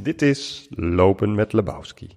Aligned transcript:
Dit 0.00 0.22
is 0.22 0.66
Lopen 0.70 1.34
met 1.34 1.52
Lebowski. 1.52 2.14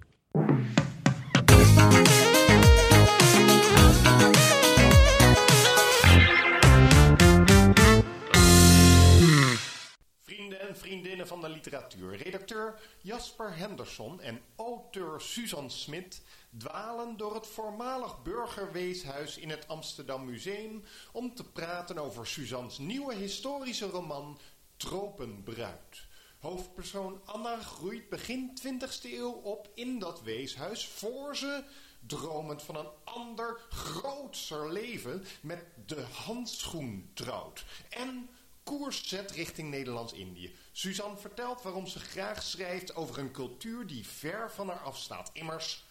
Vrienden 10.20 10.60
en 10.60 10.76
vriendinnen 10.76 11.26
van 11.26 11.40
de 11.40 11.48
literatuur. 11.48 12.16
Redacteur 12.16 12.80
Jasper 13.00 13.56
Henderson 13.56 14.20
en 14.20 14.40
auteur 14.56 15.20
Suzanne 15.20 15.70
Smit 15.70 16.22
dwalen 16.58 17.16
door 17.16 17.34
het 17.34 17.46
voormalig 17.46 18.22
burgerweeshuis 18.22 19.38
in 19.38 19.50
het 19.50 19.68
Amsterdam 19.68 20.24
Museum 20.24 20.82
om 21.12 21.34
te 21.34 21.44
praten 21.44 21.98
over 21.98 22.26
Suzanne's 22.26 22.78
nieuwe 22.78 23.14
historische 23.14 23.86
roman 23.86 24.38
Tropenbruid. 24.76 26.10
Hoofdpersoon 26.42 27.20
Anna 27.24 27.56
groeit 27.56 28.08
begin 28.08 28.58
20e 28.66 29.02
eeuw 29.02 29.32
op 29.32 29.70
in 29.74 29.98
dat 29.98 30.22
weeshuis 30.22 30.86
voor 30.86 31.36
ze, 31.36 31.64
dromend 32.06 32.62
van 32.62 32.76
een 32.76 32.90
ander, 33.04 33.60
grootser 33.68 34.72
leven, 34.72 35.24
met 35.42 35.64
de 35.86 36.00
handschoen 36.00 37.10
trouwt. 37.14 37.64
En 37.88 38.28
koers 38.62 39.08
zet 39.08 39.30
richting 39.30 39.70
Nederlands-Indië. 39.70 40.56
Suzanne 40.72 41.16
vertelt 41.16 41.62
waarom 41.62 41.86
ze 41.86 41.98
graag 41.98 42.42
schrijft 42.42 42.94
over 42.94 43.18
een 43.18 43.32
cultuur 43.32 43.86
die 43.86 44.06
ver 44.06 44.50
van 44.50 44.68
haar 44.68 44.82
afstaat. 44.82 45.30
Immers, 45.32 45.84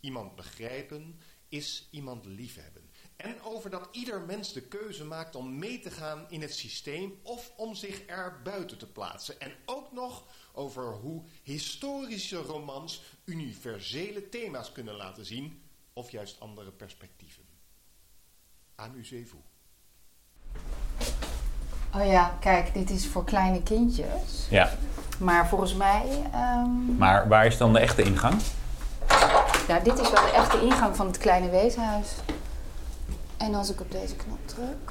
iemand 0.00 0.34
begrijpen 0.34 1.20
is 1.48 1.88
iemand 1.90 2.24
liefhebben. 2.24 2.81
En 3.22 3.42
over 3.42 3.70
dat 3.70 3.88
ieder 3.90 4.20
mens 4.20 4.52
de 4.52 4.60
keuze 4.60 5.04
maakt 5.04 5.36
om 5.36 5.58
mee 5.58 5.80
te 5.80 5.90
gaan 5.90 6.24
in 6.28 6.40
het 6.42 6.54
systeem 6.54 7.18
of 7.22 7.52
om 7.56 7.74
zich 7.74 8.02
er 8.06 8.40
buiten 8.44 8.78
te 8.78 8.86
plaatsen. 8.86 9.40
En 9.40 9.52
ook 9.64 9.92
nog 9.92 10.22
over 10.52 10.92
hoe 10.92 11.22
historische 11.42 12.36
romans 12.36 13.02
universele 13.24 14.28
thema's 14.28 14.72
kunnen 14.72 14.94
laten 14.96 15.24
zien 15.26 15.62
of 15.92 16.10
juist 16.10 16.40
andere 16.40 16.70
perspectieven. 16.70 17.42
Amusez-vous. 18.74 19.40
Oh 21.94 22.06
ja, 22.06 22.36
kijk, 22.40 22.74
dit 22.74 22.90
is 22.90 23.06
voor 23.06 23.24
kleine 23.24 23.62
kindjes. 23.62 24.46
Ja, 24.50 24.72
Maar 25.18 25.48
volgens 25.48 25.74
mij, 25.74 26.22
ehm, 26.32 26.96
maar 26.96 27.28
waar 27.28 27.46
is 27.46 27.56
dan 27.56 27.72
de 27.72 27.78
echte 27.78 28.02
ingang? 28.02 28.34
ja, 29.68 29.78
dit 29.78 29.98
is 29.98 30.10
wel 30.10 30.24
de 30.24 30.32
echte 30.34 30.60
ingang 30.60 30.96
van 30.96 31.06
het 31.06 31.18
kleine 31.18 31.50
weeshuis. 31.50 32.08
En 33.46 33.54
als 33.54 33.70
ik 33.70 33.80
op 33.80 33.90
deze 33.92 34.14
knop 34.16 34.38
druk. 34.44 34.90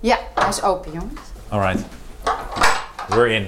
Ja, 0.00 0.18
hij 0.34 0.48
is 0.48 0.62
open, 0.62 0.92
jongens. 0.92 1.20
Alright. 1.48 1.80
We're 3.08 3.28
in. 3.34 3.46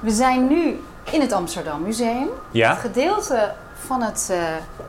We 0.00 0.10
zijn 0.10 0.46
nu 0.48 0.80
in 1.10 1.20
het 1.20 1.32
Amsterdam 1.32 1.82
Museum. 1.82 2.28
Ja? 2.50 2.70
Het 2.70 2.78
gedeelte 2.78 3.54
van 3.86 4.02
het 4.02 4.28
eh, 4.30 4.38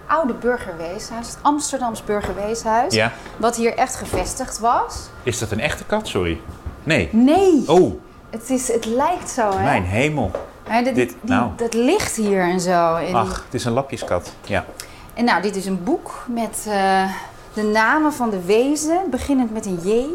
oude 0.08 0.34
burgerweeshuis, 0.34 1.28
het 1.28 1.38
Amsterdams 1.42 2.04
burgerweeshuis. 2.04 2.94
Ja. 2.94 3.12
Wat 3.38 3.56
hier 3.56 3.78
echt 3.78 3.96
gevestigd 3.96 4.60
was. 4.60 5.08
Is 5.24 5.40
dat 5.40 5.52
een 5.52 5.60
echte 5.60 5.84
kat? 5.84 6.08
Sorry. 6.08 6.40
Nee. 6.84 7.10
Nee, 7.12 7.64
Oh, 7.68 7.94
het, 8.30 8.50
is, 8.50 8.68
het 8.68 8.86
lijkt 8.86 9.30
zo, 9.30 9.50
hè? 9.58 9.64
mijn 9.64 9.84
hemel. 9.84 10.32
Hè, 10.64 10.84
dit, 10.84 10.96
dit- 10.96 11.10
die- 11.10 11.18
nou. 11.22 11.50
Dat 11.56 11.74
ligt 11.74 12.16
hier 12.16 12.42
en 12.42 12.60
zo. 12.60 12.96
En, 12.96 13.16
Ach, 13.16 13.44
het 13.46 13.54
is 13.54 13.66
een 13.66 13.72
lapjeskat. 13.74 14.32
Ja. 14.46 14.66
en 15.14 15.26
nou, 15.26 15.42
dit 15.42 15.56
is 15.56 15.66
een 15.66 15.84
boek 15.84 16.24
met 16.28 16.66
eh, 16.70 17.10
de 17.56 17.64
namen 17.64 18.14
van 18.14 18.30
de 18.30 18.46
wezen, 18.46 19.00
beginnend 19.10 19.54
met 19.54 19.66
een 19.66 19.80
J. 19.84 20.06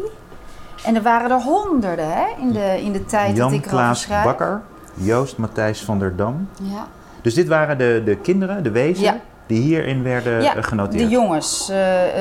En 0.85 0.95
er 0.95 1.01
waren 1.01 1.31
er 1.31 1.41
honderden 1.41 2.11
hè, 2.13 2.25
in, 2.39 2.51
de, 2.51 2.81
in 2.81 2.91
de 2.91 3.05
tijd 3.05 3.27
dat 3.27 3.37
Jan 3.37 3.53
ik 3.53 3.65
erover 3.65 3.77
Klaas. 4.07 4.07
Bakker, 4.23 4.61
Joost 4.93 5.37
Matthijs 5.37 5.81
van 5.83 5.99
der 5.99 6.15
Dam. 6.15 6.49
Ja. 6.61 6.87
Dus 7.21 7.33
dit 7.33 7.47
waren 7.47 7.77
de, 7.77 8.01
de 8.05 8.15
kinderen, 8.17 8.63
de 8.63 8.71
wezen, 8.71 9.03
Ja. 9.03 9.19
die 9.47 9.61
hierin 9.61 10.03
werden 10.03 10.41
Ja, 10.41 10.55
eh, 10.55 10.63
genoteerd. 10.63 11.03
de 11.03 11.09
jongens, 11.09 11.69
eh, 11.69 11.77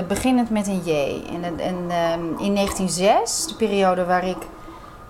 beginnend 0.09 0.51
met 0.51 0.67
een 0.67 0.81
J. 0.85 0.91
En, 1.35 1.45
en 1.59 1.77
ehm, 1.89 2.21
in 2.39 2.53
1906, 2.53 3.47
de 3.47 3.55
periode 3.55 4.05
waar 4.05 4.27
ik 4.27 4.37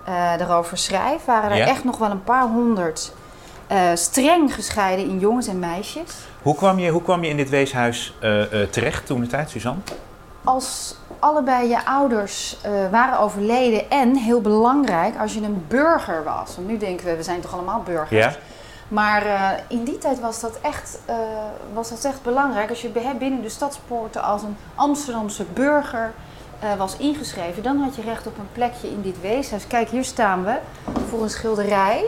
eh, 0.05 0.31
erover 0.39 0.77
schrijf, 0.77 1.25
waren 1.25 1.51
er 1.51 1.57
Ja. 1.57 1.65
echt 1.65 1.83
nog 1.83 1.97
wel 1.97 2.11
een 2.11 2.23
paar 2.23 2.47
honderd 2.47 3.13
streng 3.93 4.53
gescheiden 4.53 5.09
in 5.09 5.19
jongens 5.19 5.47
en 5.47 5.59
meisjes. 5.59 6.11
Hoe 6.41 6.55
kwam 6.55 6.79
je, 6.79 6.89
hoe 6.89 7.01
kwam 7.01 7.23
je 7.23 7.29
in 7.29 7.37
dit 7.37 7.49
weeshuis 7.49 8.17
terecht 8.69 9.05
toen 9.05 9.21
de 9.21 9.27
tijd, 9.27 9.49
Suzanne? 9.49 9.79
Als 10.43 10.95
allebei 11.19 11.67
je 11.67 11.85
ouders 11.85 12.57
eh, 12.61 12.71
waren 12.91 13.19
overleden 13.19 13.89
en 13.89 14.15
heel 14.15 14.41
belangrijk 14.41 15.19
als 15.19 15.33
je 15.33 15.41
een 15.41 15.65
burger 15.67 16.23
was. 16.23 16.55
Want 16.55 16.67
nu 16.67 16.77
denken 16.77 17.05
we, 17.05 17.15
we 17.15 17.23
zijn 17.23 17.41
toch 17.41 17.53
allemaal 17.53 17.81
burgers. 17.83 18.37
Maar 18.87 19.25
eh, 19.25 19.49
in 19.67 19.83
die 19.83 19.97
tijd 19.97 20.19
was 20.19 20.39
dat, 20.39 20.59
echt, 20.61 20.99
eh, 21.05 21.15
was 21.73 21.89
dat 21.89 22.05
echt 22.05 22.23
belangrijk. 22.23 22.69
Als 22.69 22.81
je 22.81 22.89
binnen 23.19 23.41
de 23.41 23.49
stadspoorten 23.49 24.23
als 24.23 24.41
een 24.43 24.57
Amsterdamse 24.75 25.43
burger 25.53 26.11
was 26.77 26.97
ingeschreven, 26.97 27.63
dan 27.63 27.77
had 27.77 27.95
je 27.95 28.01
recht 28.01 28.27
op 28.27 28.37
een 28.37 28.49
plekje 28.51 28.87
in 28.87 29.01
dit 29.01 29.21
weeshuis. 29.21 29.67
Kijk, 29.67 29.89
hier 29.89 30.03
staan 30.03 30.43
we 30.43 30.57
voor 31.09 31.23
een 31.23 31.29
schilderij. 31.29 32.03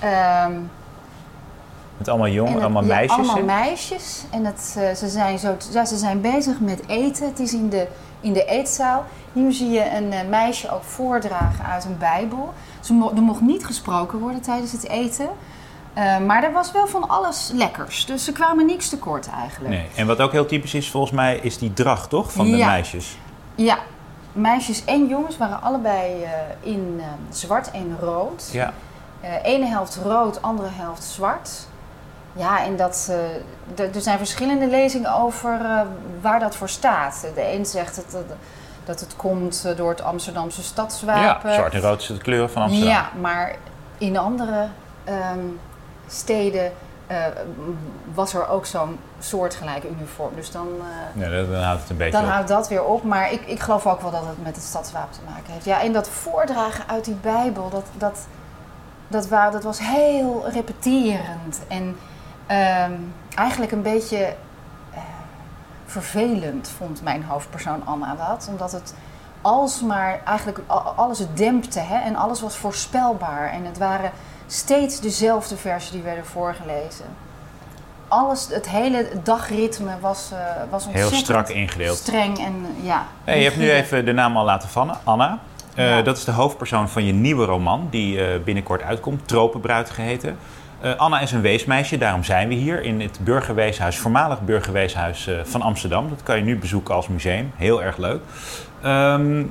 Ehm, 0.00 0.52
Met 1.96 2.08
allemaal 2.08 2.28
jongen, 2.28 2.60
allemaal 2.60 2.82
ja, 2.82 2.88
meisjes. 2.94 3.18
allemaal 3.18 3.42
meisjes. 3.44 4.22
En 4.30 4.44
het, 4.44 4.76
eh, 4.78 4.94
ze, 4.94 5.08
zijn 5.08 5.38
zo, 5.38 5.56
ja, 5.72 5.84
ze 5.84 5.96
zijn 5.96 6.20
bezig 6.20 6.60
met 6.60 6.82
eten. 6.88 7.26
Het 7.26 7.38
is 7.40 7.52
in 7.54 7.68
de, 7.68 7.86
in 8.20 8.32
de 8.32 8.44
eetzaal. 8.44 9.04
Hier 9.32 9.52
zie 9.52 9.70
je 9.70 9.90
een 9.96 10.12
eh, 10.12 10.28
meisje 10.28 10.70
ook 10.70 10.82
voordragen 10.82 11.64
uit 11.64 11.84
een 11.84 11.98
Bijbel. 11.98 12.52
Ze 12.80 12.92
mo- 12.92 13.12
er 13.16 13.22
mocht 13.22 13.40
niet 13.40 13.66
gesproken 13.66 14.18
worden 14.18 14.40
tijdens 14.40 14.72
het 14.72 14.88
eten. 14.88 15.28
Eh, 15.92 16.18
maar 16.18 16.42
er 16.44 16.52
was 16.52 16.72
wel 16.72 16.86
van 16.86 17.08
alles 17.08 17.50
lekkers. 17.54 18.06
Dus 18.06 18.24
ze 18.24 18.32
kwamen 18.32 18.66
niks 18.66 18.88
tekort 18.88 19.28
eigenlijk. 19.30 19.74
Nee. 19.74 19.86
En 19.94 20.06
wat 20.06 20.20
ook 20.20 20.32
heel 20.32 20.46
typisch 20.46 20.74
is, 20.74 20.90
volgens 20.90 21.12
mij, 21.12 21.36
is 21.36 21.58
die 21.58 21.72
dracht, 21.72 22.10
toch? 22.10 22.32
Van 22.32 22.50
de 22.50 22.56
Ja. 22.56 22.66
meisjes. 22.66 23.18
Ja, 23.54 23.78
meisjes 24.32 24.84
en 24.84 25.06
jongens 25.06 25.36
waren 25.36 25.62
allebei 25.62 26.24
in 26.60 27.00
zwart 27.30 27.70
en 27.70 27.96
rood. 28.00 28.48
Ja. 28.52 28.72
Ene 29.42 29.66
helft 29.66 29.98
rood, 30.04 30.42
andere 30.42 30.68
helft 30.72 31.04
zwart. 31.04 31.50
Ja, 32.36 32.64
en 32.64 32.76
dat, 32.76 33.10
eh, 33.78 33.94
er 33.94 34.00
zijn 34.00 34.18
verschillende 34.18 34.66
lezingen 34.66 35.14
over 35.14 35.60
eh, 35.60 35.80
waar 36.20 36.40
dat 36.40 36.56
voor 36.56 36.68
staat. 36.68 37.26
De 37.34 37.52
een 37.52 37.66
zegt 37.66 37.96
dat, 37.96 38.22
dat, 38.84 39.00
het 39.00 39.16
komt 39.16 39.64
eh, 39.66 39.76
door 39.76 39.88
het 39.90 40.02
Amsterdamse 40.02 40.60
ja, 40.60 40.66
stadswapen. 40.66 41.54
zwart 41.54 41.74
en 41.74 41.80
rood 41.80 42.00
is 42.00 42.06
de 42.06 42.18
kleuren 42.18 42.50
van 42.50 42.62
Amsterdam. 42.62 42.88
Ja, 42.90 43.08
maar 43.20 43.54
in 43.98 44.16
andere 44.16 44.66
ehm, 45.04 45.38
steden 46.08 46.72
was 48.14 48.34
er 48.34 48.48
ook 48.48 48.66
zo'n 48.66 48.98
soortgelijke 49.18 49.88
uniform. 49.88 50.34
Dus 50.34 50.50
dan, 50.50 50.68
Nee, 51.12 51.46
dan 51.50 51.62
houdt 51.62 51.80
het 51.80 51.90
een 51.90 51.96
beetje 51.96 52.12
dan 52.12 52.22
op. 52.24 52.28
houdt 52.30 52.48
dat 52.48 52.68
weer 52.68 52.84
op. 52.84 53.02
Maar 53.04 53.32
ik, 53.32 53.40
ik 53.46 53.60
geloof 53.60 53.86
ook 53.86 54.00
wel 54.00 54.10
dat 54.10 54.26
het 54.26 54.42
met 54.42 54.54
het 54.56 54.64
stadswapen 54.64 55.12
te 55.14 55.20
maken 55.30 55.52
heeft. 55.52 55.64
Ja, 55.64 55.82
en 55.82 55.92
dat 55.92 56.08
voordragen 56.08 56.84
uit 56.88 57.04
die 57.04 57.14
Bijbel, 57.14 57.68
dat, 57.70 57.84
dat, 57.98 58.18
dat, 59.08 59.28
wa- 59.28 59.50
dat 59.50 59.62
was 59.62 59.78
heel 59.78 60.44
repeterend. 60.52 61.60
En 61.68 61.96
ehm, 62.46 62.92
eigenlijk 63.34 63.72
een 63.72 63.82
beetje 63.82 64.18
eh, 64.94 64.98
vervelend 65.86 66.72
vond 66.76 67.02
mijn 67.02 67.24
hoofdpersoon 67.24 67.86
Anna 67.86 68.14
dat. 68.14 68.46
Omdat 68.50 68.72
het 68.72 68.94
alsmaar 69.40 70.20
eigenlijk 70.24 70.60
alles 70.96 71.18
het 71.18 71.36
dempte 71.36 71.80
hè, 71.80 71.98
en 71.98 72.16
alles 72.16 72.40
was 72.40 72.56
voorspelbaar. 72.56 73.50
En 73.50 73.64
het 73.64 73.78
waren 73.78 74.10
steeds 74.46 75.00
dezelfde 75.00 75.56
versen 75.56 75.92
die 75.92 76.02
werden 76.02 76.26
voorgelezen. 76.26 77.04
Alles, 78.08 78.46
het 78.50 78.68
hele 78.68 79.08
dagritme 79.22 79.92
was, 80.00 80.30
eh 80.32 80.38
was 80.70 80.84
Heel 80.84 80.92
ontzettend 80.92 81.20
strak 81.24 81.48
ingedeeld. 81.48 81.96
streng 81.96 82.38
en 82.38 82.66
ja. 82.82 83.06
Hey, 83.24 83.38
je 83.38 83.44
hebt 83.44 83.56
nu 83.56 83.70
even 83.70 84.04
de 84.04 84.12
naam 84.12 84.36
al 84.36 84.44
laten 84.44 84.68
vallen, 84.68 84.96
Anna. 85.04 85.38
Eh, 85.74 85.88
Ja. 85.88 86.02
Dat 86.02 86.16
is 86.16 86.24
de 86.24 86.30
hoofdpersoon 86.32 86.88
van 86.88 87.04
je 87.04 87.12
nieuwe 87.12 87.44
roman, 87.44 87.86
die 87.90 88.26
eh, 88.26 88.40
binnenkort 88.44 88.82
uitkomt, 88.82 89.28
Tropenbruid 89.28 89.90
geheten. 89.90 90.38
Eh, 90.84 90.96
Anna 90.96 91.20
is 91.20 91.32
een 91.32 91.40
weesmeisje, 91.40 91.98
daarom 91.98 92.24
zijn 92.24 92.48
we 92.48 92.54
hier 92.54 92.82
in 92.82 93.00
het 93.00 93.18
burgerweeshuis, 93.22 93.98
voormalig 93.98 94.40
burgerweeshuis 94.42 95.26
eh, 95.26 95.34
van 95.44 95.62
Amsterdam. 95.62 96.08
Dat 96.08 96.22
kan 96.22 96.36
je 96.36 96.42
nu 96.42 96.58
bezoeken 96.58 96.94
als 96.94 97.08
museum, 97.08 97.52
heel 97.56 97.82
erg 97.82 97.96
leuk. 97.96 98.20
Ehm, 98.82 99.42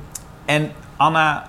en 0.44 0.70
Anna 0.96 1.44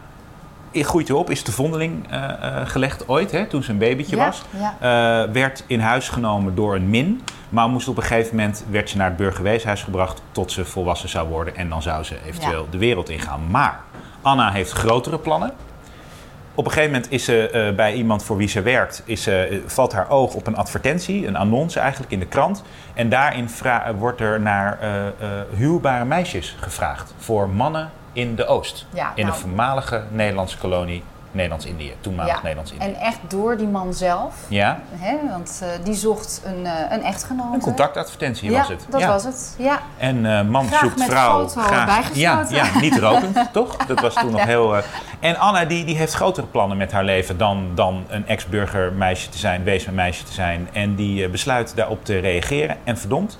groeit 0.73 1.09
erop, 1.09 1.29
is 1.29 1.41
te 1.41 1.51
vondeling 1.51 2.11
eh, 2.11 2.21
gelegd 2.65 3.07
ooit, 3.09 3.31
hè, 3.31 3.45
toen 3.45 3.63
ze 3.63 3.71
een 3.71 3.77
babytje 3.77 4.15
Ja, 4.15 4.25
was. 4.25 4.43
ja. 4.79 5.31
Werd 5.31 5.63
in 5.67 5.79
huis 5.79 6.09
genomen 6.09 6.55
door 6.55 6.75
een 6.75 6.89
min. 6.89 7.21
Maar 7.49 7.69
moest 7.69 7.87
op 7.87 7.97
een 7.97 8.03
gegeven 8.03 8.35
moment 8.35 8.65
werd 8.69 8.89
ze 8.89 8.97
naar 8.97 9.07
het 9.07 9.17
burgerweeshuis 9.17 9.83
gebracht 9.83 10.21
tot 10.31 10.51
ze 10.51 10.65
volwassen 10.65 11.09
zou 11.09 11.29
worden. 11.29 11.55
En 11.55 11.69
dan 11.69 11.81
zou 11.81 12.03
ze 12.03 12.15
eventueel 12.25 12.63
Ja. 12.63 12.71
de 12.71 12.77
wereld 12.77 13.09
ingaan. 13.09 13.41
Maar 13.51 13.79
Anna 14.21 14.51
heeft 14.51 14.71
grotere 14.71 15.19
plannen. 15.19 15.51
Op 16.55 16.65
een 16.65 16.71
gegeven 16.71 16.91
moment 16.93 17.11
is 17.11 17.23
ze 17.23 17.49
eh, 17.49 17.75
bij 17.75 17.93
iemand 17.93 18.23
voor 18.23 18.37
wie 18.37 18.47
ze 18.47 18.61
werkt, 18.61 19.01
is, 19.05 19.23
ze, 19.23 19.35
eh, 19.35 19.57
valt 19.65 19.93
haar 19.93 20.09
oog 20.09 20.33
op 20.33 20.47
een 20.47 20.55
advertentie, 20.55 21.27
een 21.27 21.35
annonce 21.35 21.79
eigenlijk 21.79 22.11
in 22.11 22.19
de 22.19 22.25
krant. 22.25 22.63
En 22.93 23.09
daarin 23.09 23.49
vra- 23.49 23.93
wordt 23.95 24.21
er 24.21 24.41
naar 24.41 24.79
eh, 24.79 25.07
eh, 25.07 25.11
huwbare 25.55 26.05
meisjes 26.05 26.55
gevraagd 26.59 27.13
voor 27.17 27.49
mannen 27.49 27.91
in 28.13 28.35
de 28.35 28.45
Oost. 28.45 28.85
Ja, 28.93 29.11
in 29.15 29.25
nou. 29.25 29.35
de 29.35 29.41
voormalige 29.41 30.03
Nederlandse 30.11 30.57
kolonie 30.57 31.03
Nederlands-Indië, 31.35 31.93
toenmalig 32.01 32.33
Ja. 32.33 32.39
Nederlands-Indië. 32.41 32.85
En 32.85 32.95
echt 32.95 33.19
door 33.27 33.57
die 33.57 33.67
man 33.67 33.93
zelf. 33.93 34.35
Ja, 34.47 34.79
Hè, 34.95 35.15
want 35.29 35.59
eh, 35.63 35.67
die 35.83 35.93
zocht 35.93 36.41
een, 36.45 36.65
eh, 36.65 36.71
een 36.89 37.03
echtgenote. 37.03 37.53
een 37.53 37.59
contactadvertentie 37.61 38.51
ja, 38.51 38.57
was 38.57 38.67
het. 38.67 38.85
dat 38.89 38.99
ja. 38.99 39.07
was 39.07 39.23
het. 39.23 39.55
Ja. 39.57 39.79
En 39.97 40.25
eh, 40.25 40.41
man 40.41 40.67
Graag 40.67 40.79
zoekt 40.79 40.97
met 40.97 41.07
vrouw. 41.07 41.47
foto 41.47 41.69
bijgesloten. 41.85 42.55
ja, 42.55 42.65
ja, 42.73 42.79
niet 42.85 42.97
rokend, 42.97 43.37
toch? 43.53 43.75
Dat 43.75 43.99
was 43.99 44.13
toen 44.13 44.31
nog 44.31 44.43
heel. 44.43 44.75
En 45.19 45.37
Anna 45.37 45.65
die, 45.65 45.85
die 45.85 45.95
heeft 45.97 46.13
grotere 46.13 46.47
plannen 46.47 46.77
met 46.77 46.91
haar 46.91 47.03
leven 47.03 47.37
dan, 47.37 47.71
dan 47.75 48.05
een 48.07 48.27
ex-burgermeisje 48.27 49.29
te 49.29 49.37
zijn, 49.37 49.63
weesmeisje 49.63 50.23
te 50.23 50.33
zijn. 50.33 50.69
En 50.73 50.95
die 50.95 51.29
besluit 51.29 51.75
daarop 51.75 52.05
te 52.05 52.19
reageren. 52.19 52.77
En 52.83 52.97
verdomd, 52.97 53.37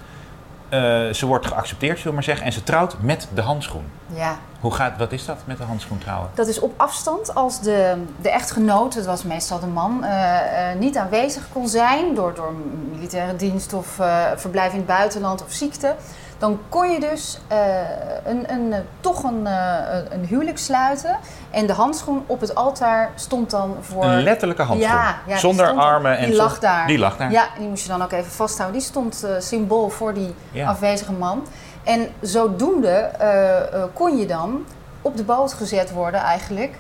eh, 0.70 1.14
ze 1.14 1.26
wordt 1.26 1.46
geaccepteerd, 1.46 1.96
zullen 1.98 2.10
we 2.10 2.14
maar 2.14 2.24
zeggen. 2.24 2.46
En 2.46 2.54
ze 2.54 2.64
trouwt 2.64 2.96
met 3.02 3.28
de 3.34 3.42
handschoen. 3.42 3.86
ja. 4.14 4.38
Hoe 4.60 4.74
gaat, 4.74 4.98
wat 4.98 5.12
is 5.12 5.26
dat 5.26 5.38
met 5.46 5.58
de 5.58 5.64
handschoen 5.64 5.98
trouwen? 5.98 6.30
Dat 6.34 6.48
is 6.48 6.60
op 6.60 6.74
afstand 6.78 7.36
als 7.36 7.62
de, 7.62 8.04
de 8.22 8.30
echtgenoot, 8.30 8.94
het 8.94 9.06
was 9.06 9.24
meestal 9.24 9.60
de 9.60 9.68
man, 9.68 10.04
eh, 10.04 10.72
eh, 10.72 10.80
niet 10.80 10.98
aanwezig 10.98 11.48
kon 11.54 11.68
zijn 11.68 12.16
door, 12.16 12.34
door 12.34 12.54
militaire 12.92 13.36
dienst 13.36 13.74
of 13.74 14.00
verblijf 14.36 14.72
in 14.72 14.78
het 14.78 14.88
buitenland 14.88 15.44
of 15.44 15.52
ziekte. 15.52 15.96
Dan 16.38 16.60
kon 16.70 16.92
je 16.92 17.00
dus 17.00 17.40
eh, 17.48 17.58
een, 18.26 18.52
een, 18.52 18.74
eh, 18.74 18.80
toch 19.00 19.24
een, 19.24 19.48
eh, 19.48 19.74
een- 19.92 20.14
een 20.14 20.26
huwelijk 20.26 20.58
sluiten. 20.58 21.18
En 21.52 21.68
de 21.68 21.74
handschoen 21.74 22.24
op 22.28 22.42
het 22.42 22.56
altaar 22.56 23.12
stond 23.16 23.50
dan 23.50 23.76
voor. 23.82 24.04
Een 24.04 24.24
letterlijke 24.24 24.62
handschoen. 24.62 24.92
Ja, 25.28 25.38
Zonder 25.38 25.68
armen 25.68 26.18
en 26.18 26.26
Die 26.26 26.36
zo- 26.36 26.42
lag 26.42 26.60
daar. 26.60 26.88
Die 26.88 26.98
lag 27.00 27.18
daar. 27.18 27.32
Ja, 27.32 27.48
die 27.58 27.68
moest 27.68 27.84
je 27.84 27.90
dan 27.90 28.02
ook 28.04 28.12
even 28.12 28.32
vasthouden. 28.32 28.80
Die 28.80 28.88
stond 28.88 29.26
symbool 29.40 29.90
voor 29.90 30.14
die 30.14 30.36
Ja. 30.52 30.68
afwezige 30.70 31.12
man. 31.12 31.44
En 31.84 32.08
zodoende 32.22 33.10
kon 33.94 34.18
je 34.18 34.26
dan 34.26 34.66
op 35.02 35.18
de 35.18 35.24
boot 35.24 35.54
gezet 35.54 35.92
worden 35.92 36.20
eigenlijk 36.20 36.74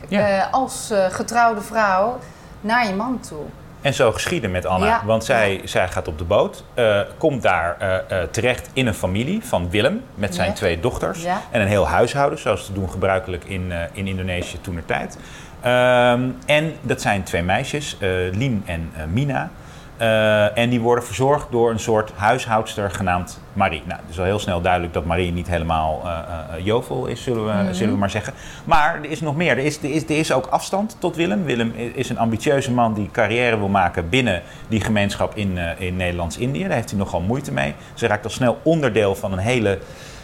als 0.51 0.93
getrouwde 1.09 1.61
vrouw 1.61 2.17
naar 2.61 2.87
je 2.87 2.93
man 2.95 3.19
toe. 3.27 3.43
En 3.85 3.93
zo 3.93 4.11
geschieden 4.11 4.51
met 4.51 4.65
Anna. 4.65 4.85
Ja. 4.85 5.01
Want 5.05 5.23
zij, 5.23 5.61
zij 5.63 5.87
gaat 5.87 6.07
op 6.07 6.17
de 6.17 6.23
boot, 6.23 6.63
eh, 6.73 6.99
komt 7.17 7.41
daar 7.41 7.75
eh, 7.79 7.95
eh, 7.95 8.29
terecht 8.29 8.69
in 8.73 8.87
een 8.87 8.93
familie 8.93 9.43
van 9.43 9.69
Willem 9.69 10.03
met 10.15 10.35
zijn 10.35 10.47
Ja. 10.49 10.53
twee 10.53 10.79
dochters. 10.79 11.23
Ja. 11.23 11.41
En 11.51 11.61
een 11.61 11.67
heel 11.67 11.87
huishouden, 11.87 12.39
zoals 12.39 12.65
ze 12.65 12.73
doen 12.73 12.89
gebruikelijk 12.89 13.43
in, 13.43 13.73
in 13.93 14.07
Indonesië 14.07 14.61
toen 14.61 14.81
tijd. 14.85 15.17
Ehm, 15.61 16.21
en 16.45 16.73
dat 16.81 17.01
zijn 17.01 17.23
twee 17.23 17.41
meisjes, 17.41 17.97
Lien 18.31 18.63
en 18.65 18.91
Mina. 19.13 19.49
Eh, 19.97 20.57
en 20.57 20.69
die 20.69 20.81
worden 20.81 21.05
verzorgd 21.05 21.47
door 21.51 21.71
een 21.71 21.79
soort 21.79 22.11
huishoudster 22.15 22.91
genaamd 22.91 23.39
Marie. 23.53 23.81
Nou, 23.85 23.99
het 24.01 24.09
is 24.09 24.19
al 24.19 24.25
heel 24.25 24.39
snel 24.39 24.61
duidelijk 24.61 24.93
dat 24.93 25.05
Marie 25.05 25.31
niet 25.31 25.47
helemaal 25.47 26.01
eh, 26.03 26.09
eh, 26.09 26.65
jovel 26.65 27.05
is, 27.05 27.23
zullen 27.23 27.45
we, 27.45 27.51
Mhm. 27.63 27.73
zullen 27.73 27.93
we 27.93 27.99
maar 27.99 28.09
zeggen. 28.09 28.33
Maar 28.63 28.99
er 29.03 29.09
is 29.11 29.21
nog 29.21 29.35
meer. 29.35 29.51
Er 29.57 29.65
is, 29.65 29.77
er, 29.77 29.91
is, 29.91 30.03
er 30.03 30.17
is 30.17 30.31
ook 30.31 30.45
afstand 30.45 30.95
tot 30.99 31.15
Willem. 31.15 31.43
Willem 31.43 31.73
is 31.93 32.09
een 32.09 32.17
ambitieuze 32.17 32.71
man 32.71 32.93
die 32.93 33.09
carrière 33.11 33.57
wil 33.57 33.67
maken 33.67 34.09
binnen 34.09 34.41
die 34.67 34.81
gemeenschap 34.81 35.35
in, 35.35 35.57
in 35.77 35.95
Nederlands-Indië. 35.95 36.63
Daar 36.63 36.71
heeft 36.71 36.89
hij 36.89 36.99
nogal 36.99 37.21
moeite 37.21 37.51
mee. 37.51 37.73
Ze 37.93 38.07
raakt 38.07 38.23
al 38.23 38.29
snel 38.29 38.57
onderdeel 38.63 39.15
van 39.15 39.31
een 39.31 39.37
hele 39.39 39.79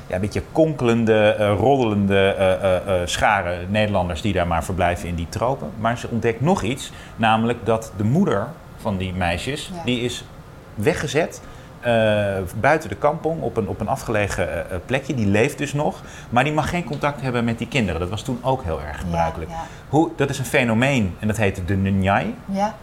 ja, 0.07 0.15
een 0.15 0.21
beetje 0.21 0.43
konkelende, 0.51 1.35
roddelende 1.35 2.35
schare 3.05 3.57
Nederlanders 3.69 4.21
die 4.21 4.33
daar 4.33 4.47
maar 4.47 4.63
verblijven 4.63 5.07
in 5.07 5.15
die 5.15 5.29
tropen. 5.29 5.69
Maar 5.79 5.97
ze 5.97 6.07
ontdekt 6.11 6.41
nog 6.41 6.61
iets, 6.61 6.91
namelijk 7.15 7.65
dat 7.65 7.91
de 7.97 8.03
moeder 8.03 8.47
van 8.81 8.97
die 8.97 9.13
meisjes, 9.13 9.71
Ja. 9.75 9.81
die 9.85 10.01
is 10.01 10.23
weggezet 10.75 11.41
eh, 11.79 11.91
buiten 12.59 12.89
de 12.89 12.95
kampong 12.95 13.41
op 13.41 13.57
een, 13.57 13.67
op 13.67 13.79
een 13.79 13.87
afgelegen 13.87 14.49
eh, 14.51 14.59
eh, 14.75 14.81
plekje. 14.85 15.13
Die 15.15 15.27
leeft 15.27 15.57
dus 15.57 15.73
nog, 15.73 16.01
maar 16.29 16.43
die 16.43 16.53
mag 16.53 16.69
geen 16.69 16.83
contact 16.83 17.21
hebben 17.21 17.43
met 17.43 17.57
die 17.57 17.67
kinderen. 17.67 17.99
Dat 17.99 18.09
was 18.09 18.21
toen 18.23 18.39
ook 18.41 18.63
heel 18.63 18.81
erg 18.81 18.99
gebruikelijk. 18.99 19.49
Ja, 19.51 19.55
ja. 19.55 19.63
Hoe, 19.89 20.09
dat 20.15 20.29
is 20.29 20.39
een 20.39 20.45
fenomeen 20.45 21.15
en 21.19 21.27
dat 21.27 21.37
heet 21.37 21.61
de 21.67 21.75
Nyai. 21.75 22.35
Ja. 22.45 22.73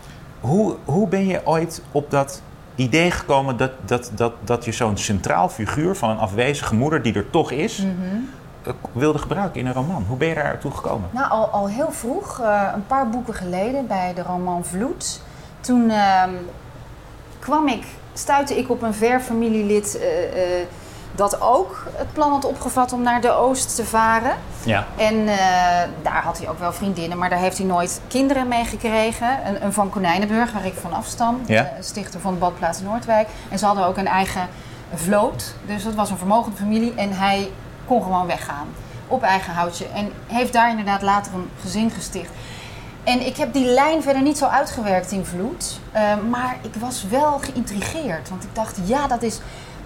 Hoe, 0.41 0.77
hoe 0.85 1.09
ben 1.09 1.27
je 1.27 1.41
ooit 1.45 1.83
op 1.93 2.11
dat 2.11 2.43
idee 2.75 3.11
gekomen 3.11 3.57
dat, 3.57 3.71
dat, 3.85 4.11
dat, 4.15 4.33
dat 4.45 4.65
je 4.65 4.73
zo'n 4.73 4.97
centraal 4.97 5.49
figuur 5.49 5.97
van 5.97 6.11
een 6.11 6.19
afwezige 6.19 6.75
moeder, 6.75 7.03
die 7.03 7.15
er 7.15 7.31
toch 7.31 7.51
is, 7.51 7.79
Mhm. 7.79 8.75
wilde 8.93 9.19
gebruiken 9.19 9.61
in 9.61 9.67
een 9.67 9.73
roman? 9.73 10.05
Hoe 10.09 10.17
ben 10.17 10.29
je 10.29 10.35
daartoe 10.35 10.71
gekomen? 10.71 11.09
Nou, 11.13 11.31
al, 11.31 11.45
al 11.47 11.69
heel 11.69 11.91
vroeg, 11.93 12.39
een 12.75 12.87
paar 12.87 13.09
boeken 13.09 13.35
geleden, 13.35 13.87
bij 13.87 14.15
de 14.15 14.23
roman 14.23 14.65
Vloed. 14.65 15.21
Toen 15.69 15.91
ehm, 15.91 16.31
kwam 17.39 17.69
ik, 17.69 17.85
stuitte 18.13 18.59
ik 18.59 18.71
op 18.71 18.83
een 18.83 18.95
ver 18.95 19.21
familielid 19.21 19.99
eh, 19.99 20.61
eh, 20.61 20.67
dat 21.15 21.41
ook 21.41 21.87
het 21.93 22.13
plan 22.13 22.31
had 22.31 22.45
opgevat 22.45 22.93
om 22.93 23.03
naar 23.03 23.21
de 23.21 23.31
Oost 23.31 23.77
te 23.77 23.85
varen. 23.85 24.37
Ja. 24.63 24.87
En 24.97 25.29
eh, 25.29 25.37
daar 26.03 26.23
had 26.23 26.39
hij 26.39 26.49
ook 26.49 26.59
wel 26.59 26.73
vriendinnen, 26.73 27.19
maar 27.19 27.31
daar 27.31 27.39
heeft 27.39 27.59
hij 27.59 27.67
nooit 27.67 28.01
kinderen 28.07 28.49
mee 28.49 28.65
gekregen. 28.65 29.47
Een, 29.47 29.65
een 29.65 29.73
van 29.73 29.91
Konijnenburg, 29.91 30.53
waar 30.53 30.67
ik 30.67 30.75
van 30.81 30.93
afstam, 30.93 31.41
Ja. 31.47 31.71
stichter 31.81 32.21
van 32.21 32.33
de 32.33 32.39
badplaats 32.39 32.81
Noordwijk. 32.81 33.29
En 33.49 33.59
ze 33.59 33.67
hadden 33.67 33.87
ook 33.87 33.97
een 33.97 34.07
eigen 34.07 34.49
vloot, 34.95 35.55
dus 35.67 35.85
dat 35.85 35.95
was 35.95 36.11
een 36.11 36.19
vermogende 36.19 36.57
familie. 36.57 36.95
En 36.97 37.13
hij 37.13 37.51
kon 37.87 38.03
gewoon 38.03 38.27
weggaan, 38.27 38.67
op 39.07 39.23
eigen 39.23 39.53
houtje. 39.53 39.87
En 39.95 40.13
heeft 40.27 40.53
daar 40.53 40.71
inderdaad 40.71 41.03
later 41.03 41.35
een 41.35 41.51
gezin 41.61 41.91
gesticht. 41.91 42.31
En 43.05 43.27
ik 43.27 43.37
heb 43.37 43.53
die 43.53 43.65
lijn 43.67 44.03
verder 44.03 44.23
niet 44.23 44.39
zo 44.39 44.47
uitgewerkt 44.47 45.11
in 45.11 45.25
Vloed. 45.25 45.79
eh, 45.93 46.03
maar 46.31 46.57
ik 46.63 46.75
was 46.75 47.05
wel 47.11 47.39
geïntrigeerd. 47.39 48.29
Want 48.29 48.43
ik 48.45 48.55
dacht, 48.55 48.77
ja, 48.85 49.07
dat 49.07 49.23
is 49.23 49.41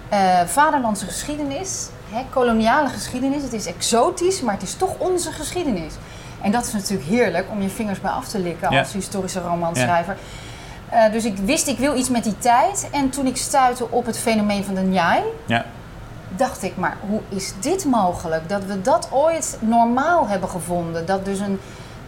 eh, 0.09 0.39
vaderlandse 0.45 1.05
geschiedenis. 1.05 1.87
Hè, 2.09 2.21
koloniale 2.29 2.89
geschiedenis. 2.89 3.41
Het 3.43 3.53
is 3.53 3.65
exotisch, 3.65 4.41
maar 4.41 4.53
het 4.53 4.63
is 4.63 4.73
toch 4.75 4.97
onze 4.97 5.31
geschiedenis. 5.31 5.93
En 6.41 6.51
dat 6.51 6.65
is 6.65 6.73
natuurlijk 6.73 7.09
heerlijk 7.09 7.45
om 7.51 7.61
je 7.61 7.69
vingers 7.69 8.01
bij 8.01 8.11
af 8.11 8.27
te 8.27 8.39
likken 8.39 8.71
Ja. 8.71 8.79
als 8.79 8.93
historische 8.93 9.39
romanschrijver. 9.41 10.17
Eh, 10.89 11.11
dus 11.11 11.25
ik 11.25 11.37
wist, 11.37 11.67
ik 11.67 11.77
wil 11.77 11.95
iets 11.97 12.09
met 12.09 12.23
die 12.23 12.37
tijd. 12.37 12.87
En 12.91 13.09
toen 13.09 13.25
ik 13.25 13.37
stuitte 13.37 13.89
op 13.91 14.05
het 14.05 14.17
fenomeen 14.19 14.63
van 14.63 14.73
de 14.75 14.81
Njai, 14.81 15.21
Ja. 15.45 15.65
dacht 16.35 16.63
ik, 16.63 16.77
maar 16.77 16.97
hoe 17.09 17.19
is 17.29 17.53
dit 17.59 17.85
mogelijk? 17.85 18.49
Dat 18.49 18.65
we 18.65 18.81
dat 18.81 19.07
ooit 19.11 19.57
normaal 19.59 20.27
hebben 20.27 20.49
gevonden. 20.49 21.05
Dat 21.05 21.25
dus 21.25 21.39
een, 21.39 21.59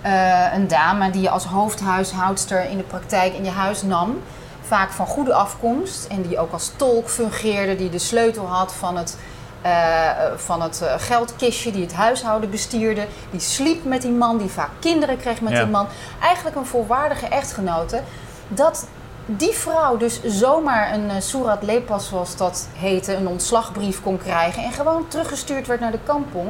eh, 0.06 0.54
een 0.54 0.68
dame 0.68 1.10
die 1.10 1.22
je 1.22 1.30
als 1.30 1.46
hoofdhuishoudster 1.46 2.70
in 2.70 2.78
de 2.78 2.84
praktijk 2.84 3.34
in 3.34 3.44
je 3.44 3.50
huis 3.50 3.82
nam, 3.82 4.22
vaak 4.62 4.92
van 4.92 5.08
goede 5.08 5.34
afkomst 5.34 6.06
en 6.06 6.22
die 6.22 6.40
ook 6.40 6.52
als 6.52 6.72
tolk 6.76 7.10
fungeerde, 7.10 7.76
die 7.76 7.90
de 7.90 8.00
sleutel 8.00 8.46
had 8.46 8.74
van 8.74 8.98
het, 8.98 9.18
eh, 9.62 10.10
van 10.36 10.62
het 10.62 10.82
eh, 10.82 10.94
geldkistje, 10.98 11.72
die 11.72 11.82
het 11.82 11.94
huishouden 11.94 12.50
bestierde, 12.50 13.08
die 13.32 13.40
sliep 13.40 13.86
met 13.86 14.02
die 14.02 14.12
man, 14.12 14.38
die 14.38 14.50
vaak 14.50 14.70
kinderen 14.80 15.18
kreeg 15.18 15.42
met 15.42 15.54
Ja. 15.54 15.60
die 15.64 15.72
man. 15.72 15.88
Eigenlijk 16.22 16.56
een 16.56 16.66
volwaardige 16.66 17.28
echtgenote. 17.28 18.02
Dat 18.48 18.88
die 19.26 19.54
vrouw 19.54 19.98
dus 19.98 20.24
zomaar 20.24 20.94
een 20.94 21.06
uh, 21.06 21.12
Surat 21.20 21.64
Lepas, 21.64 22.08
zoals 22.08 22.36
dat 22.36 22.68
heette, 22.76 23.16
een 23.16 23.28
ontslagbrief 23.28 24.02
kon 24.02 24.18
krijgen 24.18 24.64
en 24.64 24.72
gewoon 24.72 25.08
teruggestuurd 25.08 25.68
werd 25.68 25.80
naar 25.80 25.92
de 25.92 26.00
kampong. 26.04 26.50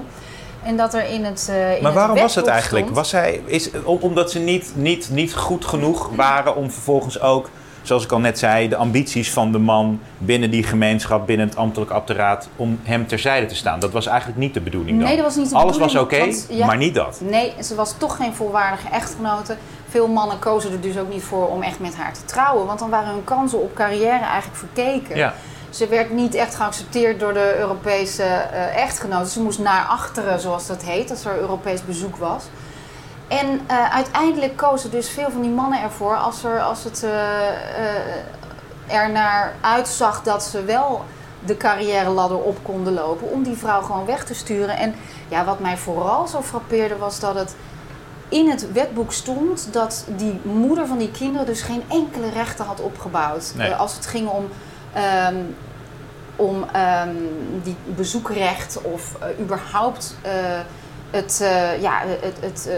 En 0.66 0.78
dat 0.78 0.94
er 0.94 1.10
in 1.10 1.24
het. 1.26 1.48
eh, 1.52 1.76
in 1.76 1.84
Maar 1.84 1.94
waarom 1.94 2.18
was 2.18 2.36
het 2.36 2.48
eigenlijk? 2.48 2.90
Was 2.90 3.10
zij, 3.10 3.42
is, 3.46 3.70
om- 3.84 3.98
omdat 4.02 4.32
ze 4.32 4.40
niet, 4.40 4.72
niet, 4.76 5.10
niet 5.12 5.34
goed 5.36 5.66
genoeg 5.66 6.10
waren 6.16 6.56
om 6.56 6.72
vervolgens 6.72 7.22
ook, 7.22 7.50
zoals 7.82 8.04
ik 8.04 8.12
al 8.12 8.20
net 8.20 8.40
zei, 8.40 8.70
de 8.70 8.76
ambities 8.76 9.32
van 9.32 9.52
de 9.52 9.58
man 9.60 10.00
binnen 10.18 10.50
die 10.50 10.64
gemeenschap, 10.64 11.26
binnen 11.28 11.48
het 11.48 11.58
ambtelijk 11.58 11.92
apparaat, 11.92 12.50
om 12.56 12.80
hem 12.84 13.08
terzijde 13.08 13.46
te 13.46 13.56
staan. 13.56 13.80
Dat 13.80 13.92
was 13.92 14.06
eigenlijk 14.06 14.40
niet 14.40 14.54
de 14.54 14.62
bedoeling 14.62 14.98
dan. 15.00 15.08
Nee, 15.08 15.16
dat 15.16 15.26
was 15.26 15.36
niet 15.36 15.50
de 15.50 15.56
Alles 15.56 15.78
was 15.78 15.96
oké, 15.96 16.06
bedoeling, 16.10 16.36
want- 16.48 16.58
ja. 16.60 16.66
maar 16.66 16.78
niet 16.78 16.96
dat. 16.96 17.20
Nee, 17.24 17.54
ze 17.64 17.76
was 17.76 17.94
toch 17.98 18.16
geen 18.16 18.34
volwaardige 18.34 18.88
echtgenote. 18.92 19.56
Veel 19.90 20.08
mannen 20.08 20.40
kozen 20.40 20.72
er 20.72 20.82
dus 20.82 20.98
ook 20.98 21.10
niet 21.14 21.24
voor 21.24 21.48
om 21.48 21.62
echt 21.62 21.80
met 21.80 21.96
haar 21.96 22.14
te 22.14 22.26
trouwen. 22.26 22.66
Want 22.66 22.80
dan 22.80 22.90
waren 22.90 23.10
hun 23.14 23.24
kansen 23.24 23.62
op 23.62 23.76
carrière 23.76 24.24
eigenlijk 24.26 24.58
verkeken. 24.60 25.16
Ja. 25.16 25.34
Ze 25.76 25.88
werd 25.88 26.12
niet 26.12 26.36
echt 26.36 26.56
geaccepteerd 26.56 27.20
door 27.20 27.34
de 27.34 27.56
Europese 27.58 28.24
eh, 28.24 28.84
echtgenoten. 28.84 29.28
Ze 29.28 29.42
moest 29.42 29.60
naar 29.60 29.86
achteren, 29.86 30.40
zoals 30.40 30.68
dat 30.68 30.84
heet, 30.84 31.10
als 31.10 31.26
er 31.26 31.38
Europees 31.38 31.86
bezoek 31.86 32.16
was. 32.16 32.44
En 33.28 33.62
eh, 33.68 33.94
uiteindelijk 33.94 34.58
kozen 34.58 34.92
dus 34.92 35.10
veel 35.10 35.32
van 35.32 35.42
die 35.42 35.52
mannen 35.52 35.82
ervoor, 35.82 36.16
als, 36.16 36.44
er, 36.44 36.62
als 36.62 36.84
het 36.84 37.04
eh, 37.04 38.98
er 38.98 39.12
naar 39.12 39.54
uitzag 39.62 40.24
dat 40.24 40.44
ze 40.44 40.64
wel 40.64 41.04
de 41.46 41.58
carrière 41.58 42.10
ladder 42.10 42.38
op 42.38 42.58
konden 42.64 42.94
lopen, 42.94 43.32
om 43.32 43.44
die 43.44 43.58
vrouw 43.58 43.82
gewoon 43.82 44.06
weg 44.06 44.26
te 44.26 44.34
sturen. 44.34 44.78
En 44.78 44.96
ja, 45.28 45.46
wat 45.46 45.60
mij 45.60 45.78
vooral 45.78 46.28
zo 46.28 46.42
frappeerde 46.42 46.98
was 46.98 47.20
dat 47.20 47.36
het 47.36 47.56
in 48.30 48.50
het 48.50 48.72
wetboek 48.72 49.12
stond 49.12 49.74
dat 49.74 50.06
die 50.08 50.40
moeder 50.44 50.88
van 50.88 50.98
die 50.98 51.12
kinderen 51.12 51.46
dus 51.46 51.62
geen 51.62 51.84
enkele 51.88 52.30
rechten 52.30 52.66
had 52.66 52.82
opgebouwd. 52.82 53.52
Nee. 53.56 53.74
Als 53.74 53.96
het 53.96 54.06
ging 54.06 54.30
om, 54.30 54.50
ehm, 54.94 55.36
om 56.36 56.66
ehm, 56.74 57.10
die 57.64 57.76
bezoekrecht 57.96 58.80
of 58.82 59.16
eh, 59.20 59.28
überhaupt 59.40 60.18
eh, 60.22 60.32
het, 61.12 61.40
eh, 61.42 61.82
ja, 61.82 62.02
het, 62.22 62.38
het, 62.40 62.70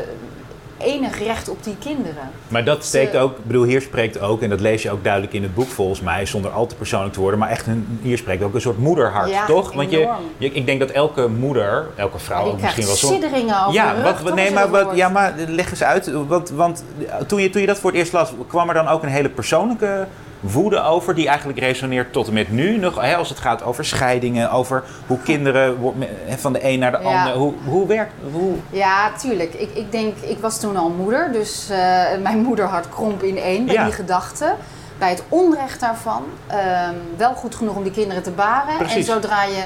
enig 0.77 1.19
recht 1.19 1.49
op 1.49 1.63
die 1.63 1.75
kinderen. 1.79 2.29
Maar 2.47 2.63
dat 2.63 2.85
steekt 2.85 3.17
ook, 3.17 3.37
ik 3.37 3.45
bedoel, 3.45 3.63
hier 3.63 3.81
spreekt 3.81 4.19
ook, 4.19 4.41
en 4.41 4.49
dat 4.49 4.59
lees 4.59 4.81
je 4.81 4.91
ook 4.91 5.03
duidelijk 5.03 5.33
in 5.33 5.43
het 5.43 5.53
boek 5.53 5.67
volgens 5.67 6.01
mij, 6.01 6.25
zonder 6.25 6.51
al 6.51 6.65
te 6.65 6.75
persoonlijk 6.75 7.13
te 7.13 7.19
worden, 7.19 7.39
maar 7.39 7.49
echt 7.49 7.67
een, 7.67 7.99
hier 8.01 8.17
spreekt 8.17 8.43
ook 8.43 8.53
een 8.53 8.61
soort 8.61 8.77
moederhart, 8.77 9.29
Ja, 9.29 9.45
toch? 9.45 9.73
Want 9.73 9.91
je, 9.91 10.09
ik 10.37 10.65
denk 10.65 10.79
dat 10.79 10.89
elke 10.89 11.27
moeder, 11.27 11.87
elke 11.95 12.19
vrouw 12.19 12.45
ook 12.45 12.61
misschien 12.61 12.85
wel 12.85 12.95
zo. 12.95 13.07
sidderingen 13.07 13.61
over 13.61 13.73
Ja, 13.73 13.91
rug, 13.91 14.21
wat, 14.21 14.35
nee, 14.35 14.51
maar, 14.51 14.69
wat, 14.69 14.95
ja, 14.95 15.09
maar 15.09 15.33
leg 15.47 15.69
eens 15.69 15.83
uit. 15.83 16.11
Want, 16.27 16.49
want 16.49 16.83
toen, 17.27 17.41
je, 17.41 17.49
toen 17.49 17.61
je 17.61 17.67
dat 17.67 17.79
voor 17.79 17.89
het 17.89 17.99
eerst 17.99 18.13
las, 18.13 18.33
kwam 18.47 18.67
er 18.67 18.73
dan 18.73 18.87
ook 18.87 19.03
een 19.03 19.09
hele 19.09 19.29
persoonlijke 19.29 20.07
woede 20.39 20.83
over, 20.83 21.15
die 21.15 21.27
eigenlijk 21.27 21.59
resoneert 21.59 22.13
tot 22.13 22.27
en 22.27 22.33
met 22.33 22.51
nu. 22.51 22.77
Nog, 22.77 23.01
hè, 23.01 23.15
als 23.15 23.29
het 23.29 23.39
gaat 23.39 23.63
over 23.63 23.85
scheidingen, 23.85 24.51
over 24.51 24.83
hoe 25.07 25.19
kinderen 25.23 25.77
van 26.37 26.53
de 26.53 26.63
een 26.63 26.79
naar 26.79 26.91
de 26.91 26.97
Ja. 27.07 27.19
ander. 27.19 27.33
Hoe, 27.33 27.53
hoe 27.65 27.87
werkt 27.87 28.13
hoe, 28.31 28.55
Ja, 28.69 29.11
tuurlijk. 29.11 29.53
Ik, 29.53 29.69
ik 29.73 29.91
denk, 29.91 30.17
ik 30.17 30.37
was 30.39 30.59
toen 30.59 30.77
al 30.77 30.89
moeder, 30.89 31.31
dus 31.31 31.69
eh, 31.69 31.77
mijn 32.21 32.37
moederhart 32.41 32.89
kromp 32.89 33.23
in 33.23 33.37
één 33.37 33.65
bij 33.65 33.73
Ja. 33.75 33.83
die 33.83 33.93
gedachte. 33.93 34.53
Bij 34.97 35.09
het 35.09 35.23
onrecht 35.29 35.79
daarvan. 35.79 36.23
Ehm, 36.47 36.93
wel 37.17 37.33
goed 37.33 37.55
genoeg 37.55 37.75
om 37.75 37.83
die 37.83 37.91
kinderen 37.91 38.23
te 38.23 38.31
baren. 38.31 38.77
Precies. 38.77 38.95
En 39.07 39.13
zodra 39.13 39.43
je 39.43 39.63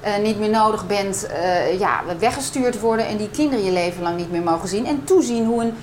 eh, 0.00 0.12
niet 0.22 0.38
meer 0.38 0.50
nodig 0.50 0.86
bent, 0.86 1.26
eh, 1.26 1.78
ja, 1.78 2.00
weggestuurd 2.18 2.80
worden 2.80 3.06
en 3.06 3.16
die 3.16 3.30
kinderen 3.30 3.64
je 3.64 3.72
leven 3.72 4.02
lang 4.02 4.16
niet 4.16 4.30
meer 4.30 4.42
mogen 4.42 4.68
zien. 4.68 4.86
En 4.86 5.04
toezien 5.04 5.46
hoe 5.46 5.62
een, 5.62 5.74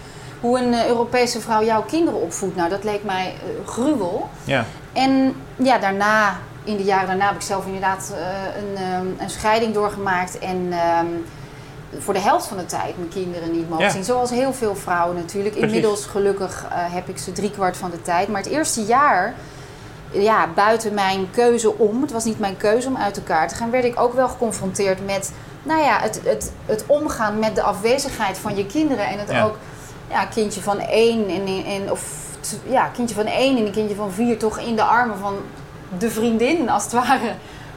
hoe 0.42 0.60
een 0.60 0.74
eh, 0.74 0.88
Europese 0.88 1.42
vrouw 1.42 1.64
jouw 1.64 1.82
kinderen 1.84 2.22
opvoedt. 2.22 2.56
Nou, 2.56 2.70
dat 2.70 2.84
leek 2.84 3.04
mij 3.04 3.26
eh, 3.26 3.68
gruwel. 3.68 4.30
ja. 4.44 4.66
En 4.94 5.36
ja, 5.56 5.78
daarna, 5.78 6.38
in 6.64 6.78
de 6.78 6.84
jaren 6.84 7.08
daarna, 7.08 7.26
heb 7.28 7.36
ik 7.36 7.42
zelf 7.42 7.66
inderdaad 7.66 8.14
eh, 8.16 8.62
een, 8.62 8.78
ehm, 8.84 9.06
een 9.24 9.30
scheiding 9.30 9.74
doorgemaakt. 9.74 10.40
En 10.40 10.68
ehm, 10.72 11.06
voor 11.98 12.14
de 12.14 12.20
helft 12.20 12.48
van 12.48 12.58
de 12.58 12.66
tijd 12.66 12.98
mijn 12.98 13.10
kinderen 13.10 13.52
niet 13.52 13.70
mogen 13.70 13.86
Ja. 13.86 13.92
zien. 13.92 14.04
Zoals 14.04 14.30
heel 14.30 14.54
veel 14.54 14.76
vrouwen 14.76 15.16
natuurlijk. 15.16 15.54
Precies. 15.56 15.74
Inmiddels 15.76 16.06
gelukkig 16.06 16.66
heb 16.74 17.10
ik 17.10 17.18
ze 17.18 17.32
driekwart 17.32 17.78
van 17.78 17.90
de 17.92 18.02
tijd. 18.02 18.28
Maar 18.28 18.42
het 18.42 18.52
eerste 18.52 18.84
jaar, 18.84 19.34
ja, 20.12 20.48
buiten 20.56 20.94
mijn 20.94 21.28
keuze 21.32 21.78
om, 21.78 22.02
het 22.02 22.12
was 22.12 22.24
niet 22.24 22.40
mijn 22.40 22.58
keuze 22.58 22.88
om 22.88 22.98
uit 22.98 23.18
elkaar 23.18 23.48
te 23.48 23.56
gaan, 23.56 23.72
werd 23.72 23.84
ik 23.84 24.00
ook 24.00 24.14
wel 24.14 24.28
geconfronteerd 24.28 25.06
met, 25.06 25.32
nou 25.64 25.82
ja, 25.82 26.00
het, 26.00 26.22
het, 26.24 26.52
het 26.66 26.84
omgaan 26.88 27.40
met 27.40 27.56
de 27.56 27.62
afwezigheid 27.62 28.38
van 28.38 28.56
je 28.56 28.66
kinderen. 28.66 29.08
En 29.08 29.20
het 29.20 29.30
Ja. 29.32 29.44
ook, 29.44 29.56
ja, 30.12 30.26
kindje 30.26 30.62
van 30.62 30.80
één 30.80 31.30
en, 31.30 31.66
en 31.66 31.92
of 31.92 32.04
ja, 32.70 32.88
kindje 32.88 33.16
van 33.16 33.26
één 33.26 33.58
en 33.58 33.66
een 33.66 33.72
kindje 33.72 33.96
van 33.96 34.12
vier 34.12 34.38
toch 34.38 34.60
in 34.60 34.76
de 34.76 34.84
armen 34.84 35.18
van 35.18 35.36
de 35.98 36.10
vriendin 36.10 36.70
als 36.70 36.84
het 36.84 36.92
ware 37.04 37.34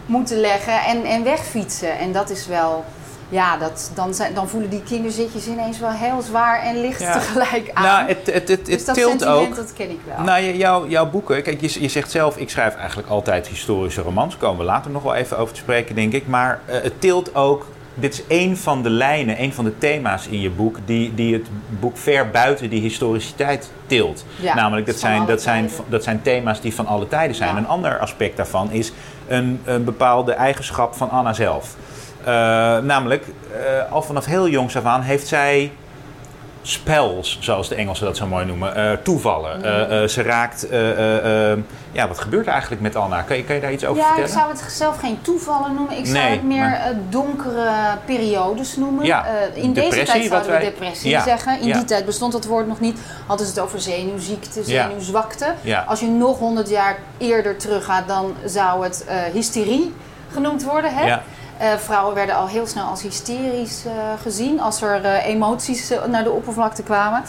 moeten 0.06 0.40
leggen 0.40 0.84
en, 0.84 1.04
en 1.04 1.24
wegfietsen. 1.24 1.98
En 1.98 2.12
dat 2.12 2.30
is 2.30 2.46
wel, 2.46 2.84
ja, 3.28 3.56
dat, 3.56 3.90
dan, 3.94 4.14
zijn, 4.14 4.34
dan 4.34 4.48
voelen 4.48 4.70
die 4.70 4.82
kinderzitjes 4.82 5.46
ineens 5.46 5.78
wel 5.78 5.90
heel 5.90 6.22
zwaar 6.22 6.62
en 6.62 6.80
licht 6.80 7.00
Ja. 7.00 7.12
tegelijk 7.12 7.70
aan. 7.74 7.82
Nou, 7.84 8.08
het, 8.08 8.32
het, 8.32 8.48
het, 8.48 8.66
dus 8.66 8.84
dat 8.84 8.94
tilt 8.94 9.10
sentiment, 9.10 9.48
ook. 9.48 9.56
dat 9.56 9.72
ken 9.72 9.90
ik 9.90 10.00
wel. 10.06 10.24
Nou, 10.24 10.42
jouw, 10.56 10.88
jouw 10.88 11.10
boeken, 11.10 11.42
kijk, 11.42 11.60
je, 11.60 11.82
je 11.82 11.88
zegt 11.88 12.10
zelf, 12.10 12.36
ik 12.36 12.50
schrijf 12.50 12.74
eigenlijk 12.76 13.08
altijd 13.08 13.46
historische 13.46 14.02
romans. 14.02 14.30
Daar 14.30 14.40
komen 14.42 14.58
we 14.58 14.64
later 14.64 14.90
nog 14.90 15.02
wel 15.02 15.14
even 15.14 15.38
over 15.38 15.54
te 15.54 15.60
spreken, 15.60 15.94
denk 15.94 16.12
ik. 16.12 16.26
Maar 16.26 16.60
eh, 16.66 16.82
het 16.82 17.00
tilt 17.00 17.34
ook, 17.34 17.66
dit 17.94 18.12
is 18.12 18.26
één 18.26 18.56
van 18.56 18.82
de 18.82 18.90
lijnen, 18.90 19.36
één 19.36 19.52
van 19.52 19.64
de 19.64 19.78
thema's 19.78 20.26
in 20.26 20.40
je 20.40 20.50
boek, 20.50 20.78
die, 20.84 21.14
die 21.14 21.32
het 21.32 21.46
boek 21.80 21.96
ver 21.96 22.30
buiten 22.30 22.70
die 22.70 22.80
historiciteit 22.80 23.70
tilt. 23.86 24.24
Ja, 24.40 24.54
Namelijk, 24.54 24.86
dat 24.86 24.96
zijn, 24.96 25.26
dat, 25.26 25.42
zijn, 25.42 25.70
dat 25.88 26.02
zijn 26.02 26.22
thema's 26.22 26.60
die 26.60 26.74
van 26.74 26.86
alle 26.86 27.08
tijden 27.08 27.36
zijn. 27.36 27.50
Ja. 27.50 27.56
Een 27.56 27.66
ander 27.68 27.98
aspect 27.98 28.36
daarvan 28.36 28.70
is 28.70 28.92
een, 29.28 29.60
een 29.64 29.84
bepaalde 29.84 30.32
eigenschap 30.32 30.94
van 30.94 31.10
Anna 31.10 31.32
zelf. 31.32 31.76
Eh, 32.24 32.30
namelijk, 32.78 33.24
eh, 33.52 33.92
al 33.92 34.02
vanaf 34.02 34.24
heel 34.24 34.48
jongs 34.48 34.76
af 34.76 34.84
aan 34.84 35.02
heeft 35.02 35.26
zij 35.26 35.72
spells, 36.66 37.38
zoals 37.40 37.68
de 37.68 37.74
Engelsen 37.74 38.06
dat 38.06 38.16
zo 38.16 38.26
mooi 38.26 38.44
noemen, 38.44 38.74
eh, 38.76 38.92
toevallen. 39.02 39.58
Mhm. 39.58 39.66
Eh, 39.68 40.02
eh, 40.02 40.08
ze 40.08 40.22
raakt, 40.22 40.68
eh, 40.68 40.90
eh, 40.90 41.50
eh, 41.52 41.58
ja, 41.92 42.08
wat 42.08 42.18
gebeurt 42.18 42.46
er 42.46 42.52
eigenlijk 42.52 42.82
met 42.82 42.96
Anna? 42.96 43.22
Kan 43.22 43.36
je, 43.36 43.44
kan 43.44 43.54
je 43.54 43.60
daar 43.60 43.72
iets 43.72 43.84
over 43.84 44.02
ja, 44.02 44.08
ik 44.08 44.14
vertellen? 44.14 44.40
zou 44.40 44.52
het 44.64 44.72
zelf 44.72 44.98
geen 44.98 45.18
toevallen 45.22 45.74
noemen. 45.74 45.98
Ik 45.98 46.06
zou 46.06 46.18
Nee, 46.18 46.30
het 46.30 46.42
meer 46.44 46.58
maar- 46.58 46.92
donkere 47.08 47.70
periodes 48.04 48.76
noemen. 48.76 49.04
Ja, 49.06 49.26
in 49.54 49.72
deze 49.72 49.88
tijd 50.02 50.08
zouden 50.08 50.40
we 50.42 50.46
wij- 50.46 50.60
depressie 50.60 51.10
Ja, 51.10 51.22
zeggen. 51.22 51.60
In 51.60 51.66
ja. 51.66 51.74
die 51.76 51.84
tijd 51.84 52.04
bestond 52.06 52.32
dat 52.32 52.44
woord 52.44 52.66
nog 52.66 52.80
niet. 52.80 52.98
Hadden 53.26 53.46
ze 53.46 53.52
het 53.52 53.62
over 53.62 53.80
zenuwziekte, 53.80 54.62
Ja. 54.64 54.86
zenuwzwakte. 54.88 55.54
Ja. 55.60 55.84
Als 55.88 56.00
je 56.00 56.06
nog 56.06 56.38
honderd 56.38 56.68
jaar 56.68 56.96
eerder 57.18 57.56
teruggaat, 57.56 58.08
dan 58.08 58.34
zou 58.44 58.84
het 58.84 59.04
hysterie 59.32 59.94
genoemd 60.32 60.64
worden. 60.64 60.94
Hè? 60.94 61.16
Eh, 61.58 61.74
vrouwen 61.76 62.14
werden 62.14 62.34
al 62.34 62.46
heel 62.46 62.66
snel 62.66 62.86
als 62.86 63.02
hysterisch 63.02 63.84
eh, 63.84 63.92
gezien 64.22 64.60
als 64.60 64.82
er 64.82 65.04
eh, 65.04 65.26
emoties 65.26 65.92
naar 66.08 66.24
de 66.24 66.30
oppervlakte 66.30 66.82
kwamen. 66.82 67.22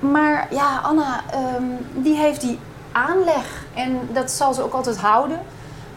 Maar 0.00 0.46
ja, 0.50 0.80
Anna, 0.82 1.20
ehm, 1.30 1.64
die 1.94 2.16
heeft 2.16 2.40
die 2.40 2.58
aanleg 2.92 3.64
en 3.74 4.08
dat 4.12 4.30
zal 4.30 4.54
ze 4.54 4.62
ook 4.62 4.72
altijd 4.72 4.98
houden. 4.98 5.40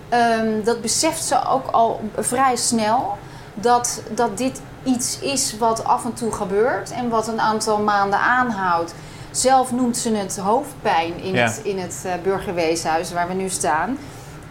Ehm, 0.10 0.64
dat 0.64 0.82
beseft 0.82 1.24
ze 1.24 1.46
ook 1.48 1.68
al 1.72 2.02
vrij 2.18 2.56
snel 2.56 3.18
dat, 3.54 4.02
dat 4.10 4.38
dit 4.38 4.62
iets 4.84 5.20
is 5.20 5.58
wat 5.58 5.84
af 5.84 6.06
en 6.06 6.14
toe 6.14 6.32
gebeurt 6.32 6.92
en 6.92 7.10
wat 7.10 7.28
een 7.28 7.42
aantal 7.42 7.78
maanden 7.78 8.20
aanhoudt. 8.20 8.94
Zelf 9.32 9.72
noemt 9.72 9.98
ze 9.98 10.16
het 10.16 10.38
hoofdpijn 10.38 11.22
in 11.22 11.34
Ja. 11.34 11.44
het, 11.46 11.60
in 11.64 11.80
het 11.80 12.06
burgerweeshuis 12.24 13.12
waar 13.14 13.28
we 13.28 13.34
nu 13.34 13.50
staan. 13.50 13.98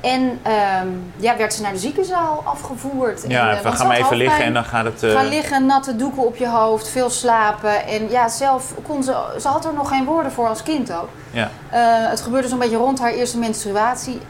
En 0.02 0.38
ehm, 0.42 0.86
ja, 1.16 1.36
werd 1.36 1.54
ze 1.54 1.62
naar 1.62 1.72
de 1.72 1.78
ziekenzaal 1.78 2.42
afgevoerd. 2.44 3.24
En, 3.24 3.30
Ja, 3.30 3.46
eh, 3.46 3.50
even, 3.52 3.62
want 3.64 3.74
ga 3.76 3.80
ze 3.82 3.86
maar 3.88 3.96
even 3.96 4.16
liggen 4.16 4.44
en 4.44 4.54
dan 4.54 4.64
gaat 4.64 4.84
het... 4.84 5.02
eh, 5.02 5.10
Ga 5.12 5.22
liggen, 5.22 5.66
natte 5.66 5.96
doeken 5.96 6.22
op 6.26 6.36
je 6.36 6.48
hoofd, 6.48 6.88
veel 6.88 7.10
slapen. 7.10 7.86
En 7.86 8.10
ja, 8.10 8.28
zelf 8.28 8.74
kon 8.86 9.02
ze... 9.02 9.36
Ze 9.40 9.48
had 9.48 9.64
er 9.64 9.74
nog 9.74 9.88
geen 9.88 10.04
woorden 10.04 10.32
voor 10.32 10.48
als 10.48 10.62
kind 10.62 10.92
ook. 10.92 11.08
ja. 11.30 11.50
Eh, 11.70 11.80
het 12.10 12.20
gebeurde 12.20 12.48
zo'n 12.48 12.58
beetje 12.58 12.76
rond 12.76 12.98
haar 13.00 13.12
eerste 13.12 13.38
menstruatie. 13.38 14.20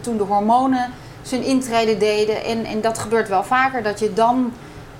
toen 0.00 0.16
de 0.16 0.22
hormonen 0.22 0.92
zijn 1.22 1.42
intrede 1.42 1.96
deden. 1.96 2.44
En, 2.44 2.64
en 2.64 2.80
dat 2.80 2.98
gebeurt 2.98 3.28
wel 3.28 3.44
vaker. 3.44 3.82
Dat 3.82 3.98
je 4.00 4.12
dan... 4.12 4.52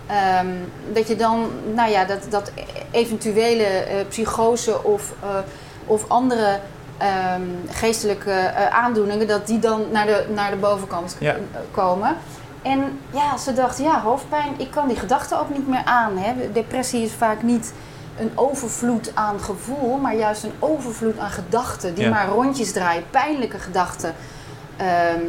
ehm, 0.07 0.47
dat 0.93 1.09
je 1.09 1.17
dan, 1.17 1.51
nou 1.75 1.91
ja, 1.91 2.05
dat, 2.05 2.27
dat 2.31 2.51
eventuele 2.91 3.67
psychose 4.09 4.85
of, 4.85 5.13
of 5.87 6.09
andere 6.09 6.59
ehm, 6.99 7.43
geestelijke 7.71 8.31
eh, 8.31 8.67
aandoeningen, 8.69 9.27
dat 9.27 9.47
die 9.47 9.59
dan 9.59 9.83
naar 9.93 10.07
de, 10.07 10.25
naar 10.35 10.51
de 10.51 10.57
bovenkant 10.57 11.17
Ja. 11.21 11.37
komen. 11.71 12.17
En 12.63 12.99
ja, 13.11 13.37
ze 13.37 13.53
dacht, 13.53 13.79
ja, 13.79 14.01
hoofdpijn, 14.01 14.55
ik 14.57 14.71
kan 14.71 14.89
die 14.89 14.97
gedachten 14.97 15.39
ook 15.41 15.51
niet 15.51 15.69
meer 15.69 15.85
aan. 15.85 16.19
Hè. 16.19 16.53
Depressie 16.53 17.03
is 17.05 17.13
vaak 17.13 17.43
niet 17.43 17.73
een 18.19 18.31
overvloed 18.35 19.11
aan 19.15 19.41
gevoel, 19.41 19.97
maar 19.97 20.17
juist 20.17 20.43
een 20.45 20.53
overvloed 20.59 21.19
aan 21.19 21.31
gedachten 21.31 21.95
die 21.95 22.05
Ja. 22.05 22.11
maar 22.11 22.29
rondjes 22.29 22.73
draaien, 22.73 23.03
pijnlijke 23.11 23.59
gedachten. 23.59 24.15
Ehm, 24.77 25.21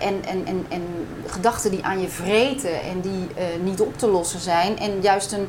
en, 0.00 0.24
en, 0.24 0.46
en, 0.46 0.66
en 0.68 0.82
gedachten 1.26 1.70
die 1.70 1.84
aan 1.84 2.00
je 2.00 2.08
vreten 2.08 2.82
en 2.82 3.00
die 3.00 3.28
eh, 3.36 3.44
niet 3.62 3.80
op 3.80 3.98
te 3.98 4.08
lossen 4.08 4.40
zijn. 4.40 4.78
En 4.78 5.00
juist 5.00 5.32
een, 5.32 5.48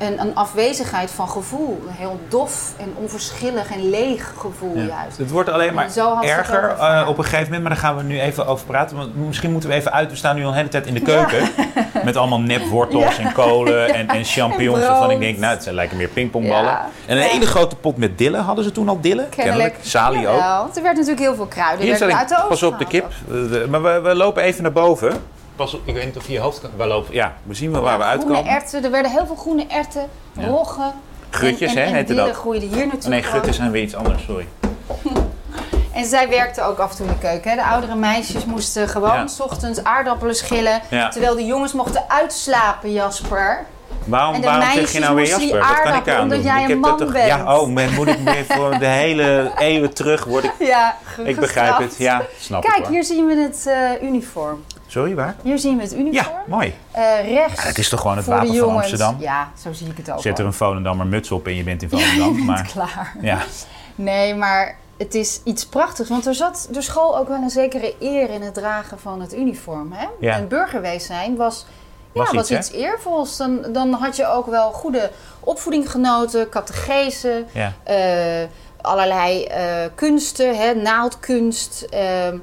een, 0.00 0.20
een 0.20 0.34
afwezigheid 0.34 1.10
van 1.10 1.28
gevoel. 1.28 1.82
Een 1.88 1.94
heel 1.94 2.20
dof 2.28 2.72
en 2.76 2.92
onverschillig 2.96 3.70
en 3.72 3.90
leeg 3.90 4.32
gevoel 4.38 4.76
Ja. 4.76 4.84
juist. 4.84 5.18
Het 5.18 5.30
wordt 5.30 5.48
alleen 5.48 5.68
En 5.68 5.74
maar 5.74 5.90
erger 6.22 6.76
eh, 6.78 7.06
op 7.08 7.18
een 7.18 7.24
gegeven 7.24 7.44
moment, 7.44 7.62
maar 7.62 7.70
daar 7.70 7.80
gaan 7.80 7.96
we 7.96 8.02
nu 8.02 8.20
even 8.20 8.46
over 8.46 8.66
praten. 8.66 8.96
Want 8.96 9.16
misschien 9.16 9.52
moeten 9.52 9.68
we 9.70 9.74
even 9.74 9.92
uit, 9.92 10.10
we 10.10 10.16
staan 10.16 10.36
nu 10.36 10.42
al 10.42 10.48
een 10.48 10.54
hele 10.56 10.68
tijd 10.68 10.86
in 10.86 10.94
de 10.94 11.00
keuken. 11.00 11.48
Met 12.04 12.16
allemaal 12.16 12.40
nepwortels 12.40 13.18
en 13.18 13.32
kolen 13.32 13.94
en, 13.94 14.08
en 14.16 14.24
champignons. 14.24 14.86
Waarvan 14.86 15.10
ik 15.10 15.20
denk, 15.20 15.38
nou, 15.38 15.54
het 15.54 15.62
zijn 15.62 15.74
lijken 15.74 15.96
meer 15.96 16.08
pingpongballen. 16.08 16.78
En 17.06 17.16
een 17.16 17.22
hele 17.22 17.46
grote 17.46 17.76
pot 17.76 17.96
met 17.96 18.18
dillen. 18.18 18.40
Hadden 18.40 18.64
ze 18.64 18.72
toen 18.72 18.88
al 18.88 19.00
dillen? 19.00 19.28
Kennelijk. 19.28 19.76
Sali 19.80 20.28
ook. 20.28 20.40
Er 20.74 20.82
werd 20.82 20.94
natuurlijk 20.96 21.20
heel 21.20 21.34
veel 21.34 21.46
kruiden. 21.46 21.84
Hier 21.84 21.94
Er 21.94 22.06
werd 22.06 22.12
uit 22.18 22.28
de 22.28 22.44
pas 22.48 22.62
op 22.62 22.78
de 22.78 22.86
kip. 22.86 23.06
Eh, 23.30 23.68
maar 23.68 23.82
we, 23.82 24.00
we 24.00 24.14
lopen 24.14 24.42
even 24.42 24.62
naar 24.62 24.72
boven. 24.72 25.12
Pas 25.56 25.74
op, 25.74 25.80
ik 25.84 25.94
weet 25.94 26.04
niet 26.04 26.16
of 26.16 26.26
je 26.26 26.32
je 26.32 26.38
hoofd 26.38 26.60
kan. 26.60 26.70
We 26.76 26.86
lopen, 26.86 27.14
ja, 27.14 27.34
we 27.42 27.54
zien 27.54 27.72
wel 27.72 27.82
waar 27.82 27.98
we 27.98 28.04
uitkomen. 28.04 28.34
Groene 28.36 28.50
erwten, 28.50 28.84
er 28.84 28.90
werden 28.90 29.10
heel 29.10 29.26
veel 29.26 29.36
groene 29.36 29.66
erwten, 29.68 30.08
Ja. 30.32 30.46
roggen. 30.46 30.92
Grutjes, 31.30 31.74
en, 31.74 31.84
hè, 31.84 31.94
heette 31.94 32.14
dat. 32.14 32.30
groeiden 32.30 32.68
hier 32.68 32.78
natuurlijk 32.86 33.06
Nee, 33.08 33.18
ook. 33.20 33.26
grutten 33.26 33.54
zijn 33.54 33.70
weer 33.70 33.82
iets 33.82 33.94
anders, 33.94 34.24
sorry. 34.24 34.46
En 35.92 36.04
zij 36.06 36.28
werkte 36.28 36.62
ook 36.62 36.78
af 36.78 36.90
en 36.90 36.96
toe 36.96 37.06
in 37.06 37.12
de 37.12 37.18
keuken. 37.18 37.50
Hè. 37.50 37.56
De 37.56 37.64
oudere 37.64 37.94
meisjes 37.94 38.44
moesten 38.44 38.88
gewoon 38.88 39.14
Ja. 39.14 39.26
s 39.26 39.40
ochtends 39.40 39.84
aardappelen 39.84 40.34
schillen. 40.34 40.80
Ja. 40.90 41.08
Terwijl 41.08 41.34
de 41.34 41.44
jongens 41.44 41.72
mochten 41.72 42.04
uitslapen, 42.08 42.92
Jasper. 42.92 43.66
Waarom, 44.04 44.34
En 44.34 44.40
de 44.40 44.46
waarom 44.46 44.70
zeg 44.72 44.92
je 44.92 44.98
nou 45.00 45.14
weer 45.14 45.26
Jasper? 45.26 45.58
Wat 45.58 45.80
kan 45.82 45.94
ik 45.94 46.08
aan 46.08 46.22
omdat 46.22 46.42
jij 46.44 46.62
ik 46.62 46.68
een 46.68 46.78
man 46.78 46.96
toch, 46.96 47.12
bent. 47.12 47.26
Ja, 47.26 47.58
oh, 47.58 47.68
man, 47.68 47.94
moet 47.94 48.06
ik 48.08 48.18
weer 48.24 48.44
voor 48.48 48.78
de 48.78 48.86
hele 48.86 49.52
eeuwen 49.58 49.94
terug 49.94 50.24
word 50.24 50.44
ik... 50.44 50.52
Ja, 50.74 50.96
Ik 51.24 51.36
begrijp 51.40 51.78
het, 51.78 51.94
ja, 51.98 52.22
snap 52.38 52.64
ik 52.64 52.70
Kijk, 52.72 52.86
hier 52.86 53.04
zien 53.04 53.26
we 53.26 53.34
het 53.36 53.66
eh, 53.66 54.08
uniform. 54.08 54.64
Sorry, 54.90 55.14
waar? 55.14 55.34
Hier 55.42 55.58
zien 55.58 55.76
we 55.76 55.82
het 55.82 55.92
uniform. 55.94 56.12
Ja, 56.34 56.42
mooi. 56.46 56.74
Eh, 56.90 57.02
rechts 57.34 57.62
Ja, 57.62 57.68
het 57.68 57.78
is 57.78 57.88
toch 57.88 58.00
gewoon 58.00 58.16
het 58.16 58.26
wapen 58.26 58.54
van. 58.56 58.70
Amsterdam? 58.74 59.16
Ja, 59.18 59.50
zo 59.62 59.72
zie 59.72 59.86
ik 59.88 59.96
het 59.96 60.10
ook 60.10 60.20
Zet 60.20 60.38
er 60.38 60.44
een 60.44 60.52
Volendammer 60.52 61.06
muts 61.06 61.30
op 61.30 61.46
en 61.46 61.54
je 61.56 61.62
bent 61.62 61.82
in 61.82 61.88
Ja, 61.92 61.96
je 61.98 62.04
Volendam. 62.04 62.34
bent 62.34 62.46
maar 62.46 62.66
klaar. 62.72 63.14
ja, 63.20 63.38
Nee, 63.94 64.34
maar 64.34 64.76
het 64.98 65.14
is 65.14 65.40
iets 65.44 65.66
prachtigs. 65.66 66.08
Want 66.08 66.26
er 66.26 66.34
zat 66.34 66.68
de 66.70 66.82
school 66.82 67.18
ook 67.18 67.28
wel 67.28 67.42
een 67.42 67.50
zekere 67.50 67.94
eer 68.00 68.30
in 68.30 68.42
het 68.42 68.54
dragen 68.54 68.98
van 68.98 69.20
het 69.20 69.34
uniform. 69.34 69.92
Hè? 69.92 70.06
Ja. 70.20 70.34
En 70.36 70.48
burgerwees 70.48 71.06
zijn 71.06 71.36
was 71.36 71.66
Was 72.12 72.30
ja, 72.30 72.38
iets, 72.38 72.40
was 72.40 72.48
hè? 72.48 72.56
iets 72.58 72.70
eervols. 72.72 73.36
Dan, 73.36 73.58
dan 73.72 73.92
had 73.92 74.16
je 74.16 74.26
ook 74.26 74.46
wel 74.46 74.70
goede 74.72 75.10
opvoeding 75.40 75.90
genoten, 75.90 76.48
catechese, 76.48 77.44
Ja. 77.52 77.72
eh, 77.82 78.48
allerlei 78.80 79.44
eh, 79.44 79.64
kunsten, 79.94 80.56
hè, 80.58 80.74
naaldkunst. 80.74 81.86
ehm, 81.90 82.36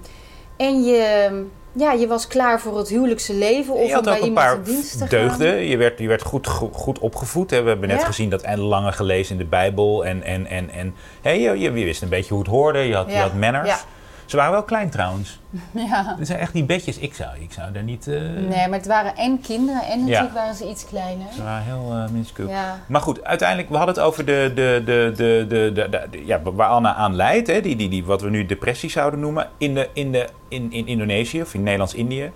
en 0.57 0.83
je, 0.83 1.45
ja, 1.77 1.91
je 1.91 2.07
was 2.07 2.27
klaar 2.27 2.59
voor 2.59 2.77
het 2.77 2.89
huwelijkse 2.89 3.33
leven 3.33 3.73
of 3.73 3.79
je 3.79 3.85
om 3.87 3.93
had 3.93 4.03
bij 4.03 4.13
ook 4.13 4.19
een 4.19 4.25
iemand 4.27 4.45
paar 4.47 4.57
in 4.57 4.63
dienst 4.63 4.91
te 4.91 4.97
gaan. 4.97 5.07
deugden. 5.07 5.55
Je 5.67 5.77
werd, 5.77 5.99
je 5.99 6.07
werd 6.07 6.21
goed, 6.21 6.47
go- 6.47 6.69
goed 6.73 6.99
opgevoed. 6.99 7.49
Hè. 7.51 7.61
We 7.61 7.69
hebben 7.69 7.87
net 7.89 7.99
Ja. 7.99 8.05
gezien 8.05 8.29
dat 8.29 8.41
en 8.41 8.59
lange 8.59 8.91
gelezen 8.91 9.31
in 9.31 9.37
de 9.37 9.45
Bijbel. 9.47 10.05
En, 10.05 10.23
en, 10.23 10.45
en, 10.47 10.69
en 10.69 10.95
hè, 11.21 11.31
je, 11.31 11.59
je, 11.59 11.71
wist 11.71 12.01
een 12.01 12.09
beetje 12.09 12.33
hoe 12.33 12.43
het 12.43 12.51
hoorde. 12.51 12.79
Je 12.79 12.95
had, 12.95 13.11
je 13.11 13.17
had 13.17 13.33
manners. 13.33 13.85
Ze 14.27 14.35
waren 14.37 14.51
wel 14.51 14.63
klein 14.63 14.89
trouwens. 14.89 15.39
Ja. 15.71 16.15
Het 16.17 16.27
zijn 16.27 16.39
echt 16.39 16.53
die 16.53 16.63
bedjes. 16.63 16.97
Ik 16.97 17.13
zou, 17.13 17.29
ik 17.39 17.51
zou 17.53 17.71
daar 17.71 17.83
niet... 17.83 18.07
eh, 18.07 18.19
Nee, 18.21 18.67
maar 18.67 18.77
het 18.77 18.85
waren 18.87 19.15
en 19.15 19.41
kinderen 19.41 19.81
en 19.83 19.99
natuurlijk 19.99 20.27
Ja. 20.27 20.33
waren 20.33 20.55
ze 20.55 20.69
iets 20.69 20.85
kleiner. 20.85 21.25
Ze 21.35 21.43
waren 21.43 21.63
heel 21.63 21.91
eh 21.93 22.09
minuscuul. 22.11 22.49
Ja. 22.49 22.79
Maar 22.87 23.01
goed, 23.01 23.23
uiteindelijk, 23.23 23.69
we 23.69 23.75
hadden 23.75 23.95
het 23.95 24.03
over 24.03 24.25
de, 24.25 24.51
de, 24.55 24.81
de, 24.85 25.11
de, 25.15 25.45
de, 25.47 25.71
de, 25.73 25.89
de- 25.89 26.07
de- 26.11 26.25
ja, 26.25 26.41
waar 26.41 26.69
Anna 26.69 26.93
aan 26.95 27.15
leidt, 27.15 27.47
hè, 27.47 27.61
die, 27.61 27.75
die, 27.75 27.89
die, 27.89 28.05
wat 28.05 28.21
we 28.21 28.29
nu 28.29 28.45
depressie 28.45 28.89
zouden 28.89 29.19
noemen. 29.19 29.49
In, 29.57 29.73
de, 29.73 29.89
in, 29.93 30.11
de, 30.11 30.27
in, 30.47 30.71
in 30.71 30.87
Indonesië 30.87 31.41
of 31.41 31.53
in 31.53 31.63
Nederlands-Indië 31.63 32.31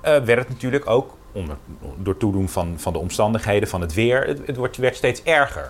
eh, 0.00 0.16
werd 0.16 0.38
het 0.38 0.48
natuurlijk 0.48 0.90
ook, 0.90 1.14
onder, 1.32 1.56
door 1.96 2.16
toedoen 2.16 2.48
van, 2.48 2.74
van 2.76 2.92
de 2.92 2.98
omstandigheden, 2.98 3.68
van 3.68 3.80
het 3.80 3.94
weer, 3.94 4.26
het, 4.26 4.40
het 4.46 4.56
wordt, 4.56 4.76
werd 4.76 4.96
steeds 4.96 5.22
erger. 5.22 5.66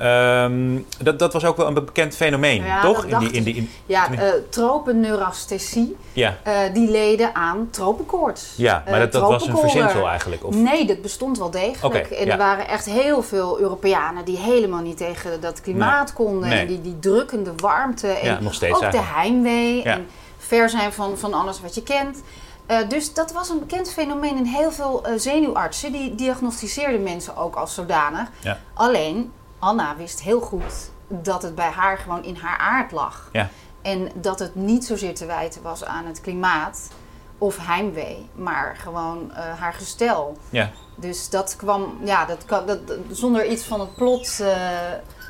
Ehm, 0.00 0.78
dat, 0.98 1.18
dat 1.18 1.32
was 1.32 1.44
ook 1.44 1.56
wel 1.56 1.66
een 1.66 1.74
bekend 1.74 2.16
fenomeen, 2.16 2.64
Ja, 2.64 2.80
toch? 2.80 3.04
In 3.04 3.18
die, 3.18 3.30
in 3.30 3.42
die, 3.42 3.54
in, 3.54 3.70
Ja, 3.86 4.08
tropenneurasthesie, 4.48 5.96
ja, 6.12 6.36
eh, 6.42 6.58
die 6.74 6.90
leden 6.90 7.34
aan 7.34 7.68
tropenkoorts. 7.70 8.52
ja, 8.56 8.82
maar 8.84 8.94
Eh, 8.94 9.00
dat, 9.00 9.12
dat 9.12 9.22
was 9.22 9.46
een 9.46 9.56
verzinsel 9.56 10.08
eigenlijk. 10.08 10.44
Of, 10.44 10.54
Nee, 10.54 10.86
dat 10.86 11.02
bestond 11.02 11.38
wel 11.38 11.50
degelijk. 11.50 12.10
En 12.10 12.26
ja. 12.26 12.32
er 12.32 12.38
waren 12.38 12.68
echt 12.68 12.84
heel 12.84 13.22
veel 13.22 13.60
Europeanen 13.60 14.24
die 14.24 14.38
helemaal 14.38 14.82
niet 14.82 14.96
tegen 14.96 15.40
dat 15.40 15.60
klimaat 15.60 16.12
konden. 16.12 16.48
Nee. 16.48 16.60
En 16.60 16.66
die, 16.66 16.80
die 16.80 16.98
drukkende 16.98 17.52
warmte. 17.56 18.08
En 18.08 18.26
Ja, 18.26 18.40
nog 18.40 18.54
steeds 18.54 18.82
ook 18.84 18.90
de 18.90 19.02
heimwee. 19.02 19.82
En 19.82 20.06
ver 20.38 20.70
zijn 20.70 20.92
van, 20.92 21.18
van 21.18 21.34
alles 21.34 21.60
wat 21.60 21.74
je 21.74 21.82
kent. 21.82 22.22
Dus 22.88 23.14
dat 23.14 23.32
was 23.32 23.48
een 23.48 23.58
bekend 23.58 23.92
fenomeen. 23.92 24.36
En 24.36 24.44
heel 24.46 24.70
veel 24.72 25.02
zenuwartsen 25.16 25.92
die 25.92 26.14
diagnosticeerden 26.14 27.02
mensen 27.02 27.36
ook 27.36 27.54
als 27.56 27.74
zodanig. 27.74 28.28
Ja. 28.40 28.58
Alleen, 28.74 29.32
Anna 29.60 29.96
wist 29.96 30.20
heel 30.20 30.40
goed 30.40 30.90
dat 31.08 31.42
het 31.42 31.54
bij 31.54 31.70
haar 31.70 31.98
gewoon 31.98 32.24
in 32.24 32.36
haar 32.36 32.58
aard 32.58 32.92
lag. 32.92 33.28
Ja. 33.32 33.48
En 33.82 34.08
dat 34.14 34.38
het 34.38 34.54
niet 34.54 34.84
zozeer 34.84 35.14
te 35.14 35.26
wijten 35.26 35.62
was 35.62 35.84
aan 35.84 36.06
het 36.06 36.20
klimaat 36.20 36.88
of 37.38 37.56
heimwee, 37.66 38.28
maar 38.34 38.76
gewoon 38.76 39.32
eh, 39.32 39.58
haar 39.60 39.72
gestel. 39.72 40.36
ja. 40.50 40.70
Dus 40.96 41.28
dat 41.30 41.56
kwam, 41.56 41.98
ja, 42.04 42.24
dat, 42.24 42.44
dat- 42.66 42.78
zonder 43.10 43.46
iets 43.46 43.64
van 43.64 43.80
het 43.80 43.94
plot 43.94 44.40
eh, 44.40 44.56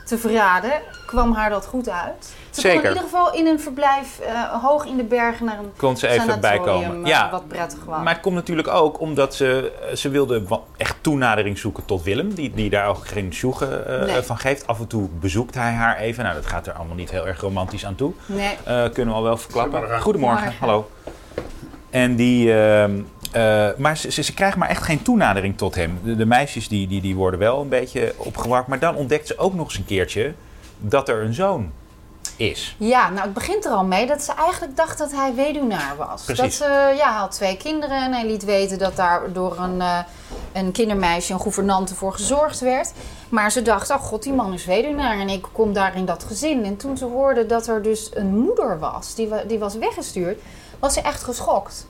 te 0.06 0.18
verraden, 0.18 0.72
kwam 1.06 1.32
haar 1.32 1.50
dat 1.50 1.66
goed 1.66 1.88
uit. 1.88 2.34
Ze 2.50 2.60
kon 2.62 2.70
Zeker. 2.70 2.82
in 2.84 2.88
ieder 2.88 3.02
geval 3.02 3.34
in 3.34 3.46
een 3.46 3.60
verblijf 3.60 4.18
eh, 4.18 4.62
hoog 4.62 4.84
in 4.86 4.96
de 4.96 5.04
bergen 5.04 5.46
naar 5.46 5.58
een 5.58 5.72
Kon 5.76 5.96
ze 5.96 6.08
even 6.08 6.40
bijkomen. 6.40 7.02
eh, 7.04 7.08
Ja, 7.10 7.30
wat 7.30 7.48
prettig 7.48 7.84
was. 7.84 8.02
Maar 8.02 8.12
het 8.12 8.22
komt 8.22 8.34
natuurlijk 8.34 8.68
ook 8.68 9.00
omdat 9.00 9.34
ze, 9.34 9.72
eh, 9.88 9.96
ze 9.96 10.08
wilde 10.08 10.42
echt 10.76 10.96
toenadering 11.00 11.58
zoeken 11.58 11.84
tot 11.84 12.02
Willem. 12.02 12.34
Die, 12.34 12.50
die 12.54 12.70
daar 12.70 12.86
ook 12.88 13.06
geen 13.06 13.32
sjoegen 13.32 13.86
eh, 14.00 14.12
Nee. 14.14 14.22
van 14.22 14.38
geeft. 14.38 14.66
Af 14.66 14.78
en 14.78 14.86
toe 14.86 15.08
bezoekt 15.20 15.54
hij 15.54 15.72
haar 15.72 15.96
even. 15.98 16.22
Nou, 16.24 16.34
dat 16.36 16.46
gaat 16.46 16.66
er 16.66 16.72
allemaal 16.72 16.96
niet 16.96 17.10
heel 17.10 17.26
erg 17.26 17.40
romantisch 17.40 17.86
aan 17.86 17.94
toe. 17.94 18.12
nee, 18.26 18.56
Eh, 18.64 18.82
kunnen 18.92 19.14
we 19.14 19.20
al 19.20 19.22
wel 19.26 19.36
verklappen. 19.36 20.00
Goedemorgen. 20.00 20.52
Hallo. 20.60 20.90
En 21.90 22.16
die, 22.16 22.54
ehm, 22.62 23.00
eh, 23.32 23.68
maar 23.76 23.96
ze, 23.96 24.10
ze, 24.12 24.22
ze 24.22 24.34
krijgt 24.34 24.56
maar 24.56 24.68
echt 24.68 24.82
geen 24.82 25.02
toenadering 25.02 25.56
tot 25.58 25.74
hem. 25.74 25.98
De, 26.04 26.16
de 26.16 26.26
meisjes 26.26 26.68
die, 26.68 26.86
die, 26.88 27.00
die 27.00 27.14
worden 27.14 27.40
wel 27.40 27.60
een 27.60 27.68
beetje 27.68 28.14
opgewacht. 28.16 28.66
Maar 28.66 28.78
dan 28.78 28.94
ontdekt 28.94 29.26
ze 29.26 29.38
ook 29.38 29.54
nog 29.54 29.66
eens 29.66 29.76
een 29.78 29.84
keertje 29.84 30.32
dat 30.78 31.08
er 31.08 31.22
een 31.22 31.34
zoon 31.34 31.72
is. 32.40 32.76
Ja, 32.78 33.10
nou 33.10 33.24
het 33.24 33.34
begint 33.34 33.64
er 33.64 33.70
al 33.70 33.84
mee 33.84 34.06
dat 34.06 34.22
ze 34.22 34.32
eigenlijk 34.32 34.76
dacht 34.76 34.98
dat 34.98 35.12
hij 35.12 35.34
weduwnaar 35.34 35.96
was. 35.96 36.22
Precies. 36.22 36.42
Dat 36.42 36.52
ze, 36.52 36.94
ja, 36.96 37.10
hij 37.10 37.20
had 37.20 37.32
twee 37.32 37.56
kinderen 37.56 38.02
en 38.04 38.12
hij 38.12 38.26
liet 38.26 38.44
weten 38.44 38.78
dat 38.78 38.96
daar 38.96 39.32
door 39.32 39.58
een, 39.58 39.80
eh, 39.80 39.98
een 40.52 40.72
kindermeisje, 40.72 41.32
een 41.32 41.40
gouvernante 41.40 41.94
voor 41.94 42.12
gezorgd 42.12 42.60
werd. 42.60 42.92
Maar 43.28 43.52
ze 43.52 43.62
dacht, 43.62 43.90
oh 43.90 44.00
god, 44.00 44.22
die 44.22 44.32
man 44.32 44.52
is 44.52 44.64
weduwnaar 44.64 45.18
en 45.18 45.28
ik 45.28 45.46
kom 45.52 45.72
daar 45.72 45.96
in 45.96 46.04
dat 46.04 46.24
gezin. 46.24 46.64
En 46.64 46.76
toen 46.76 46.96
ze 46.96 47.04
hoorde 47.04 47.46
dat 47.46 47.66
er 47.66 47.82
dus 47.82 48.10
een 48.14 48.38
moeder 48.38 48.78
was, 48.78 49.14
die, 49.14 49.28
die 49.46 49.58
was 49.58 49.74
weggestuurd, 49.74 50.38
was 50.78 50.94
ze 50.94 51.00
echt 51.00 51.22
geschokt. 51.22 51.86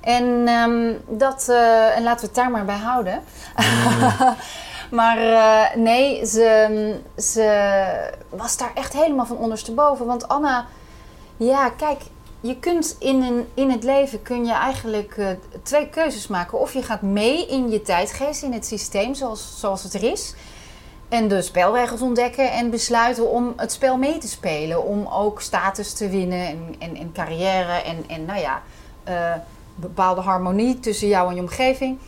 En, 0.00 0.46
ehm, 0.46 0.92
dat, 1.08 1.46
eh, 1.48 1.96
en 1.96 2.02
laten 2.02 2.20
we 2.20 2.26
het 2.26 2.34
daar 2.34 2.50
maar 2.50 2.64
bij 2.64 2.76
houden. 2.76 3.22
maar 4.92 5.18
eh, 5.18 5.76
nee, 5.76 6.26
ze, 6.26 7.00
ze 7.16 8.10
was 8.28 8.56
daar 8.56 8.72
echt 8.74 8.92
helemaal 8.92 9.26
van 9.26 9.36
ondersteboven. 9.36 10.06
Want 10.06 10.28
Anna, 10.28 10.66
ja, 11.36 11.68
kijk, 11.70 12.00
je 12.40 12.58
kunt 12.58 12.96
in, 12.98 13.22
een, 13.22 13.46
in 13.54 13.70
het 13.70 13.84
leven 13.84 14.22
kun 14.22 14.44
je 14.44 14.52
eigenlijk 14.52 15.16
eh, 15.16 15.26
twee 15.62 15.88
keuzes 15.88 16.26
maken. 16.26 16.60
Of 16.60 16.72
je 16.72 16.82
gaat 16.82 17.02
mee 17.02 17.46
in 17.46 17.70
je 17.70 17.82
tijdgeest, 17.82 18.42
in 18.42 18.52
het 18.52 18.66
systeem 18.66 19.14
zoals, 19.14 19.60
zoals 19.60 19.82
het 19.82 19.94
er 19.94 20.02
is. 20.02 20.34
En 21.08 21.28
de 21.28 21.42
spelregels 21.42 22.00
ontdekken 22.00 22.52
en 22.52 22.70
besluiten 22.70 23.30
om 23.30 23.52
het 23.56 23.72
spel 23.72 23.96
mee 23.96 24.18
te 24.18 24.28
spelen. 24.28 24.84
Om 24.84 25.06
ook 25.06 25.40
status 25.40 25.92
te 25.92 26.08
winnen 26.08 26.46
en, 26.46 26.74
en, 26.78 26.96
en 26.96 27.12
carrière 27.12 27.72
en, 27.72 28.04
en 28.08 28.24
nou 28.24 28.40
ja, 28.40 28.62
eh, 29.04 29.34
bepaalde 29.74 30.20
harmonie 30.20 30.80
tussen 30.80 31.08
jou 31.08 31.28
en 31.28 31.34
je 31.34 31.40
omgeving. 31.40 31.98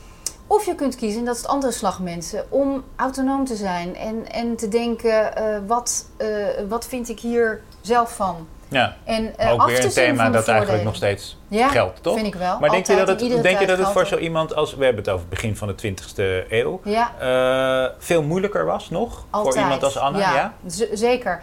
Of 0.47 0.67
je 0.67 0.75
kunt 0.75 0.97
kiezen, 0.97 1.19
en 1.19 1.25
dat 1.25 1.35
is 1.35 1.41
het 1.41 1.51
andere 1.51 1.73
slag 1.73 2.01
mensen, 2.01 2.45
om 2.49 2.85
autonoom 2.97 3.45
te 3.45 3.57
zijn 3.57 3.97
en, 3.97 4.33
en 4.33 4.57
te 4.57 4.69
denken, 4.69 5.37
eh, 5.37 5.59
wat, 5.67 6.07
eh, 6.17 6.29
wat 6.69 6.87
vind 6.87 7.09
ik 7.09 7.21
hier 7.21 7.61
zelf 7.81 8.15
van? 8.15 8.49
Ja, 8.69 8.97
En 9.05 9.39
eh, 9.39 9.53
ook 9.53 9.67
weer 9.67 9.85
een 9.85 9.91
thema 9.91 10.31
dat 10.31 10.49
eigenlijk 10.49 10.85
nog 10.85 10.95
steeds 10.95 11.39
ja, 11.49 11.69
geldt, 11.69 12.03
toch? 12.03 12.15
vind 12.15 12.27
ik 12.27 12.35
wel. 12.35 12.59
Maar 12.61 12.71
denk 12.71 12.87
je, 12.87 12.97
dat 12.97 13.09
het, 13.09 13.43
denk 13.43 13.61
je 13.61 13.67
dat 13.67 13.79
het 13.79 13.89
voor 13.89 14.07
zo 14.07 14.17
iemand 14.17 14.55
als... 14.55 14.75
We 14.75 14.85
hebben 14.85 15.03
het 15.03 15.13
over 15.13 15.27
het 15.29 15.35
begin 15.35 15.57
van 15.57 15.69
de 15.69 15.95
20e 15.95 16.49
eeuw. 16.49 16.81
Ja, 16.85 17.95
veel 17.99 18.23
moeilijker 18.23 18.65
was 18.65 18.91
nog? 18.91 19.27
altijd. 19.31 19.55
Voor 19.55 19.63
iemand 19.63 19.83
als 19.83 19.99
Anna, 19.99 20.19
ja? 20.19 20.55
zeker. 20.93 21.43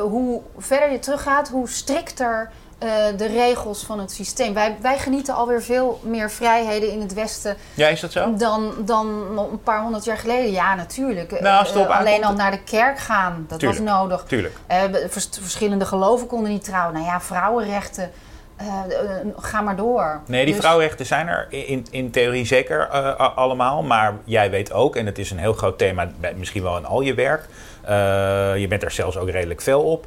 Hoe 0.00 0.42
verder 0.58 0.92
je 0.92 0.98
teruggaat, 0.98 1.48
hoe 1.48 1.68
strikter 1.68 2.50
eh, 2.82 3.16
de 3.16 3.26
regels 3.26 3.84
van 3.84 3.98
het 3.98 4.12
systeem. 4.12 4.54
Wij, 4.54 4.76
wij 4.80 4.98
genieten 4.98 5.34
alweer 5.34 5.62
veel 5.62 6.00
meer 6.02 6.30
vrijheden 6.30 6.90
in 6.92 7.00
het 7.00 7.14
Westen 7.14 7.56
Ja, 7.74 7.88
is 7.88 8.00
dat 8.00 8.12
zo? 8.12 8.34
dan, 8.36 8.72
dan 8.78 9.06
een 9.52 9.62
paar 9.62 9.82
honderd 9.82 10.04
jaar 10.04 10.16
geleden. 10.18 10.50
Ja, 10.52 10.74
natuurlijk. 10.74 11.40
Nou, 11.40 11.66
Eh, 11.74 11.98
alleen 11.98 12.24
al 12.24 12.32
naar 12.32 12.50
de 12.50 12.62
kerk 12.62 12.98
gaan, 12.98 13.44
dat 13.48 13.58
Tuurlijk. 13.58 13.80
was 13.84 13.96
nodig. 13.98 14.24
Tuurlijk. 14.26 14.54
Eh, 14.66 14.78
vers- 15.08 15.28
verschillende 15.40 15.84
geloven 15.84 16.26
konden 16.26 16.50
niet 16.50 16.64
trouwen. 16.64 16.94
Nou 16.94 17.06
ja, 17.06 17.20
vrouwenrechten, 17.20 18.10
ga 19.36 19.60
maar 19.60 19.76
door. 19.76 20.20
Nee, 20.26 20.44
die 20.44 20.54
Dus- 20.54 20.62
vrouwenrechten 20.62 21.06
zijn 21.06 21.28
er 21.28 21.46
in, 21.50 21.86
in 21.90 22.10
theorie 22.10 22.46
zeker 22.46 22.86
allemaal. 23.16 23.82
Maar 23.82 24.14
jij 24.24 24.50
weet 24.50 24.72
ook, 24.72 24.96
en 24.96 25.06
het 25.06 25.18
is 25.18 25.30
een 25.30 25.38
heel 25.38 25.52
groot 25.52 25.78
thema, 25.78 26.08
misschien 26.36 26.62
wel 26.62 26.76
in 26.76 26.86
al 26.86 27.00
je 27.00 27.14
werk. 27.14 27.44
je 28.60 28.66
bent 28.68 28.82
er 28.82 28.90
zelfs 28.90 29.16
ook 29.16 29.28
redelijk 29.30 29.62
fel 29.62 29.82
op. 29.82 30.06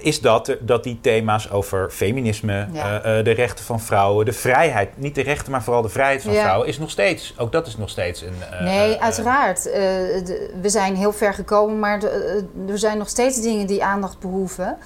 is 0.00 0.20
dat, 0.20 0.56
dat 0.60 0.84
die 0.84 0.98
thema's 1.00 1.50
over 1.50 1.90
feminisme, 1.90 2.66
Ja. 2.72 3.00
eh, 3.02 3.18
eh, 3.18 3.24
de 3.24 3.30
rechten 3.30 3.64
van 3.64 3.80
vrouwen, 3.80 4.24
de 4.24 4.32
vrijheid, 4.32 4.88
niet 4.98 5.14
de 5.14 5.22
rechten, 5.22 5.52
maar 5.52 5.62
vooral 5.62 5.82
de 5.82 5.88
vrijheid 5.88 6.22
van 6.22 6.32
Ja. 6.32 6.40
vrouwen, 6.42 6.68
is 6.68 6.78
nog 6.78 6.90
steeds, 6.90 7.34
ook 7.38 7.52
dat 7.52 7.66
is 7.66 7.76
nog 7.76 7.88
steeds 7.90 8.22
een. 8.22 8.34
eh, 8.50 8.60
Nee, 8.64 9.00
uiteraard. 9.00 9.62
De- 9.62 10.58
we 10.60 10.68
zijn 10.68 10.96
heel 10.96 11.12
ver 11.12 11.34
gekomen, 11.34 11.78
maar 11.78 12.00
de- 12.00 12.44
er 12.68 12.78
zijn 12.78 12.98
nog 12.98 13.08
steeds 13.08 13.40
dingen 13.40 13.66
die 13.66 13.84
aandacht 13.84 14.18
behoeven. 14.18 14.78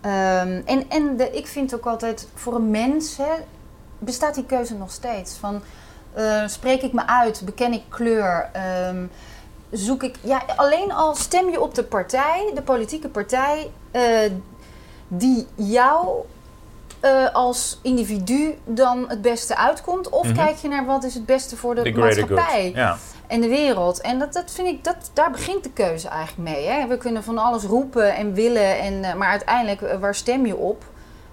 Ehm, 0.00 0.60
en 0.64 0.84
en 0.88 1.16
de, 1.16 1.30
ik 1.30 1.46
vind 1.46 1.74
ook 1.74 1.86
altijd, 1.86 2.28
voor 2.34 2.54
een 2.54 2.70
mens 2.70 3.16
hè, 3.16 3.32
bestaat 3.98 4.34
die 4.34 4.46
keuze 4.46 4.74
nog 4.74 4.90
steeds. 4.90 5.36
Van, 5.36 5.62
spreek 6.46 6.82
ik 6.82 6.92
me 6.92 7.06
uit, 7.06 7.42
beken 7.44 7.72
ik 7.72 7.82
kleur, 7.88 8.48
ehm, 8.52 9.04
zoek 9.70 10.02
ik... 10.02 10.16
Ja, 10.22 10.42
alleen 10.56 10.92
al 10.92 11.14
stem 11.14 11.50
je 11.50 11.60
op 11.60 11.74
de 11.74 11.84
partij, 11.84 12.50
de 12.54 12.62
politieke 12.62 13.08
partij, 13.08 13.70
die 15.14 15.46
jou 15.54 16.08
eh, 17.00 17.28
als 17.32 17.78
individu 17.82 18.58
dan 18.64 19.04
het 19.08 19.22
beste 19.22 19.56
uitkomt. 19.56 20.08
Of 20.08 20.26
Mhm. 20.26 20.34
kijk 20.34 20.56
je 20.56 20.68
naar 20.68 20.86
wat 20.86 21.04
is 21.04 21.14
het 21.14 21.26
beste 21.26 21.56
voor 21.56 21.74
de 21.74 21.82
the 21.82 21.98
maatschappij 21.98 22.74
en 23.26 23.40
de 23.40 23.48
wereld. 23.48 24.00
En 24.00 24.18
dat, 24.18 24.32
dat 24.32 24.50
vind 24.50 24.68
ik, 24.68 24.84
dat, 24.84 25.10
daar 25.12 25.30
begint 25.30 25.62
de 25.62 25.70
keuze 25.70 26.08
eigenlijk 26.08 26.50
mee. 26.50 26.66
Hè? 26.66 26.86
We 26.86 26.96
kunnen 26.96 27.24
van 27.24 27.38
alles 27.38 27.62
roepen 27.64 28.14
en 28.14 28.34
willen, 28.34 28.78
en, 28.78 29.04
eh, 29.04 29.14
maar 29.14 29.28
uiteindelijk, 29.28 29.82
eh, 29.82 29.98
waar 29.98 30.14
stem 30.14 30.46
je 30.46 30.56
op, 30.56 30.84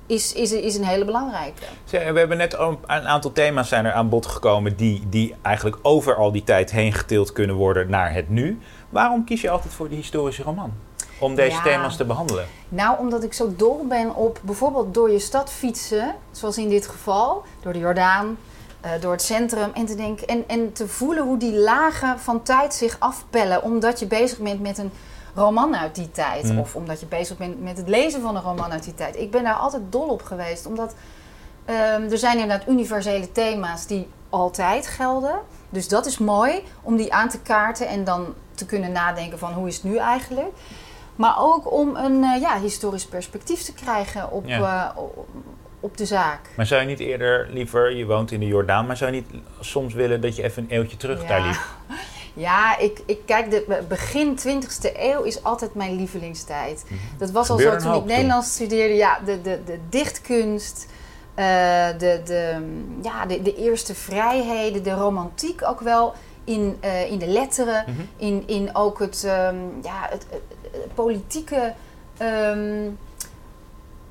is, 0.06 0.34
is, 0.34 0.52
is 0.52 0.76
een 0.76 0.86
hele 0.86 1.06
belangrijke. 1.06 1.62
We 1.90 1.98
hebben 1.98 2.38
net 2.38 2.54
een 2.60 2.78
aantal 2.88 3.32
thema's 3.32 3.70
zijn 3.70 3.86
er 3.86 3.94
aan 3.94 4.10
bod 4.10 4.26
gekomen 4.26 4.76
die, 4.76 5.04
die 5.10 5.36
eigenlijk 5.42 5.78
over 5.82 6.16
al 6.16 6.32
die 6.32 6.44
tijd 6.44 6.72
heen 6.72 6.94
getild 6.94 7.34
kunnen 7.34 7.56
worden 7.56 7.90
naar 7.90 8.14
het 8.14 8.30
nu. 8.30 8.60
Waarom 8.90 9.24
kies 9.24 9.42
je 9.42 9.50
altijd 9.50 9.74
voor 9.74 9.90
de 9.90 9.96
historische 9.96 10.44
roman? 10.44 10.74
Om 11.20 11.36
deze 11.36 11.56
Ja. 11.56 11.62
thema's 11.62 11.98
te 11.98 12.06
behandelen. 12.06 12.46
Nou, 12.70 13.00
omdat 13.00 13.24
ik 13.24 13.34
zo 13.34 13.54
dol 13.56 13.86
ben 13.88 14.16
op 14.16 14.40
bijvoorbeeld 14.44 14.94
door 14.94 15.12
je 15.12 15.20
stad 15.20 15.52
fietsen, 15.52 16.16
zoals 16.32 16.58
in 16.58 16.70
dit 16.70 16.88
geval, 16.88 17.44
door 17.62 17.74
de 17.74 17.80
Jordaan, 17.80 18.38
eh, 18.82 18.92
door 19.02 19.12
het 19.12 19.22
centrum. 19.22 19.72
En 19.74 19.86
te, 19.86 19.96
denken, 19.96 20.28
en, 20.28 20.44
en 20.48 20.74
te 20.74 20.88
voelen 20.88 21.24
hoe 21.24 21.38
die 21.38 21.54
lagen 21.54 22.20
van 22.20 22.44
tijd 22.44 22.74
zich 22.74 22.96
afpellen. 23.00 23.64
Omdat 23.64 24.00
je 24.00 24.06
bezig 24.06 24.38
bent 24.38 24.62
met 24.62 24.78
een 24.78 24.92
roman 25.36 25.76
uit 25.76 25.96
die 25.96 26.12
tijd. 26.12 26.44
Mm. 26.44 26.60
Of 26.60 26.76
omdat 26.76 27.00
je 27.00 27.06
bezig 27.06 27.38
bent 27.38 27.62
met 27.64 27.78
het 27.78 27.88
lezen 27.88 28.22
van 28.22 28.36
een 28.36 28.42
roman 28.42 28.72
uit 28.72 28.84
die 28.84 28.96
tijd. 28.96 29.16
Ik 29.16 29.32
ben 29.32 29.44
daar 29.44 29.54
altijd 29.54 29.82
dol 29.90 30.08
op 30.08 30.22
geweest. 30.24 30.66
Omdat 30.66 30.94
ehm, 31.66 32.12
er 32.12 32.18
zijn 32.18 32.38
inderdaad 32.40 32.68
universele 32.68 33.32
thema's 33.32 33.86
die 33.86 34.08
altijd 34.30 34.88
gelden. 34.88 35.40
Dus 35.70 35.88
dat 35.88 36.06
is 36.06 36.18
mooi 36.18 36.64
om 36.82 36.96
die 36.96 37.14
aan 37.14 37.30
te 37.30 37.40
kaarten 37.40 37.88
en 37.88 38.04
dan 38.04 38.34
te 38.56 38.66
kunnen 38.66 38.92
nadenken 38.92 39.40
van 39.40 39.54
hoe 39.54 39.68
is 39.68 39.76
het 39.76 39.84
nu 39.84 39.98
eigenlijk. 39.98 40.52
Maar 41.20 41.36
ook 41.40 41.72
om 41.72 41.96
een 41.96 42.24
eh, 42.24 42.42
ja, 42.42 42.60
historisch 42.60 43.06
perspectief 43.06 43.62
te 43.62 43.74
krijgen 43.74 44.32
op, 44.32 44.48
Ja. 44.48 44.94
eh, 44.96 45.02
op- 45.80 45.98
de 45.98 46.06
zaak. 46.06 46.40
Maar 46.56 46.66
zou 46.66 46.82
je 46.82 46.88
niet 46.88 47.00
eerder 47.00 47.48
liever, 47.52 47.96
je 47.96 48.06
woont 48.06 48.32
in 48.32 48.40
de 48.40 48.46
Jordaan, 48.48 48.86
maar 48.86 48.98
zou 48.98 49.12
je 49.12 49.18
niet 49.22 49.42
soms 49.60 49.94
willen 49.94 50.22
dat 50.22 50.36
je 50.36 50.44
even 50.44 50.64
een 50.64 50.70
eeuwtje 50.70 50.98
terug 50.98 51.22
Ja. 51.22 51.28
daar 51.28 51.42
liep? 51.42 51.60
Ja, 52.34 52.78
ik, 52.78 53.02
ik 53.06 53.20
kijk, 53.26 53.52
de 53.52 53.64
be- 53.68 53.84
begin 53.88 54.36
20e 54.40 54.92
eeuw 55.00 55.22
is 55.22 55.44
altijd 55.44 55.74
mijn 55.76 55.96
lievelingstijd. 55.96 56.86
Dat 57.18 57.32
was 57.32 57.50
al 57.50 57.58
zo 57.58 57.76
toen 57.78 57.94
ik 57.94 57.98
toen. 58.00 58.08
Nederlands 58.08 58.54
studeerde. 58.54 58.94
Ja, 58.94 59.20
de, 59.26 59.42
de, 59.42 59.60
de 59.66 59.80
dichtkunst, 59.90 60.88
eh, 61.36 61.46
de, 61.98 62.22
de, 62.26 62.56
ja, 63.02 63.26
de, 63.26 63.42
de 63.42 63.56
eerste 63.56 63.96
vrijheden, 63.96 64.84
de 64.84 64.94
romantiek 64.94 65.62
ook 65.68 65.80
wel 65.80 66.14
in, 66.44 66.78
in 67.10 67.18
de 67.20 67.28
letteren, 67.28 67.84
Mhm. 67.88 68.02
in, 68.18 68.44
in 68.48 68.76
ook 68.76 69.00
het, 69.00 69.24
ehm, 69.24 69.56
ja, 69.82 70.08
het 70.10 70.26
politieke 70.94 71.74
ehm, 72.18 72.88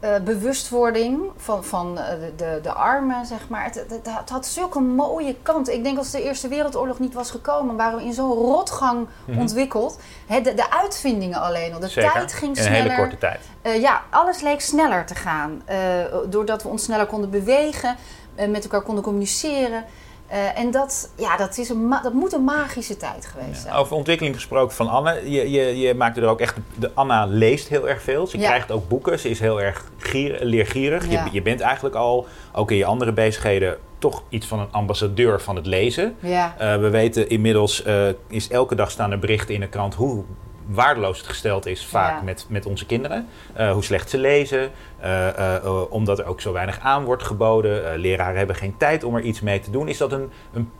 eh, 0.00 0.16
bewustwording 0.24 1.20
van, 1.36 1.64
van 1.64 1.98
eh, 1.98 2.10
de, 2.20 2.32
de, 2.36 2.58
de 2.62 2.72
armen, 2.72 3.26
zeg 3.26 3.48
maar. 3.48 3.64
Het, 3.64 3.74
het, 3.74 3.90
het 4.18 4.28
had 4.30 4.46
zulke 4.46 4.80
mooie 4.80 5.36
kanten. 5.42 5.74
Ik 5.74 5.82
denk 5.84 5.98
als 5.98 6.10
de 6.10 6.22
Eerste 6.22 6.48
Wereldoorlog 6.48 6.98
niet 6.98 7.14
was 7.14 7.30
gekomen, 7.30 7.76
waren 7.76 7.98
we 7.98 8.04
in 8.04 8.12
zo'n 8.12 8.32
rotgang 8.32 9.06
Mhm. 9.24 9.38
ontwikkeld. 9.40 9.98
De, 10.42 10.54
de 10.54 10.70
uitvindingen 10.70 11.40
alleen 11.40 11.74
al. 11.74 11.80
De 11.80 11.88
Zeker. 11.88 12.12
tijd 12.12 12.32
ging 12.32 12.56
in 12.56 12.62
een 12.62 12.64
sneller. 12.68 12.82
hele 12.90 12.96
korte 13.02 13.18
tijd. 13.18 13.40
Eh, 13.62 13.80
ja, 13.80 14.02
alles 14.10 14.40
leek 14.40 14.60
sneller 14.60 15.06
te 15.06 15.14
gaan. 15.14 15.62
Doordat 16.26 16.62
we 16.62 16.68
ons 16.68 16.82
sneller 16.82 17.06
konden 17.06 17.30
bewegen, 17.30 17.96
met 18.48 18.62
elkaar 18.64 18.82
konden 18.82 19.04
communiceren. 19.04 19.84
Eh, 20.28 20.58
en 20.58 20.70
dat, 20.70 21.10
ja, 21.16 21.36
dat, 21.36 21.58
is 21.58 21.68
een 21.68 21.94
dat 22.02 22.12
moet 22.12 22.32
een 22.32 22.44
magische 22.44 22.96
tijd 22.96 23.26
geweest 23.26 23.60
zijn. 23.62 23.74
Over 23.74 23.96
ontwikkeling 23.96 24.34
gesproken 24.34 24.76
van 24.76 24.88
Anne. 24.88 25.30
Je, 25.30 25.50
je, 25.50 25.78
je 25.78 25.94
maakte 25.94 26.20
er 26.20 26.26
ook 26.28 26.40
echt. 26.40 26.56
De 26.74 26.90
Anna 26.94 27.26
leest 27.26 27.68
heel 27.68 27.88
erg 27.88 28.02
veel. 28.02 28.26
Ze 28.26 28.38
Ja. 28.38 28.46
krijgt 28.46 28.70
ook 28.70 28.88
boeken. 28.88 29.18
Ze 29.18 29.28
is 29.28 29.40
heel 29.40 29.60
erg 29.62 29.84
gier, 29.98 30.38
leergierig. 30.40 31.10
Ja. 31.10 31.24
Je, 31.24 31.30
je 31.32 31.42
bent 31.42 31.60
eigenlijk 31.60 31.94
al, 31.94 32.26
ook 32.52 32.70
in 32.70 32.76
je 32.76 32.84
andere 32.84 33.12
bezigheden, 33.12 33.78
toch 33.98 34.22
iets 34.28 34.46
van 34.46 34.58
een 34.58 34.72
ambassadeur 34.72 35.40
van 35.40 35.56
het 35.56 35.66
lezen. 35.66 36.16
Eh, 36.22 36.76
we 36.76 36.90
weten 36.90 37.28
inmiddels, 37.28 37.82
eh, 37.82 38.08
is 38.28 38.48
elke 38.48 38.74
dag 38.74 38.90
staan 38.90 39.10
er 39.10 39.18
berichten 39.18 39.54
in 39.54 39.60
de 39.60 39.68
krant 39.68 39.94
hoe 39.94 40.24
waardeloos 40.66 41.18
het 41.18 41.26
gesteld 41.26 41.66
is 41.66 41.86
vaak 41.86 42.22
met, 42.22 42.46
met 42.48 42.66
onze 42.66 42.86
kinderen. 42.86 43.26
Hoe 43.72 43.84
slecht 43.84 44.10
ze 44.10 44.18
lezen, 44.18 44.70
omdat 45.90 46.18
er 46.18 46.26
ook 46.26 46.40
zo 46.40 46.52
weinig 46.52 46.78
aan 46.80 47.04
wordt 47.04 47.22
geboden. 47.22 47.92
Eh, 47.92 47.98
leraren 47.98 48.36
hebben 48.36 48.56
geen 48.56 48.76
tijd 48.76 49.04
om 49.04 49.14
er 49.14 49.22
iets 49.22 49.40
mee 49.40 49.60
te 49.60 49.70
doen. 49.70 49.88
Is 49.88 49.98
dat 49.98 50.12
een, 50.12 50.30
een, 50.52 50.70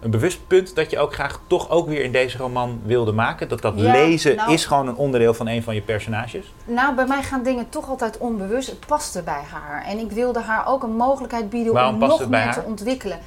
een 0.00 0.10
bewust 0.10 0.46
punt 0.46 0.74
dat 0.74 0.90
je 0.90 0.98
ook 0.98 1.14
graag 1.14 1.40
toch 1.46 1.70
ook 1.70 1.88
weer 1.88 2.02
in 2.04 2.12
deze 2.12 2.38
roman 2.38 2.80
wilde 2.84 3.12
maken? 3.12 3.48
Dat 3.48 3.60
dat 3.62 3.72
Ja, 3.76 3.92
lezen 3.92 4.36
nou- 4.36 4.52
is 4.52 4.64
gewoon 4.66 4.88
een 4.88 4.96
onderdeel 4.96 5.34
van 5.34 5.46
een 5.48 5.62
van 5.62 5.74
je 5.74 5.82
personages? 5.82 6.52
nou, 6.64 6.94
bij 6.94 7.06
mij 7.06 7.22
gaan 7.22 7.42
dingen 7.42 7.68
toch 7.68 7.88
altijd 7.88 8.18
onbewust. 8.18 8.68
Het 8.68 8.86
paste 8.86 9.22
bij 9.22 9.42
haar. 9.50 9.84
En 9.86 9.98
ik 9.98 10.10
wilde 10.10 10.40
haar 10.40 10.66
ook 10.66 10.82
een 10.82 10.96
mogelijkheid 10.96 11.50
bieden 11.50 11.72
Waarom 11.72 12.02
om 12.02 12.08
nog 12.08 12.28
meer 12.28 12.52
te 12.52 12.62
ontwikkelen. 12.62 13.18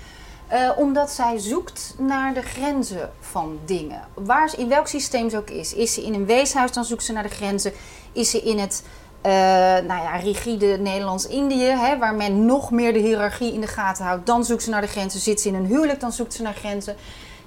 Eh, 0.47 0.69
omdat 0.75 1.11
zij 1.11 1.37
zoekt 1.37 1.95
naar 1.97 2.33
de 2.33 2.41
grenzen 2.41 3.09
van 3.19 3.59
dingen. 3.65 4.01
Waar 4.13 4.49
ze, 4.49 4.57
in 4.57 4.69
welk 4.69 4.87
systeem 4.87 5.29
ze 5.29 5.37
ook 5.37 5.49
is. 5.49 5.73
Is 5.73 5.93
ze 5.93 6.03
in 6.03 6.13
een 6.13 6.25
weeshuis, 6.25 6.71
dan 6.71 6.85
zoekt 6.85 7.03
ze 7.03 7.13
naar 7.13 7.23
de 7.23 7.29
grenzen. 7.29 7.71
Is 8.11 8.29
ze 8.29 8.41
in 8.41 8.59
het 8.59 8.83
eh, 9.25 9.31
nou 9.87 10.03
ja, 10.03 10.15
rigide 10.15 10.77
Nederlands-Indië, 10.77 11.75
waar 11.99 12.15
men 12.15 12.45
nog 12.45 12.71
meer 12.71 12.93
de 12.93 12.99
hiërarchie 12.99 13.53
in 13.53 13.61
de 13.61 13.67
gaten 13.67 14.05
houdt, 14.05 14.25
dan 14.25 14.45
zoekt 14.45 14.63
ze 14.63 14.69
naar 14.69 14.81
de 14.81 14.87
grenzen. 14.87 15.19
Zit 15.19 15.41
ze 15.41 15.47
in 15.47 15.55
een 15.55 15.65
huwelijk, 15.65 15.99
dan 15.99 16.11
zoekt 16.11 16.33
ze 16.33 16.41
naar 16.41 16.53
grenzen. 16.53 16.95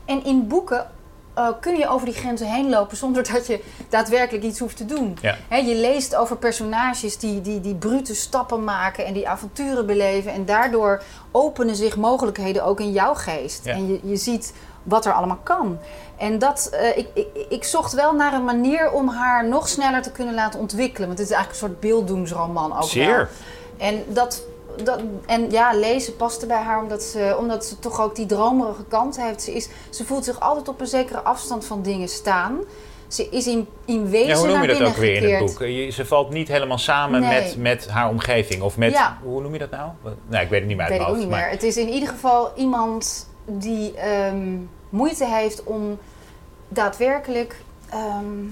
En 0.04 0.24
in 0.24 0.48
boeken 0.48 0.86
eh, 1.34 1.48
kun 1.60 1.76
je 1.76 1.88
over 1.88 2.06
die 2.06 2.14
grenzen 2.14 2.46
heen 2.46 2.68
lopen 2.68 2.96
zonder 2.96 3.32
dat 3.32 3.46
je 3.46 3.60
daadwerkelijk 3.88 4.44
iets 4.44 4.58
hoeft 4.58 4.76
te 4.76 4.84
doen. 4.84 5.18
Ja. 5.22 5.56
Je 5.56 5.74
leest 5.74 6.14
over 6.14 6.36
personages 6.36 7.18
die, 7.18 7.40
die, 7.40 7.60
die 7.60 7.74
brute 7.74 8.14
stappen 8.14 8.64
maken 8.64 9.04
en 9.06 9.12
die 9.12 9.28
avonturen 9.28 9.86
beleven. 9.86 10.32
En 10.32 10.44
daardoor 10.44 11.02
openen 11.30 11.76
zich 11.76 11.96
mogelijkheden 11.96 12.64
ook 12.64 12.80
in 12.80 12.92
jouw 12.92 13.14
geest. 13.14 13.64
Ja. 13.64 13.72
En 13.72 13.86
je, 13.86 14.00
je 14.02 14.16
ziet 14.16 14.52
wat 14.88 15.06
er 15.06 15.12
allemaal 15.12 15.38
kan. 15.42 15.78
En 16.16 16.38
dat, 16.38 16.68
eh, 16.72 16.96
ik, 16.96 17.06
ik, 17.14 17.26
ik 17.48 17.64
zocht 17.64 17.92
wel 17.92 18.14
naar 18.14 18.32
een 18.32 18.44
manier 18.44 18.90
om 18.92 19.08
haar 19.08 19.48
nog 19.48 19.68
sneller 19.68 20.02
te 20.02 20.12
kunnen 20.12 20.34
laten 20.34 20.60
ontwikkelen. 20.60 21.06
Want 21.06 21.18
het 21.18 21.28
is 21.28 21.34
eigenlijk 21.34 21.62
een 21.62 21.68
soort 21.68 21.80
beelddoensroman 21.80 22.64
ook 22.70 22.78
wel. 22.78 22.82
Zeer. 22.82 23.28
En, 23.76 24.02
dat, 24.08 24.42
dat, 24.84 25.00
en 25.26 25.50
ja, 25.50 25.72
lezen 25.74 26.16
paste 26.16 26.46
bij 26.46 26.56
haar 26.62 26.82
omdat 26.82 27.02
ze, 27.02 27.36
omdat 27.38 27.64
ze 27.64 27.78
toch 27.78 28.00
ook 28.00 28.16
die 28.16 28.26
dromerige 28.26 28.84
kant 28.88 29.20
heeft. 29.22 29.42
Ze, 29.42 29.52
is, 29.54 29.68
ze 29.90 30.04
voelt 30.04 30.24
zich 30.24 30.40
altijd 30.40 30.68
op 30.68 30.80
een 30.80 30.86
zekere 30.86 31.20
afstand 31.20 31.64
van 31.64 31.82
dingen 31.82 32.08
staan. 32.08 32.58
Ze 33.08 33.28
is 33.30 33.46
in, 33.46 33.66
in 33.84 34.08
wezen 34.10 34.28
Ja, 34.28 34.34
hoe 34.36 34.46
noem 34.46 34.52
naar 34.56 34.62
je 34.62 34.68
dat 34.68 34.76
binnen 34.76 34.94
ook 34.94 35.00
weer 35.00 35.16
in 35.16 35.22
het 35.22 35.32
gekeerd. 35.32 35.58
boek? 35.58 35.68
Je, 35.68 35.90
ze 35.90 36.06
valt 36.06 36.30
niet 36.30 36.48
helemaal 36.48 36.78
samen 36.78 37.20
Nee. 37.20 37.40
met, 37.42 37.56
met 37.56 37.88
haar 37.88 38.08
omgeving. 38.08 38.62
Of 38.62 38.76
met, 38.76 38.92
Ja. 38.92 39.18
hoe 39.22 39.40
noem 39.42 39.52
je 39.52 39.58
dat 39.58 39.70
nou? 39.70 39.90
Wat- 40.02 40.12
Nou, 40.28 40.42
ik 40.44 40.48
weet 40.50 40.58
het 40.58 40.68
niet 40.68 40.76
meer 40.76 40.86
uit 40.86 40.98
weet 40.98 41.28
mijn 41.28 41.42
niet. 41.42 41.50
Het 41.50 41.62
is 41.62 41.76
in 41.76 41.88
ieder 41.88 42.08
geval 42.08 42.52
iemand 42.56 43.28
die 43.44 43.94
ehm, 43.94 44.56
moeite 44.90 45.24
heeft 45.24 45.64
om 45.64 45.98
daadwerkelijk 46.68 47.60
ehm, 47.88 48.44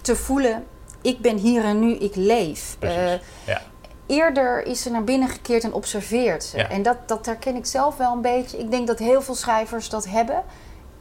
te 0.00 0.16
voelen: 0.16 0.66
ik 1.00 1.20
ben 1.20 1.36
hier 1.36 1.64
en 1.64 1.80
nu, 1.80 1.94
ik 1.94 2.14
leef. 2.14 2.76
Eh, 2.78 3.12
ja. 3.44 3.62
Eerder 4.06 4.66
is 4.66 4.82
ze 4.82 4.90
naar 4.90 5.04
binnen 5.04 5.28
gekeerd 5.28 5.64
en 5.64 5.72
observeert 5.72 6.44
ze. 6.44 6.56
Ja. 6.56 6.68
En 6.68 6.82
dat, 6.82 6.96
dat 7.06 7.26
herken 7.26 7.56
ik 7.56 7.66
zelf 7.66 7.96
wel 7.96 8.12
een 8.12 8.20
beetje. 8.20 8.58
Ik 8.58 8.70
denk 8.70 8.86
dat 8.86 8.98
heel 8.98 9.22
veel 9.22 9.34
schrijvers 9.34 9.88
dat 9.88 10.06
hebben. 10.08 10.44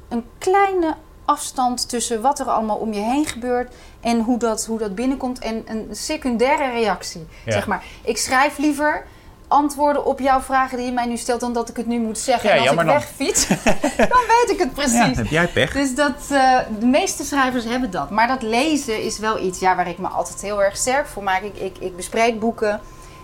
Een 0.07 0.25
kleine 0.37 0.95
afstand 1.25 1.89
tussen 1.89 2.21
wat 2.21 2.39
er 2.39 2.45
allemaal 2.45 2.77
om 2.77 2.93
je 2.93 2.99
heen 2.99 3.25
gebeurt 3.25 3.73
en 3.99 4.21
hoe 4.21 4.37
dat, 4.37 4.65
hoe 4.65 4.77
dat 4.77 4.95
binnenkomt. 4.95 5.39
En 5.39 5.63
een 5.67 5.87
secundaire 5.91 6.71
reactie. 6.71 7.27
Ja. 7.45 7.51
Zeg 7.51 7.67
maar, 7.67 7.83
ik 8.03 8.17
schrijf 8.17 8.57
liever 8.57 9.05
antwoorden 9.49 10.05
op 10.05 10.19
jouw 10.19 10.39
vragen 10.41 10.77
die 10.77 10.85
je 10.85 10.91
mij 10.91 11.05
nu 11.05 11.17
stelt 11.17 11.39
dan 11.39 11.53
dat 11.53 11.69
ik 11.69 11.75
het 11.77 11.85
nu 11.87 11.99
moet 11.99 12.17
zeggen. 12.17 12.49
Ja, 12.49 12.55
en 12.55 12.61
als 12.61 12.69
ik 12.69 12.75
jammer 12.75 12.93
dan. 12.93 13.03
wegfiets, 13.03 13.47
dan 14.13 14.21
weet 14.27 14.49
ik 14.49 14.59
het 14.59 14.67
Ja, 14.67 14.73
precies. 14.73 15.17
heb 15.17 15.25
jij 15.25 15.47
pech? 15.47 15.71
Dus 15.73 15.95
dat, 15.95 16.27
eh, 16.31 16.57
de 16.79 16.85
meeste 16.85 17.23
schrijvers 17.23 17.63
hebben 17.65 17.91
dat. 17.91 18.09
Maar 18.09 18.27
dat 18.27 18.41
lezen 18.41 19.03
is 19.03 19.19
wel 19.19 19.39
iets 19.39 19.59
ja, 19.59 19.75
waar 19.75 19.87
ik 19.89 19.97
me 19.97 20.07
altijd 20.07 20.41
heel 20.41 20.63
erg 20.63 20.77
sterk 20.77 21.07
voor 21.07 21.23
maak. 21.23 21.41
Ik, 21.41 21.57
ik, 21.57 21.77
ik 21.79 21.95
bespreek 21.95 22.39
boeken. 22.39 22.79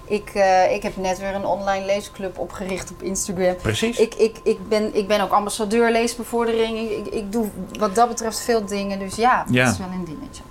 Ik, 0.08 0.30
eh, 0.34 0.74
ik 0.74 0.84
heb 0.84 0.98
net 0.98 1.20
weer 1.20 1.36
een 1.36 1.46
online 1.46 1.86
leesclub 1.86 2.38
opgericht 2.40 2.92
op 2.92 3.02
Instagram. 3.02 3.56
Precies. 3.56 3.98
Ik, 3.98 4.16
ik, 4.16 4.36
ik, 4.44 4.70
ben, 4.70 4.96
ik 4.96 5.08
ben 5.08 5.22
ook 5.22 5.32
ambassadeur 5.32 5.92
leesbevordering. 5.92 6.78
Ik, 6.78 7.06
ik, 7.06 7.14
ik 7.14 7.32
doe 7.32 7.48
wat 7.80 7.96
dat 7.96 8.08
betreft 8.08 8.40
veel 8.40 8.66
dingen. 8.66 9.00
Dus 9.00 9.16
ja, 9.16 9.46
Ja. 9.50 9.64
dat 9.64 9.74
is 9.74 9.80
wel 9.80 9.88
een 9.94 10.06
dingetje. 10.06 10.44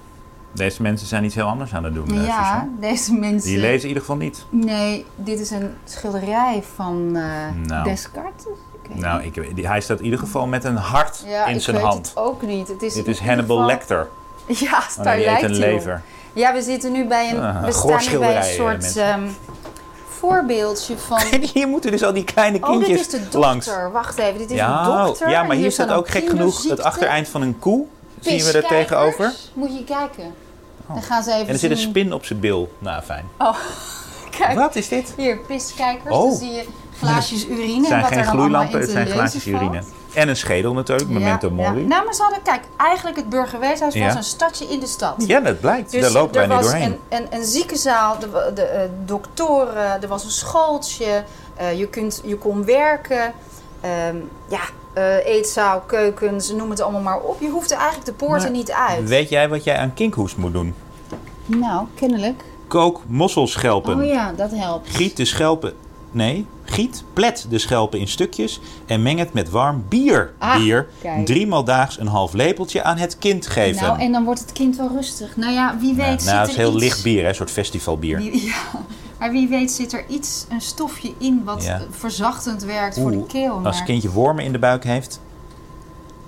Deze 0.55 0.83
mensen 0.83 1.07
zijn 1.07 1.25
iets 1.25 1.35
heel 1.35 1.47
anders 1.47 1.75
aan 1.75 1.85
het 1.85 1.95
doen. 1.95 2.09
eh, 2.19 2.27
ja, 2.27 2.69
deze 2.81 3.13
mensen... 3.15 3.51
Die 3.51 3.59
lezen 3.59 3.81
in 3.83 3.87
ieder 3.89 4.01
geval 4.01 4.17
niet. 4.17 4.45
Nee, 4.51 5.05
dit 5.17 5.41
is 5.41 5.51
een 5.51 5.71
schilderij 5.85 6.63
van 6.75 7.17
eh 7.17 7.23
Nou. 7.69 7.85
Descartes. 7.85 8.45
Ik 8.83 8.95
Nou, 8.95 9.23
ik, 9.23 9.57
die- 9.57 9.67
hij 9.69 9.81
staat 9.81 9.99
in 9.99 10.05
ieder 10.05 10.19
geval 10.19 10.47
met 10.47 10.65
een 10.65 10.77
hart 10.77 11.23
ja, 11.27 11.47
in 11.47 11.61
zijn 11.61 11.77
hand. 11.77 12.09
het 12.09 12.17
ook 12.17 12.43
niet. 12.43 12.69
Het 12.69 12.83
is 12.83 12.95
Dit 12.95 13.07
is 13.09 13.19
Hannibal 13.21 13.57
geval- 13.57 13.71
Lecter. 13.73 14.09
Ja, 14.47 14.83
Oh, 14.99 15.05
daar 15.05 15.19
lijkt 15.19 15.43
een 15.43 15.57
lever. 15.57 16.03
Ja, 16.33 16.53
we 16.53 16.63
zitten 16.63 16.93
nu 16.93 17.05
bij 17.07 17.31
een, 17.31 17.43
Ah, 17.43 17.65
we 17.65 17.73
staan 17.73 18.01
nu 18.13 18.19
bij 18.19 18.37
een 18.37 18.43
eh, 18.43 18.49
soort 18.49 18.97
ehm, 18.97 19.23
voorbeeldje 20.09 20.97
van... 20.99 21.21
Hier 21.53 21.69
moeten 21.69 21.91
dus 21.91 22.03
al 22.05 22.13
die 22.13 22.25
kleine 22.25 22.59
Oh, 22.61 22.69
dit 22.69 22.79
kindjes 22.79 23.01
is 23.01 23.09
de 23.09 23.19
dokter. 23.21 23.41
langs. 23.41 23.71
Wacht 23.93 24.19
even, 24.19 24.39
dit 24.39 24.51
is 24.51 24.57
Ja, 24.57 24.83
de 24.99 25.03
dokter. 25.07 25.31
ja, 25.31 25.43
maar 25.43 25.57
hier 25.57 25.73
staat 25.73 25.91
ook 25.91 26.09
gek 26.09 26.29
genoeg 26.29 26.63
het 26.69 26.83
achtereind 26.83 27.29
van 27.29 27.43
een 27.43 27.59
koe. 27.59 27.85
Zien 28.21 28.45
we 28.45 28.53
er 28.53 28.67
tegenover? 28.67 29.33
Moet 29.53 29.77
je 29.79 29.85
kijken. 29.85 30.35
Dan 30.89 31.03
gaan 31.03 31.23
ze 31.23 31.33
even 31.33 31.47
En 31.47 31.53
er 31.53 31.59
zit 31.59 31.71
een 31.71 31.77
zien. 31.77 31.89
spin 31.89 32.13
op 32.13 32.25
zijn 32.25 32.41
bil. 32.41 32.73
Nou, 32.79 33.03
fijn. 33.03 33.29
Kijk, 34.39 34.59
Wat 34.59 34.77
is 34.77 34.89
dit? 34.89 35.13
hier, 35.17 35.37
piskijkers. 35.39 36.15
Oh. 36.15 36.29
Dan 36.31 36.39
zie 36.39 36.51
je 36.53 36.65
glaasjes 36.99 37.47
urine. 37.47 37.77
Het 37.77 37.87
zijn 37.87 37.93
en 37.93 38.01
wat 38.01 38.09
geen 38.09 38.19
er 38.19 38.25
dan 38.25 38.39
allemaal 38.39 38.67
gloeilampen, 38.67 38.73
in 38.75 38.79
het 38.81 38.87
te 38.87 38.93
zijn 38.93 39.05
lezen 39.05 39.19
glaasjes 39.21 39.43
valt. 39.43 39.63
urine. 39.63 39.83
En 40.15 40.29
een 40.29 40.37
schedel 40.37 40.73
natuurlijk, 40.73 41.11
memento 41.11 41.49
Ja, 41.49 41.55
mori. 41.55 41.81
ja. 41.81 41.87
Nou, 41.87 42.05
maar 42.05 42.15
ze 42.15 42.23
hadden, 42.23 42.43
kijk, 42.43 42.63
eigenlijk 42.77 43.17
het 43.17 43.29
burgerweeshuis 43.29 43.81
was 43.81 44.03
Ja. 44.03 44.17
een 44.17 44.23
stadje 44.25 44.65
in 44.67 44.81
de 44.81 44.87
stad. 44.87 45.15
Ja, 45.27 45.41
dat 45.41 45.61
blijkt. 45.61 45.91
Dus 45.91 46.01
Daar 46.01 46.11
lopen 46.11 46.35
wij 46.35 46.43
er 46.43 46.49
nu 46.49 46.55
was 46.55 46.65
doorheen. 46.65 46.99
Een, 47.09 47.19
een, 47.19 47.27
een 47.39 47.45
ziekenzaal, 47.45 48.19
de, 48.19 48.51
de 48.55 48.63
eh, 48.63 48.89
doktoren, 49.05 50.03
er 50.03 50.09
was 50.09 50.25
een 50.25 50.31
schooltje, 50.31 51.25
eh, 51.57 51.79
je, 51.79 51.87
kunt, 51.89 52.21
je 52.25 52.37
kon 52.37 52.65
werken. 52.65 53.33
Ehm, 53.81 54.17
ja, 54.49 54.61
eh, 54.95 55.27
eetzaal, 55.27 55.81
keukens, 55.81 56.51
noem 56.53 56.71
het 56.71 56.81
allemaal 56.81 57.01
maar 57.01 57.21
op. 57.21 57.41
Je 57.41 57.49
hoefde 57.49 57.75
eigenlijk 57.75 58.07
de 58.07 58.13
poorten 58.13 58.43
Maar 58.43 58.51
niet 58.51 58.73
uit. 58.73 59.09
Weet 59.09 59.29
jij 59.29 59.49
wat 59.49 59.65
jij 59.65 59.77
aan 59.77 59.95
kinkhoest 59.95 60.37
moet 60.37 60.53
doen? 60.53 60.75
Nou, 61.47 61.87
kennelijk. 61.95 62.45
Kook 62.67 63.03
mosselschelpen. 63.07 63.99
Oh 63.99 64.05
ja, 64.05 64.33
dat 64.33 64.51
helpt. 64.51 64.89
Giet 64.91 65.17
de 65.17 65.25
schelpen 65.25 65.75
nee, 66.15 66.47
giet, 66.65 67.05
plet 67.13 67.47
de 67.49 67.59
schelpen 67.59 67.99
in 67.99 68.09
stukjes 68.09 68.61
en 68.87 69.03
meng 69.03 69.19
het 69.19 69.33
met 69.33 69.51
warm 69.51 69.85
bier. 69.89 70.33
Ah, 70.39 70.57
bier, 70.57 70.89
kijk. 71.03 71.27
driemaal 71.27 71.65
daags 71.65 71.99
een 71.99 72.07
half 72.07 72.33
lepeltje 72.33 72.83
aan 72.83 72.97
het 72.97 73.19
kind 73.19 73.47
geven. 73.47 73.83
Nou, 73.83 74.01
en 74.01 74.13
dan 74.13 74.25
wordt 74.25 74.41
het 74.41 74.53
kind 74.53 74.77
wel 74.77 74.89
rustig. 74.89 75.37
Nou 75.37 75.53
ja, 75.53 75.77
wie 75.81 75.95
weet 75.95 76.07
Ja, 76.07 76.19
zit 76.19 76.27
nou, 76.27 76.39
het 76.39 76.47
er 76.47 76.51
is 76.51 76.57
heel 76.57 76.73
iets... 76.73 76.83
licht 76.83 77.03
bier, 77.03 77.23
hè, 77.23 77.29
een 77.29 77.35
soort 77.35 77.51
festivalbier. 77.51 78.21
Ja, 78.45 78.81
maar 79.19 79.31
wie 79.31 79.49
weet 79.49 79.71
zit 79.71 79.93
er 79.93 80.05
iets, 80.09 80.47
een 80.49 80.61
stofje 80.61 81.13
in 81.19 81.43
wat 81.45 81.65
Ja. 81.65 81.81
verzachtend 81.91 82.63
werkt 82.63 82.99
voor 82.99 83.11
de 83.11 83.27
keel. 83.27 83.53
Als 83.53 83.63
maar- 83.63 83.75
het 83.75 83.83
kindje 83.85 84.11
wormen 84.11 84.45
in 84.45 84.53
de 84.53 84.59
buik 84.59 84.85
heeft, 84.85 85.21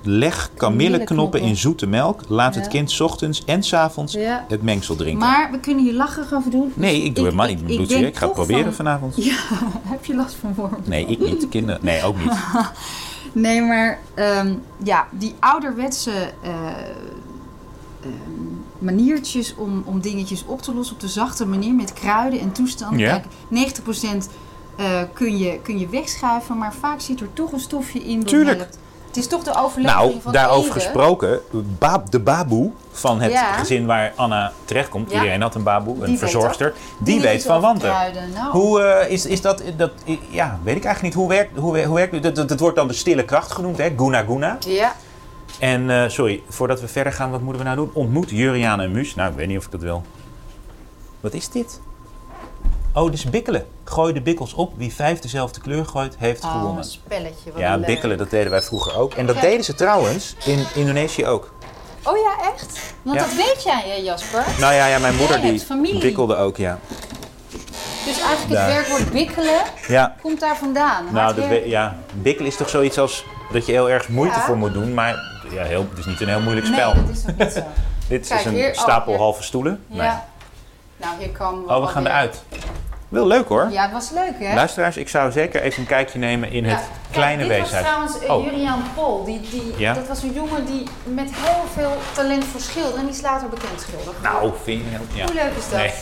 leg 0.03 0.51
kamilleknoppen 0.57 1.41
in 1.41 1.57
zoete 1.57 1.87
melk. 1.87 2.21
Laat 2.29 2.55
het 2.55 2.69
kind 2.69 3.01
ochtends 3.01 3.45
en 3.45 3.63
's 3.63 3.73
avonds 3.73 4.13
Ja. 4.13 4.45
het 4.49 4.63
mengsel 4.63 4.97
drinken. 4.97 5.19
Maar 5.29 5.49
we 5.51 5.59
kunnen 5.61 5.85
hier 5.85 5.93
lacherig 5.95 6.33
over 6.33 6.51
doen. 6.51 6.73
nee, 6.75 7.03
ik 7.03 7.15
doe 7.15 7.25
helemaal 7.25 7.47
niet. 7.47 7.61
Ik, 7.67 7.81
ik, 7.91 8.07
ik 8.07 8.17
ga 8.17 8.25
het 8.25 8.35
proberen 8.35 8.65
van- 8.65 8.73
vanavond. 8.73 9.15
Ja, 9.25 9.37
heb 9.83 10.05
je 10.05 10.15
last 10.15 10.35
van 10.41 10.55
wormen? 10.55 10.81
Nee, 10.85 11.07
ik 11.07 11.19
niet. 11.19 11.49
Kinderen, 11.49 11.81
nee, 11.85 12.05
ook 12.05 12.17
niet. 12.19 12.33
Nee, 13.33 13.63
maar 13.63 13.99
ehm, 14.15 14.55
ja, 14.85 15.07
die 15.11 15.35
ouderwetse 15.41 16.11
eh, 16.43 16.51
ehm, 18.03 18.11
maniertjes 18.79 19.55
om, 19.57 19.83
om 19.87 20.01
dingetjes 20.01 20.45
op 20.47 20.63
te 20.63 20.75
lossen 20.75 20.95
op 20.95 21.01
de 21.01 21.09
zachte 21.09 21.47
manier 21.47 21.75
met 21.75 21.93
kruiden 21.93 22.41
en 22.41 22.53
toestanden. 22.53 22.99
Kijk, 23.07 23.25
90% 24.25 24.31
eh, 24.77 24.87
kun, 25.13 25.39
je, 25.39 25.59
kun 25.63 25.79
je 25.79 25.89
wegschuiven, 25.89 26.59
maar 26.59 26.75
vaak 26.81 27.01
zit 27.01 27.21
er 27.21 27.33
toch 27.33 27.53
een 27.53 27.61
stofje 27.61 28.05
in 28.05 28.19
dat 28.21 28.29
Tuurlijk. 28.29 28.59
helpt. 28.59 28.79
Het 29.07 29.17
is 29.25 29.31
toch 29.31 29.43
de 29.43 29.51
overlevering 29.51 30.11
Nou, 30.11 30.21
van 30.23 30.33
daarover 30.33 30.73
gesproken, 30.73 31.41
Baab, 31.79 32.11
de 32.11 32.21
baboe 32.21 32.71
van 32.91 33.21
het 33.21 33.33
Ja. 33.33 33.53
gezin 33.53 33.87
waar 33.87 34.13
Anna 34.17 34.53
terechtkomt, 34.65 35.11
Ja. 35.11 35.17
iedereen 35.17 35.41
had 35.43 35.55
een 35.55 35.63
baboe, 35.63 35.95
een 35.95 36.01
Die 36.01 36.09
weet 36.09 36.19
verzorgster, 36.19 36.75
die 36.99 37.21
weet 37.21 37.43
van 37.45 37.61
wanten. 37.61 37.93
nou. 38.35 38.51
Hoe 38.51 38.83
eh, 38.83 39.11
is, 39.13 39.27
is 39.27 39.41
dat, 39.41 39.63
dat, 39.77 39.91
ja, 40.31 40.59
weet 40.63 40.77
ik 40.77 40.85
eigenlijk 40.85 41.03
niet. 41.03 41.25
Hoe 41.25 41.29
werkt, 41.29 41.59
hoe, 41.59 41.85
hoe 41.85 41.95
werkt 41.97 42.23
dat, 42.23 42.35
dat, 42.35 42.49
dat 42.49 42.61
wordt 42.61 42.77
dan 42.77 42.89
de 42.89 42.95
stille 42.95 43.25
kracht 43.25 43.53
genoemd, 43.53 43.79
hè? 43.79 43.89
Guna 43.97 44.23
Guna. 44.23 44.59
Ja, 44.67 44.95
En 45.59 45.91
eh, 45.91 46.09
sorry, 46.09 46.43
voordat 46.49 46.81
we 46.81 46.89
verder 46.89 47.13
gaan, 47.13 47.31
wat 47.31 47.41
moeten 47.41 47.63
we 47.63 47.69
nou 47.69 47.77
doen? 47.77 47.91
Ontmoet 47.93 48.31
Juriaan 48.31 48.81
en 48.81 48.93
Muus. 48.93 49.15
Nou, 49.15 49.31
ik 49.31 49.37
weet 49.37 49.47
niet 49.49 49.59
of 49.59 49.65
ik 49.65 49.71
dat 49.71 49.81
wil. 49.81 50.03
Wat 51.21 51.35
is 51.35 51.49
dit? 51.49 51.81
Oh, 52.95 53.05
dit 53.05 53.15
is 53.15 53.25
bikkelen. 53.31 53.67
Gooi 53.85 54.13
de 54.13 54.21
bikkels 54.21 54.55
op. 54.55 54.73
Wie 54.77 54.95
vijf 54.95 55.19
dezelfde 55.19 55.61
kleur 55.61 55.87
gooit, 55.87 56.17
heeft 56.19 56.45
oh, 56.45 56.51
gewonnen. 56.53 56.79
een 56.79 56.85
spelletje. 56.91 57.51
Wat 57.53 57.61
Ja, 57.61 57.77
leuk. 57.77 57.87
bikkelen, 57.87 58.19
dat 58.19 58.31
deden 58.31 58.51
wij 58.51 58.63
vroeger 58.63 58.97
ook. 58.99 59.15
En 59.15 59.27
dat 59.27 59.35
Ja. 59.35 59.41
deden 59.41 59.65
ze 59.65 59.75
trouwens 59.75 60.35
in 60.45 60.65
Indonesië 60.75 61.27
ook. 61.27 61.53
Oh 62.03 62.17
ja, 62.17 62.51
echt? 62.53 62.95
Want 63.03 63.17
Ja. 63.19 63.23
dat 63.27 63.35
weet 63.35 63.63
jij, 63.65 64.03
Jasper? 64.03 64.45
Nou 64.61 64.75
ja, 64.75 64.87
ja 64.87 64.99
mijn 64.99 65.17
moeder 65.17 65.41
die 65.41 65.99
bikkelde 65.99 66.37
ook, 66.37 66.57
ja. 66.57 66.79
Dus 68.07 68.21
eigenlijk 68.21 68.61
het 68.61 68.73
werkwoord 68.75 69.13
bikkelen 69.13 69.61
Ja, 69.89 70.15
komt 70.23 70.41
daar 70.41 70.57
vandaan. 70.57 71.05
nou, 71.13 71.35
we- 71.35 71.63
ja, 71.69 71.97
bikkelen 72.13 72.51
is 72.51 72.57
toch 72.57 72.69
zoiets 72.69 72.99
als 72.99 73.25
dat 73.53 73.67
je 73.67 73.73
heel 73.73 73.91
erg 73.91 74.09
moeite 74.09 74.37
Ja. 74.39 74.45
voor 74.45 74.57
moet 74.57 74.73
doen. 74.73 74.95
Maar 74.95 75.15
ja, 75.51 75.63
heel, 75.63 75.87
het 75.91 75.99
is 75.99 76.07
niet 76.07 76.21
een 76.21 76.29
heel 76.29 76.41
moeilijk 76.41 76.67
spel. 76.67 76.95
Nee, 76.95 77.03
dat 77.05 77.17
is 77.17 77.25
ook 77.29 77.39
niet 77.39 77.53
zo. 77.53 77.61
Dit 78.09 78.27
Kijk, 78.29 78.41
is 78.41 78.47
een 78.47 78.53
hier- 78.55 78.71
oh, 78.71 78.79
stapel 78.79 79.17
halve 79.17 79.43
stoelen. 79.43 79.85
Nee. 79.87 80.01
Ja. 80.03 80.25
Nou, 80.97 81.13
hier 81.19 81.29
komen 81.31 81.65
we 81.67 81.75
Oh, 81.75 81.81
we 81.81 81.87
gaan 81.87 82.07
eruit. 82.07 82.43
Wel 83.09 83.27
leuk 83.27 83.49
hoor. 83.49 83.69
Ja, 83.71 83.83
het 83.83 83.93
was 83.93 84.11
leuk, 84.11 84.33
hè? 84.39 84.55
Luisteraars, 84.55 84.97
ik 84.97 85.09
zou 85.09 85.33
zeker 85.33 85.63
even 85.63 85.81
een 85.81 85.87
kijkje 85.87 86.19
nemen 86.19 86.51
in 86.51 86.65
het 86.65 86.79
Ja. 86.81 86.87
kleine 87.11 87.47
Kijk, 87.47 87.49
dit 87.49 87.59
weeshuis. 87.71 87.83
was 87.85 87.93
trouwens 87.93 88.19
eh, 88.25 88.35
Oh. 88.35 88.45
Juriaan 88.45 88.83
Pol. 88.95 89.25
Die, 89.25 89.41
die, 89.51 89.73
Ja? 89.77 89.93
Dat 89.95 90.09
was 90.09 90.23
een 90.23 90.33
jongen 90.33 90.65
die 90.67 90.83
met 91.05 91.29
heel 91.35 91.65
veel 91.75 91.97
talent 92.15 92.45
voor 92.45 92.61
schilderen. 92.61 92.99
En 92.99 93.07
die 93.07 93.15
is 93.15 93.21
later 93.21 93.49
bekend 93.49 93.81
schilderen. 93.81 94.15
Nou, 94.23 94.53
vind 94.63 94.83
je... 94.83 95.17
Ja. 95.19 95.25
Hoe 95.25 95.35
leuk 95.35 95.53
is 95.59 95.69
dat? 95.71 95.79
Nee. 95.79 95.93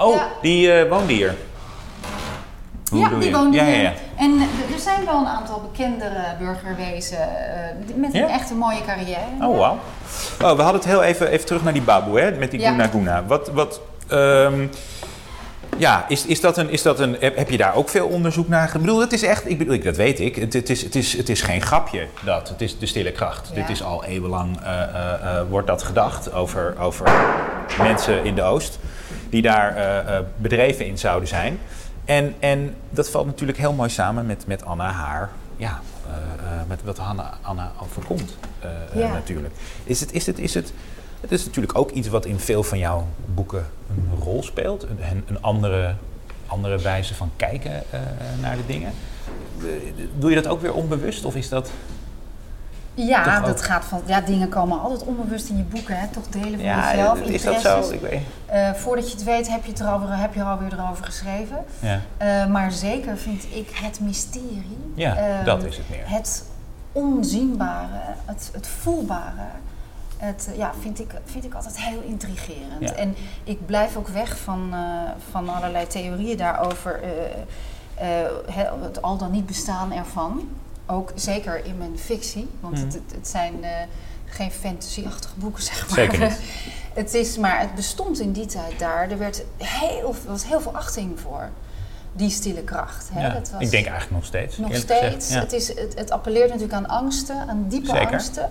Oh, 0.00 0.14
Ja. 0.14 0.28
die 0.42 0.72
eh 0.72 0.88
woonde 0.90 1.12
hier. 1.12 1.34
Hoe 2.90 3.00
ja, 3.00 3.08
die 3.08 3.28
je? 3.28 3.32
woonde 3.36 3.56
ja, 3.56 3.64
hier. 3.64 3.74
ja, 3.76 3.80
ja. 3.82 3.92
En 4.16 4.32
eh, 4.36 4.74
er 4.74 4.80
zijn 4.80 5.04
wel 5.04 5.14
een 5.20 5.26
aantal 5.26 5.60
bekendere 5.72 6.24
burgerwezen 6.38 7.18
eh, 7.18 7.86
die- 7.86 7.94
met 7.96 8.14
een 8.14 8.28
echt 8.28 8.50
een 8.50 8.56
mooie 8.56 8.84
carrière. 8.86 9.20
Oh, 9.40 9.58
wauw. 9.58 9.78
Oh, 10.42 10.56
we 10.56 10.62
hadden 10.62 10.80
het 10.80 10.84
heel 10.84 11.02
even, 11.02 11.28
even 11.28 11.46
terug 11.46 11.62
naar 11.64 11.72
die 11.72 11.82
baboe, 11.82 12.20
hè? 12.20 12.30
Met 12.30 12.50
die. 12.50 12.60
Guna 12.60 12.86
Guna. 12.86 13.24
Wat... 13.26 13.48
wat 13.48 13.80
ehm, 14.08 14.66
ja, 15.76 16.04
is, 16.08 16.26
is 16.26 16.40
dat 16.40 16.56
een, 16.56 16.70
is 16.70 16.82
dat 16.82 17.00
een, 17.00 17.16
heb, 17.20 17.50
je 17.50 17.56
daar 17.56 17.74
ook 17.74 17.88
veel 17.88 18.06
onderzoek 18.06 18.48
naar 18.48 18.66
gedaan? 18.66 18.80
Ik 18.80 18.86
bedoel, 18.86 19.00
het 19.00 19.12
is 19.12 19.22
echt, 19.22 19.48
ik 19.50 19.58
bedoel, 19.58 19.74
ik- 19.74 19.84
dat 19.84 19.96
weet 19.96 20.20
ik, 20.20 20.36
het, 20.36 20.52
het, 20.52 20.70
is, 20.70 20.82
het, 20.82 20.94
is, 20.94 21.16
het 21.16 21.28
is 21.28 21.42
geen 21.42 21.62
grapje 21.62 22.06
dat, 22.24 22.48
het 22.48 22.60
is 22.60 22.78
de 22.78 22.86
stille 22.86 23.12
kracht. 23.12 23.48
Ja. 23.48 23.54
Dit 23.54 23.68
is 23.68 23.82
al 23.82 24.04
eeuwenlang, 24.04 24.60
eh, 24.62 24.82
eh, 24.82 25.12
eh, 25.12 25.42
wordt 25.48 25.66
dat 25.66 25.82
gedacht 25.82 26.32
over, 26.32 26.74
over 26.80 27.10
mensen 27.82 28.24
in 28.24 28.34
de 28.34 28.42
Oost 28.42 28.78
die 29.30 29.42
daar 29.42 29.76
eh, 29.76 30.16
eh, 30.16 30.24
bedreven 30.36 30.86
in 30.86 30.98
zouden 30.98 31.28
zijn. 31.28 31.58
En, 32.04 32.34
en 32.38 32.74
dat 32.90 33.10
valt 33.10 33.26
natuurlijk 33.26 33.58
heel 33.58 33.72
mooi 33.72 33.90
samen 33.90 34.26
met, 34.26 34.46
met 34.46 34.64
Anna 34.64 34.90
haar, 34.90 35.30
ja, 35.56 35.80
eh, 36.06 36.12
met 36.68 36.82
wat 36.82 36.98
Anna, 36.98 37.38
Anna 37.42 37.72
overkomt 37.82 38.36
Ja. 38.94 39.12
natuurlijk. 39.12 39.54
Is 39.84 40.00
het, 40.00 40.12
is 40.12 40.26
het, 40.26 40.38
is 40.38 40.54
het, 40.54 40.72
het 41.20 41.32
is 41.32 41.44
natuurlijk 41.44 41.78
ook 41.78 41.90
iets 41.90 42.08
wat 42.08 42.24
in 42.24 42.38
veel 42.38 42.62
van 42.62 42.78
jouw 42.78 43.06
boeken 43.34 43.66
een 43.90 44.18
rol 44.22 44.42
speelt. 44.42 44.82
Een, 44.82 45.24
een 45.26 45.42
andere, 45.42 45.94
andere 46.46 46.78
wijze 46.78 47.14
van 47.14 47.30
kijken 47.36 47.82
naar 48.40 48.56
de 48.56 48.66
dingen. 48.66 48.92
Doe 50.18 50.30
je 50.30 50.36
dat 50.36 50.46
ook 50.46 50.60
weer 50.60 50.72
onbewust 50.74 51.24
of 51.24 51.36
is 51.36 51.48
dat... 51.48 51.70
Ja, 52.94 53.40
dat 53.40 53.62
gaat 53.62 53.84
van, 53.84 54.02
ja, 54.06 54.20
dingen 54.20 54.48
komen 54.48 54.80
altijd 54.80 55.04
onbewust 55.04 55.48
in 55.48 55.56
je 55.56 55.62
boeken. 55.62 55.96
Hè? 55.98 56.06
Toch 56.08 56.26
delen 56.28 56.50
van 56.52 56.60
Ja, 56.60 56.90
jezelf, 56.90 57.20
is 57.20 57.42
dat 57.42 57.60
zo? 57.60 57.90
Ik 57.90 58.00
weet, 58.00 58.20
Eh, 58.46 58.72
voordat 58.72 59.10
je 59.10 59.14
het 59.16 59.24
weet 59.24 59.48
heb 59.48 59.64
je, 59.64 59.70
het 59.70 59.80
erover, 59.80 60.16
heb 60.16 60.34
je 60.34 60.40
er 60.40 60.46
alweer 60.46 60.72
erover 60.72 61.04
geschreven. 61.04 61.64
ja. 61.78 62.00
Eh, 62.16 62.46
maar 62.46 62.72
zeker 62.72 63.16
vind 63.16 63.44
ik 63.54 63.70
het 63.74 64.00
mysterie. 64.00 64.78
ja, 64.94 65.16
ehm, 65.16 65.44
dat 65.44 65.64
is 65.64 65.76
het 65.76 65.88
meer. 65.90 66.02
Het 66.10 66.44
onzienbare, 66.92 68.00
het, 68.24 68.50
het 68.52 68.66
voelbare. 68.66 69.42
Het, 70.16 70.48
ja, 70.56 70.72
vind, 70.80 71.00
ik, 71.00 71.10
vind 71.24 71.44
ik 71.44 71.54
altijd 71.54 71.80
heel 71.80 72.00
intrigerend. 72.06 72.80
Ja. 72.80 72.92
En 72.92 73.14
ik 73.44 73.66
blijf 73.66 73.96
ook 73.96 74.08
weg 74.08 74.38
van, 74.38 74.68
eh, 74.72 74.78
van 75.30 75.48
allerlei 75.48 75.86
theorieën 75.86 76.36
daarover. 76.36 77.00
he- 78.50 78.70
het 78.82 79.02
al 79.02 79.16
dan 79.16 79.30
niet 79.30 79.46
bestaan 79.46 79.92
ervan. 79.92 80.48
Ook 80.90 81.12
zeker 81.14 81.64
in 81.64 81.78
mijn 81.78 81.98
fictie. 81.98 82.48
Want 82.60 82.74
Mhm. 82.74 82.84
het, 82.84 82.94
het, 83.14 83.28
zijn 83.28 83.64
eh, 83.64 83.70
geen 84.24 84.50
fantasy-achtige 84.50 85.34
boeken, 85.36 85.62
zeg 85.62 85.88
maar. 85.88 85.98
Zeker 85.98 86.18
niet. 86.18 86.38
Het 86.94 87.14
is, 87.14 87.36
maar 87.36 87.60
het 87.60 87.74
bestond 87.74 88.20
in 88.20 88.32
die 88.32 88.46
tijd 88.46 88.78
daar. 88.78 89.10
Er 89.10 89.18
werd 89.18 89.42
heel, 89.56 90.14
was 90.26 90.46
heel 90.46 90.60
veel 90.60 90.76
achting 90.76 91.20
voor. 91.20 91.48
Die 92.12 92.30
stille 92.30 92.62
kracht. 92.62 93.08
Hè? 93.12 93.20
Ja, 93.26 93.32
Dat 93.32 93.50
was 93.50 93.60
Ik 93.62 93.70
denk 93.70 93.84
eigenlijk 93.86 94.14
nog 94.16 94.24
steeds. 94.24 94.56
nog 94.56 94.76
steeds. 94.76 95.28
Ja. 95.28 95.40
Het, 95.40 95.52
is, 95.52 95.68
het, 95.68 95.92
het 95.94 96.10
appelleert 96.10 96.46
natuurlijk 96.46 96.72
aan 96.74 96.86
angsten, 96.88 97.36
aan 97.48 97.64
diepe 97.68 97.86
Zeker. 97.86 98.10
angsten. 98.12 98.50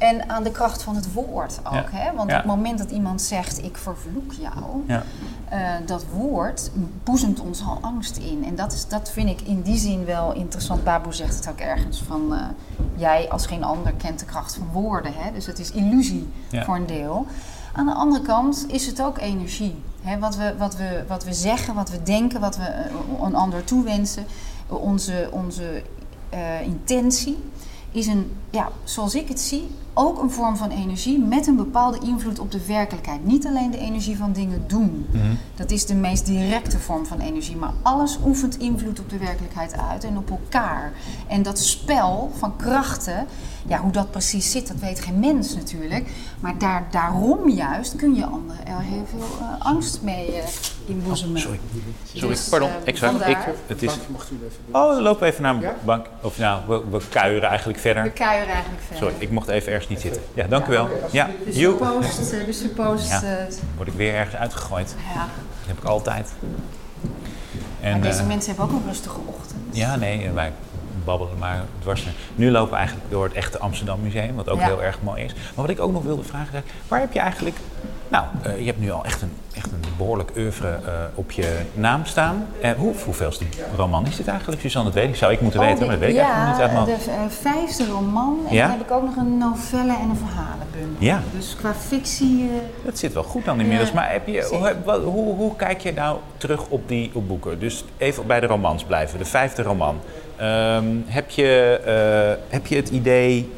En 0.00 0.28
aan 0.28 0.42
de 0.42 0.50
kracht 0.50 0.82
van 0.82 0.94
het 0.96 1.12
woord 1.12 1.58
ook. 1.64 1.72
Ja. 1.72 1.84
Hè? 1.90 2.14
Want 2.14 2.30
op 2.30 2.36
het 2.36 2.44
moment 2.44 2.78
dat 2.78 2.90
iemand 2.90 3.22
zegt, 3.22 3.64
ik 3.64 3.76
vervloek 3.76 4.32
jou, 4.32 4.82
Ja. 4.86 5.02
eh, 5.48 5.86
dat 5.86 6.04
woord 6.12 6.70
boezemt 7.04 7.40
ons 7.40 7.62
al 7.66 7.78
angst 7.80 8.16
in. 8.16 8.44
En 8.44 8.54
dat, 8.54 8.72
is, 8.72 8.88
dat 8.88 9.10
vind 9.10 9.28
ik 9.28 9.40
in 9.40 9.62
die 9.62 9.76
zin 9.78 10.04
wel 10.04 10.32
interessant. 10.32 10.84
Baboe 10.84 11.12
zegt 11.12 11.36
het 11.36 11.48
ook 11.48 11.58
ergens 11.58 12.02
van, 12.06 12.34
eh, 12.34 12.44
jij 12.96 13.28
als 13.30 13.46
geen 13.46 13.64
ander 13.64 13.92
kent 13.92 14.18
de 14.18 14.24
kracht 14.24 14.54
van 14.54 14.68
woorden. 14.72 15.12
Hè? 15.14 15.32
Dus 15.32 15.46
het 15.46 15.58
is 15.58 15.70
illusie 15.70 16.28
Ja. 16.50 16.64
voor 16.64 16.76
een 16.76 16.86
deel. 16.86 17.26
Aan 17.72 17.86
de 17.86 17.94
andere 17.94 18.24
kant 18.24 18.64
is 18.68 18.86
het 18.86 19.02
ook 19.02 19.18
energie. 19.18 19.82
Hè? 20.02 20.18
Wat, 20.18 20.36
we, 20.36 20.54
wat, 20.58 20.76
we, 20.76 21.04
wat 21.08 21.24
we 21.24 21.32
zeggen, 21.32 21.74
wat 21.74 21.90
we 21.90 22.02
denken, 22.02 22.40
wat 22.40 22.56
we 22.56 22.64
eh, 22.64 22.94
een 23.22 23.34
ander 23.34 23.64
toewensen, 23.64 24.24
onze, 24.66 25.28
onze 25.32 25.82
intentie 26.64 27.38
is 27.90 28.06
een, 28.06 28.36
ja, 28.50 28.68
zoals 28.84 29.14
ik 29.14 29.28
het 29.28 29.40
zie, 29.40 29.70
ook 29.94 30.22
een 30.22 30.30
vorm 30.30 30.56
van 30.56 30.70
energie 30.70 31.18
met 31.18 31.46
een 31.46 31.56
bepaalde 31.56 31.98
invloed 31.98 32.38
op 32.38 32.50
de 32.50 32.66
werkelijkheid. 32.66 33.24
Niet 33.24 33.46
alleen 33.46 33.70
de 33.70 33.78
energie 33.78 34.16
van 34.16 34.32
dingen 34.32 34.64
doen. 34.66 35.06
Mhm. 35.10 35.24
Dat 35.54 35.70
is 35.70 35.86
de 35.86 35.94
meest 35.94 36.26
directe 36.26 36.78
vorm 36.78 37.06
van 37.06 37.20
energie. 37.20 37.56
Maar 37.56 37.72
alles 37.82 38.18
oefent 38.24 38.58
invloed 38.58 39.00
op 39.00 39.10
de 39.10 39.18
werkelijkheid 39.18 39.76
uit 39.76 40.04
en 40.04 40.16
op 40.16 40.30
elkaar. 40.30 40.92
En 41.28 41.42
dat 41.42 41.58
spel 41.58 42.30
van 42.38 42.56
krachten, 42.56 43.26
ja, 43.66 43.78
hoe 43.78 43.92
dat 43.92 44.10
precies 44.10 44.50
zit, 44.50 44.68
dat 44.68 44.76
weet 44.76 45.00
geen 45.00 45.18
mens 45.18 45.54
natuurlijk. 45.54 46.08
Maar 46.40 46.58
daar, 46.58 46.86
daarom 46.90 47.48
juist 47.50 47.96
kun 47.96 48.14
je 48.14 48.24
anderen 48.26 48.66
er 48.66 48.80
heel 48.80 49.06
veel 49.10 49.26
eh, 49.40 49.66
angst 49.66 50.02
mee 50.02 50.32
eh 50.32 50.44
inboezemen. 50.84 51.40
Sorry. 51.40 51.60
Sorry, 52.14 52.28
Dus, 52.28 52.48
pardon. 52.48 52.70
Exact. 52.84 53.26
Ik, 53.28 53.36
het 53.66 53.82
is... 53.82 53.92
Oh, 54.70 54.92
dan 54.92 55.02
lopen 55.02 55.22
we 55.22 55.26
even 55.28 55.42
naar 55.42 55.54
een 55.54 55.60
Ja? 55.60 55.74
bank. 55.84 56.06
Of 56.20 56.38
nou, 56.38 56.60
we, 56.66 56.82
we 56.90 57.00
kuieren 57.08 57.48
eigenlijk 57.48 57.78
verder. 57.78 58.02
We 58.02 58.10
kuieren 58.10 58.52
eigenlijk 58.52 58.82
verder. 58.82 58.98
Sorry, 59.08 59.14
ik 59.18 59.30
mocht 59.30 59.48
even 59.48 59.72
ergens 59.72 59.88
niet 59.88 60.00
zitten. 60.00 60.22
Ja, 60.34 60.46
dank 60.46 60.66
u 60.66 60.70
wel. 60.70 60.88
Ja, 61.10 61.26
De 61.44 61.52
de 62.46 62.52
suppost, 62.52 63.08
Ja. 63.08 63.22
eh, 63.22 63.54
Word 63.76 63.88
ik 63.88 63.94
weer 63.94 64.14
ergens 64.14 64.36
uitgegooid. 64.36 64.94
ja. 65.14 65.20
Dat 65.20 65.66
heb 65.68 65.78
ik 65.78 65.84
altijd. 65.84 66.32
En, 67.80 67.90
Maar 67.90 68.00
deze 68.00 68.22
mensen 68.24 68.54
hebben 68.54 68.64
ook 68.74 68.80
een 68.82 68.86
rustige 68.88 69.18
ochtend. 69.26 69.60
Ja, 69.70 69.96
nee, 69.96 70.30
wij 70.30 70.52
babbelen 71.10 71.38
maar 71.38 71.64
dwars. 71.80 72.06
Nu 72.34 72.50
lopen 72.50 72.70
we 72.70 72.76
eigenlijk 72.76 73.10
door 73.10 73.24
het 73.24 73.32
echte 73.32 73.58
Amsterdam 73.58 74.00
Museum, 74.02 74.34
wat 74.34 74.48
ook 74.48 74.58
Ja. 74.58 74.64
heel 74.66 74.82
erg 74.82 74.98
mooi 75.02 75.22
is. 75.24 75.32
Maar 75.34 75.42
wat 75.54 75.68
ik 75.68 75.80
ook 75.80 75.92
nog 75.92 76.02
wilde 76.02 76.22
vragen, 76.22 76.54
is, 76.64 76.72
waar 76.88 77.00
heb 77.00 77.12
je 77.12 77.18
eigenlijk... 77.20 77.56
Nou, 78.08 78.24
eh, 78.42 78.58
je 78.58 78.64
hebt 78.66 78.80
nu 78.80 78.90
al 78.90 79.04
echt 79.04 79.22
een, 79.22 79.32
echt 79.54 79.72
een 79.72 79.80
behoorlijk 79.96 80.30
oeuvre 80.36 80.68
eh, 80.68 80.92
op 81.14 81.30
je 81.30 81.58
naam 81.74 82.04
staan. 82.04 82.46
Eh, 82.60 82.70
hoe, 82.76 82.94
hoeveelste 83.04 83.44
roman 83.76 84.06
is 84.06 84.16
dit 84.16 84.26
eigenlijk, 84.28 84.60
Suzanne? 84.60 84.90
Dat 84.90 84.98
weet 85.02 85.08
ik. 85.08 85.16
Zou 85.16 85.32
ik 85.32 85.40
moeten 85.40 85.60
Oh, 85.60 85.66
weten, 85.66 85.80
de- 85.80 85.86
maar 85.86 85.94
dat 85.98 86.04
weet 86.06 86.14
ik 86.16 86.20
ja, 86.22 86.32
eigenlijk 86.34 86.72
niet 86.86 86.88
uit 86.88 87.06
mijn 87.08 87.28
de 87.28 87.34
vijfde 87.34 87.86
roman. 87.86 88.38
En 88.48 88.54
Ja? 88.54 88.66
dan 88.68 88.76
heb 88.78 88.86
ik 88.86 88.92
ook 88.92 89.02
nog 89.04 89.16
een 89.16 89.38
novelle 89.38 89.92
en 89.92 90.08
een 90.10 90.16
verhalenbundel. 90.16 90.96
Ja. 90.98 91.20
Dus 91.36 91.56
qua 91.58 91.74
fictie... 91.74 92.50
Dat 92.84 92.98
zit 92.98 93.12
wel 93.12 93.22
goed 93.22 93.44
dan 93.44 93.60
inmiddels. 93.60 93.92
Maar 93.92 94.10
heb 94.12 94.26
je, 94.26 94.46
hoe, 94.84 94.98
hoe, 95.00 95.34
hoe 95.36 95.56
kijk 95.56 95.80
je 95.80 95.92
nou 95.92 96.18
terug 96.36 96.66
op 96.68 96.88
die 96.88 97.10
op 97.14 97.28
boeken? 97.28 97.58
Dus 97.58 97.84
even 97.96 98.26
bij 98.26 98.40
de 98.40 98.46
romans 98.46 98.84
blijven, 98.84 99.18
de 99.18 99.24
vijfde 99.24 99.62
roman. 99.62 99.98
Ehm, 100.40 100.86
heb, 101.06 101.30
je, 101.30 101.80
eh, 101.84 102.52
heb 102.52 102.66
je 102.66 102.76
het 102.76 102.88
idee 102.88 103.52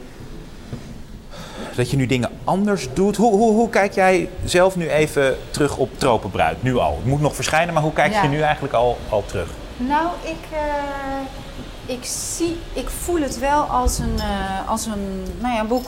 dat 1.76 1.90
je 1.90 1.96
nu 1.96 2.06
dingen 2.06 2.30
anders 2.44 2.88
doet? 2.92 3.16
Hoe, 3.16 3.32
hoe, 3.32 3.52
hoe 3.52 3.68
kijk 3.70 3.92
jij 3.92 4.28
zelf 4.44 4.76
nu 4.76 4.88
even 4.90 5.36
terug 5.50 5.76
op 5.76 5.98
Tropenbruid? 5.98 6.62
Nu 6.62 6.76
al. 6.76 6.96
Het 6.96 7.06
moet 7.06 7.20
nog 7.20 7.34
verschijnen, 7.34 7.74
maar 7.74 7.82
hoe 7.82 7.92
kijk 7.92 8.12
Ja. 8.12 8.22
je 8.22 8.28
nu 8.28 8.40
eigenlijk 8.40 8.74
al, 8.74 8.98
al 9.08 9.24
terug? 9.26 9.48
Nou, 9.76 10.06
ik, 10.22 10.56
eh, 10.56 11.94
ik, 11.94 12.04
zie, 12.04 12.56
ik 12.72 12.88
voel 12.88 13.20
het 13.20 13.38
wel 13.38 13.62
als 13.62 13.98
een, 13.98 14.18
eh, 14.18 14.68
als 14.70 14.86
een 14.86 15.22
nou 15.40 15.54
ja, 15.54 15.64
boek 15.64 15.86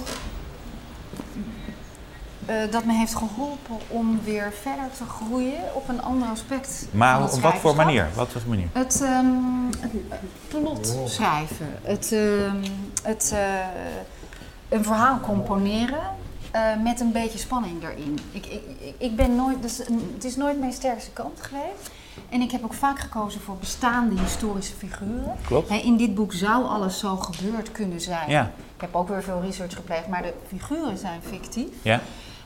eh, 2.47 2.55
dat 2.71 2.85
me 2.85 2.93
heeft 2.93 3.15
geholpen 3.15 3.77
om 3.89 4.21
weer 4.25 4.53
verder 4.63 4.85
te 4.99 5.05
groeien 5.05 5.61
op 5.75 5.89
een 5.89 6.03
ander 6.03 6.29
aspect. 6.29 6.87
Maar 6.91 7.23
op 7.23 7.31
wat 7.41 7.55
voor 7.55 7.75
manier? 7.75 8.09
Wat 8.15 8.29
voor 8.29 8.41
manier? 8.49 8.69
Het, 8.73 9.03
het 9.81 9.93
plot 10.49 10.97
schrijven, 11.07 11.69
het, 11.83 12.13
ehm, 12.13 12.57
het 13.03 13.31
eh, 13.35 13.39
een 14.69 14.85
verhaal 14.85 15.21
componeren 15.21 16.03
eh, 16.51 16.63
met 16.83 17.01
een 17.01 17.13
beetje 17.13 17.39
spanning 17.39 17.83
erin. 17.83 18.19
Ik, 18.33 18.47
ik, 18.47 18.63
ik- 18.99 19.17
ben 19.17 19.35
nooit, 19.37 19.63
dus, 19.63 19.79
het 20.15 20.25
is 20.25 20.37
nooit 20.37 20.59
mijn 20.61 20.73
sterkste 20.73 21.11
kant 21.11 21.41
geweest. 21.43 21.91
En 22.29 22.41
ik 22.41 22.51
heb 22.51 22.65
ook 22.65 22.75
vaak 22.75 22.99
gekozen 22.99 23.41
voor 23.41 23.57
bestaande 23.57 24.21
historische 24.21 24.75
figuren. 24.75 25.35
Klopt. 25.47 25.71
In 25.71 25.97
dit 25.97 26.15
boek 26.15 26.33
zou 26.33 26.65
alles 26.65 26.99
zo 26.99 27.17
gebeurd 27.17 27.73
kunnen 27.73 28.01
zijn. 28.01 28.31
Ja. 28.31 28.43
Ik 28.75 28.81
heb 28.81 28.95
ook 28.95 29.09
weer 29.09 29.23
veel 29.23 29.41
research 29.41 29.75
gepleegd, 29.75 30.09
maar 30.09 30.23
de 30.23 30.33
figuren 30.49 30.99
zijn 30.99 31.21
fictief. 31.29 31.69
Ja? 31.83 32.01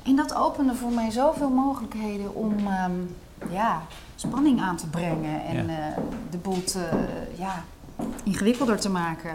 En 0.09 0.17
dat 0.17 0.35
opende 0.35 0.75
voor 0.75 0.91
mij 0.91 1.11
zoveel 1.11 1.49
mogelijkheden 1.51 2.35
om 2.35 2.55
ehm, 2.67 2.93
ja, 3.53 3.83
spanning 4.15 4.61
aan 4.61 4.77
te 4.77 4.87
brengen 4.87 5.45
en 5.45 5.67
Ja. 5.67 5.73
eh, 5.73 6.03
de 6.31 6.37
boel 6.37 6.65
te, 6.65 6.89
ja, 7.39 7.65
ingewikkelder 8.25 8.81
te 8.81 8.91
maken. 8.91 9.35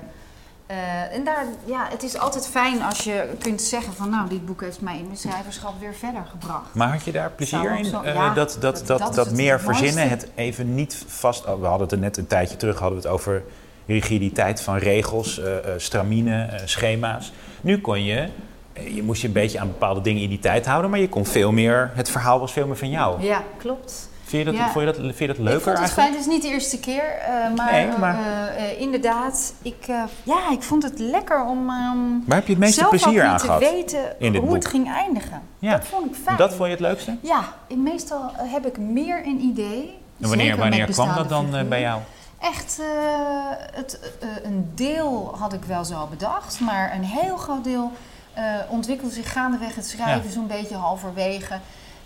Eh, 0.66 1.14
en 1.16 1.24
daar, 1.24 1.46
ja, 1.66 1.88
het 1.90 2.04
is 2.04 2.18
altijd 2.18 2.48
fijn 2.48 2.82
als 2.84 3.00
je 3.04 3.30
kunt 3.40 3.62
zeggen 3.62 3.94
van 3.94 4.10
nou, 4.10 4.30
dit 4.30 4.46
boek 4.46 4.62
heeft 4.62 4.82
mij 4.82 4.98
in 4.98 5.06
mijn 5.06 5.18
schrijverschap 5.18 5.80
weer 5.80 5.94
verder 5.94 6.26
gebracht. 6.32 6.74
Maar 6.74 6.92
had 6.92 7.04
je 7.04 7.12
daar 7.12 7.30
plezier 7.32 7.78
in? 7.78 7.86
zo- 7.86 8.02
Eh, 8.02 8.14
ja, 8.14 8.34
dat, 8.34 8.58
dat, 8.60 8.62
dat- 8.62 8.88
dat, 8.88 8.88
dat 8.88 9.16
dat, 9.16 9.26
is 9.26 9.32
het 9.32 9.42
meer 9.42 9.60
verzinnen, 9.60 10.10
het 10.10 10.28
even 10.36 10.76
niet 10.76 11.04
vast... 11.08 11.46
oh, 11.46 11.60
we 11.60 11.66
hadden 11.66 11.82
het 11.88 11.92
er 11.92 11.98
net 12.02 12.18
een 12.18 12.28
tijdje 12.28 12.58
terug 12.58 12.80
hadden 12.80 13.02
we 13.02 13.04
het 13.08 13.14
over 13.14 13.44
rigiditeit 13.86 14.62
van 14.62 14.78
regels, 14.78 15.40
eh 15.40 15.58
eh, 15.58 15.64
stramine, 15.78 16.44
eh, 16.46 16.62
schema's. 16.66 17.34
Nu 17.62 17.82
kon 17.82 18.04
je, 18.04 18.20
eh, 18.20 18.30
je 18.94 19.04
moest 19.04 19.22
je 19.22 19.28
een 19.28 19.34
beetje 19.34 19.60
aan 19.60 19.68
bepaalde 19.68 20.02
dingen 20.02 20.22
in 20.22 20.30
die 20.30 20.40
tijd 20.40 20.66
houden, 20.66 20.90
maar 20.90 21.00
je 21.00 21.10
kon 21.10 21.26
veel 21.26 21.52
meer, 21.52 21.92
het 21.96 22.10
verhaal 22.10 22.40
was 22.40 22.52
veel 22.52 22.68
meer 22.68 22.78
van 22.78 22.90
jou. 22.90 23.22
Ja, 23.22 23.44
klopt. 23.58 24.10
Vind, 24.24 24.46
je 24.46 24.52
dat, 24.52 24.60
Ja. 24.62 24.70
vond, 24.72 24.86
je 24.86 24.92
dat, 24.92 24.96
vind 25.02 25.18
je 25.18 25.28
dat 25.28 25.36
ik 25.38 25.42
leuker 25.44 25.62
vond 25.62 25.78
het 25.78 25.86
eigenlijk? 25.88 26.08
fijn, 26.08 26.12
het 26.12 26.20
is 26.20 26.34
niet 26.34 26.42
de 26.42 26.48
eerste 26.48 26.80
keer, 26.80 27.04
eh, 27.04 27.56
maar, 27.56 27.72
Nee, 27.72 27.88
maar- 27.98 28.18
eh, 28.56 28.72
eh, 28.72 28.80
inderdaad, 28.82 29.54
ik, 29.62 29.86
ja, 30.24 30.52
ik 30.52 30.62
vond 30.64 30.84
het 30.84 31.00
lekker 31.00 31.46
om 31.46 31.70
ehm, 31.70 31.98
Waar 32.26 32.38
heb 32.38 32.46
je 32.48 32.54
het 32.54 32.62
meeste 32.62 32.86
plezier 32.90 33.24
aan 33.24 33.30
niet 33.30 33.40
te 33.40 33.46
gehad? 33.46 33.60
weten 33.60 34.00
hoe 34.20 34.42
boek? 34.42 34.54
het 34.54 34.68
ging 34.68 34.92
eindigen. 34.94 35.42
Ja. 35.60 35.72
Dat 35.72 35.86
vond 35.86 36.06
ik 36.06 36.16
fijn. 36.24 36.38
Dat 36.38 36.50
vond 36.50 36.64
je 36.64 36.70
het 36.72 36.80
leukste? 36.80 37.18
Ja, 37.22 37.44
meestal 37.76 38.32
heb 38.36 38.66
ik 38.66 38.78
meer 38.78 39.26
een 39.26 39.40
idee. 39.42 39.98
En 40.22 40.28
wanneer, 40.28 40.58
wanneer 40.58 40.86
kwam 40.92 41.16
dat 41.16 41.30
dan 41.30 41.68
bij 41.70 41.82
jou? 41.82 42.00
Echt, 42.40 42.82
het, 43.74 44.00
een 44.44 44.72
deel 44.76 45.36
had 45.40 45.54
ik 45.54 45.64
wel 45.64 45.86
zo 45.86 46.08
bedacht, 46.10 46.60
maar 46.60 46.94
een 46.96 47.04
heel 47.04 47.38
groot 47.38 47.64
deel 47.64 47.92
ontwikkelde 48.70 49.14
zich 49.14 49.32
gaandeweg 49.32 49.76
het 49.76 49.86
schrijven, 49.88 50.28
Ja. 50.28 50.32
zo'n 50.34 50.48
beetje 50.48 50.76
halverwege 50.76 51.60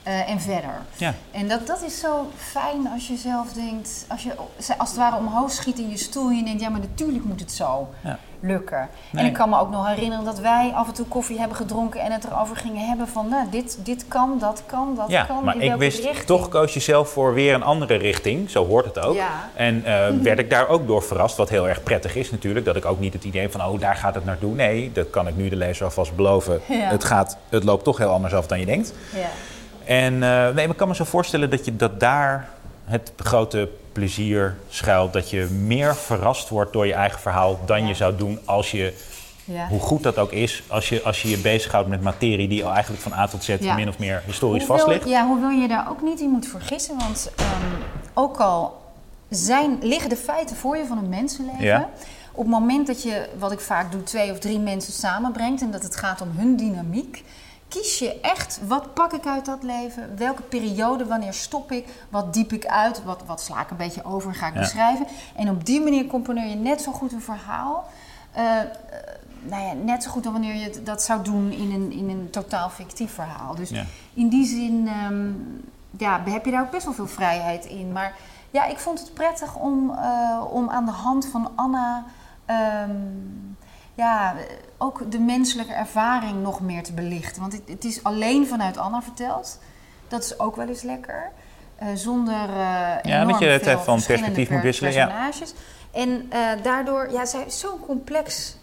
eh, 0.07 0.29
en 0.29 0.39
verder. 0.41 0.73
Ja. 0.95 1.13
En 1.31 1.47
dat, 1.47 1.67
dat 1.67 1.81
is 1.83 1.99
zo 1.99 2.31
fijn 2.37 2.87
als 2.93 3.07
je 3.07 3.15
zelf 3.15 3.53
denkt, 3.53 4.05
als 4.07 4.23
je 4.23 4.31
als 4.77 4.89
het 4.89 4.97
ware 4.97 5.15
omhoog 5.17 5.51
schiet 5.51 5.79
in 5.79 5.89
je 5.89 5.97
stoel 5.97 6.29
en 6.29 6.35
je 6.35 6.43
denkt, 6.43 6.61
ja, 6.61 6.69
maar 6.69 6.79
natuurlijk 6.79 7.23
moet 7.25 7.39
het 7.39 7.51
zo 7.51 7.87
Ja. 8.03 8.19
lukken. 8.39 8.89
Nee. 9.11 9.23
En 9.23 9.29
ik 9.29 9.33
kan 9.35 9.49
me 9.49 9.59
ook 9.59 9.69
nog 9.69 9.87
herinneren 9.87 10.25
dat 10.25 10.39
wij 10.39 10.71
af 10.75 10.87
en 10.87 10.93
toe 10.93 11.05
koffie 11.05 11.39
hebben 11.39 11.57
gedronken 11.57 12.01
en 12.01 12.11
het 12.11 12.23
erover 12.25 12.55
gingen 12.55 12.87
hebben 12.87 13.07
van, 13.07 13.29
nou, 13.29 13.49
dit, 13.49 13.77
dit 13.83 14.05
kan, 14.07 14.37
dat 14.39 14.63
kan, 14.65 14.93
dat 14.95 15.09
Ja, 15.09 15.23
kan. 15.23 15.43
maar 15.43 15.55
in 15.55 15.61
ik 15.61 15.67
welke 15.67 15.83
wist, 15.83 16.03
richting. 16.03 16.25
toch 16.25 16.49
koos 16.49 16.73
je 16.73 16.79
zelf 16.79 17.09
voor 17.09 17.33
weer 17.33 17.53
een 17.53 17.63
andere 17.63 17.95
richting. 17.95 18.49
Zo 18.49 18.65
hoort 18.65 18.85
het 18.85 18.99
ook. 18.99 19.15
Ja. 19.15 19.49
En 19.55 19.85
eh, 19.85 20.07
werd 20.29 20.39
ik 20.39 20.49
daar 20.49 20.67
ook 20.67 20.87
door 20.87 21.03
verrast, 21.03 21.37
wat 21.37 21.49
heel 21.49 21.67
erg 21.67 21.83
prettig 21.83 22.15
is 22.15 22.31
natuurlijk. 22.31 22.65
Dat 22.65 22.75
ik 22.75 22.85
ook 22.85 22.99
niet 22.99 23.13
het 23.13 23.23
idee 23.23 23.49
van, 23.49 23.63
oh, 23.65 23.79
daar 23.79 23.95
gaat 23.95 24.15
het 24.15 24.25
naartoe. 24.25 24.53
Nee, 24.55 24.91
dat 24.91 25.09
kan 25.09 25.27
ik 25.27 25.35
nu 25.35 25.49
de 25.49 25.55
lezer 25.55 25.85
alvast 25.85 26.15
beloven. 26.15 26.61
Ja. 26.67 26.75
Het, 26.75 27.03
gaat, 27.03 27.37
het 27.49 27.63
loopt 27.63 27.83
toch 27.83 27.97
heel 27.97 28.09
anders 28.11 28.33
af 28.33 28.47
dan 28.47 28.59
je 28.59 28.65
denkt. 28.65 28.93
Ja. 29.13 29.27
En 29.87 30.23
eh, 30.23 30.49
nee, 30.53 30.67
ik 30.67 30.77
kan 30.77 30.87
me 30.87 30.95
zo 30.95 31.03
voorstellen 31.03 31.49
dat, 31.49 31.65
je, 31.65 31.75
dat 31.75 31.99
daar 31.99 32.47
het 32.85 33.11
grote 33.17 33.69
plezier 33.91 34.55
schuilt. 34.69 35.13
Dat 35.13 35.29
je 35.29 35.45
meer 35.45 35.95
verrast 35.95 36.49
wordt 36.49 36.73
door 36.73 36.87
je 36.87 36.93
eigen 36.93 37.19
verhaal 37.19 37.59
dan 37.65 37.81
Ja. 37.81 37.87
je 37.87 37.93
zou 37.93 38.15
doen 38.15 38.39
als 38.45 38.71
je, 38.71 38.93
Ja. 39.45 39.67
hoe 39.67 39.79
goed 39.79 40.03
dat 40.03 40.17
ook 40.17 40.31
is, 40.31 40.63
als 40.67 40.89
je 40.89 41.01
als 41.03 41.21
je, 41.21 41.29
je 41.29 41.37
bezighoudt 41.37 41.87
met 41.89 42.01
materie 42.01 42.47
die 42.47 42.65
al 42.65 42.71
eigenlijk 42.73 43.01
van 43.01 43.13
A 43.13 43.27
tot 43.27 43.43
Z 43.43 43.55
Ja. 43.59 43.75
min 43.75 43.87
of 43.89 43.99
meer 43.99 44.21
historisch 44.25 44.65
Hoewel- 44.67 44.85
vast 44.85 44.97
ligt. 44.97 45.09
Ja, 45.09 45.27
hoewel 45.27 45.49
je 45.49 45.67
daar 45.67 45.89
ook 45.89 46.01
niet 46.01 46.19
in 46.19 46.29
moet 46.29 46.47
vergissen. 46.47 46.97
Want 46.97 47.31
ehm, 47.35 47.47
ook 48.13 48.37
al 48.37 48.81
zijn, 49.29 49.77
liggen 49.81 50.09
de 50.09 50.15
feiten 50.17 50.55
voor 50.55 50.77
je 50.77 50.85
van 50.85 50.97
een 50.97 51.09
mensenleven. 51.09 51.87
Op 52.31 52.43
het 52.43 52.51
moment 52.53 52.87
dat 52.87 53.03
je, 53.03 53.27
wat 53.39 53.51
ik 53.51 53.59
vaak 53.59 53.91
doe, 53.91 54.03
twee 54.03 54.31
of 54.31 54.39
drie 54.39 54.59
mensen 54.59 54.93
samenbrengt. 54.93 55.61
En 55.61 55.71
dat 55.71 55.83
het 55.83 55.95
gaat 55.95 56.21
om 56.21 56.29
hun 56.35 56.55
dynamiek. 56.57 57.23
Kies 57.67 57.99
je 57.99 58.19
echt, 58.21 58.59
wat 58.67 58.93
pak 58.93 59.13
ik 59.13 59.25
uit 59.25 59.45
dat 59.45 59.63
leven? 59.63 60.17
Welke 60.17 60.41
periode, 60.41 61.05
wanneer 61.05 61.33
stop 61.33 61.71
ik? 61.71 61.87
Wat 62.09 62.33
diep 62.33 62.53
ik 62.53 62.65
uit? 62.65 63.03
Wat, 63.03 63.21
wat 63.25 63.41
sla 63.41 63.61
ik 63.61 63.69
een 63.69 63.77
beetje 63.77 64.03
over 64.03 64.29
en 64.29 64.35
ga 64.35 64.47
ik 64.47 64.53
Ja. 64.53 64.59
beschrijven? 64.59 65.07
En 65.35 65.49
op 65.49 65.65
die 65.65 65.81
manier 65.81 66.05
componeer 66.07 66.47
je 66.47 66.55
net 66.55 66.81
zo 66.81 66.91
goed 66.91 67.11
een 67.11 67.21
verhaal. 67.21 67.85
eh, 68.33 68.59
eh, 68.59 68.67
nou 69.41 69.63
ja, 69.63 69.73
net 69.73 70.03
zo 70.03 70.09
goed 70.11 70.23
dan 70.23 70.31
wanneer 70.31 70.55
je 70.55 70.83
dat 70.83 71.03
zou 71.03 71.23
doen 71.23 71.51
in 71.51 71.71
een, 71.73 71.91
in 71.91 72.09
een 72.09 72.29
totaal 72.29 72.69
fictief 72.69 73.13
verhaal. 73.13 73.55
Dus 73.55 73.69
Ja. 73.69 73.83
in 74.13 74.27
die 74.29 74.45
zin 74.45 74.87
ehm, 74.87 75.27
ja, 75.97 76.21
heb 76.25 76.45
je 76.45 76.51
daar 76.51 76.61
ook 76.61 76.71
best 76.71 76.85
wel 76.85 76.93
veel 76.93 77.07
vrijheid 77.07 77.65
in. 77.65 77.91
Maar 77.91 78.15
ja, 78.51 78.65
ik 78.65 78.77
vond 78.79 78.99
het 78.99 79.13
prettig 79.13 79.55
om, 79.55 79.89
eh, 79.91 80.41
om 80.51 80.69
aan 80.69 80.85
de 80.85 80.91
hand 80.91 81.25
van 81.27 81.51
Anna 81.55 82.03
ehm, 82.45 82.91
ja, 83.97 84.35
ook 84.77 85.11
de 85.11 85.19
menselijke 85.19 85.73
ervaring 85.73 86.41
nog 86.41 86.61
meer 86.61 86.83
te 86.83 86.93
belichten. 86.93 87.41
Want 87.41 87.53
het, 87.53 87.61
het 87.65 87.85
is 87.85 88.03
alleen 88.03 88.47
vanuit 88.47 88.77
Anna 88.77 89.01
verteld. 89.01 89.59
Dat 90.07 90.23
is 90.23 90.39
ook 90.39 90.55
wel 90.55 90.67
eens 90.67 90.81
lekker. 90.81 91.31
Eh, 91.75 91.87
zonder 91.93 92.49
eh 92.49 93.13
enorm 93.13 93.27
dat 93.27 93.39
je 93.39 93.45
het 93.45 93.79
van 93.83 94.03
perspectief 94.03 94.49
moet 94.49 94.61
wisselen, 94.61 94.93
ja. 94.93 95.05
personages. 95.05 95.53
En 95.91 96.25
eh, 96.29 96.63
daardoor, 96.63 97.11
ja, 97.11 97.25
zij 97.25 97.43
is 97.45 97.59
zo'n 97.59 97.79
complex 97.85 98.57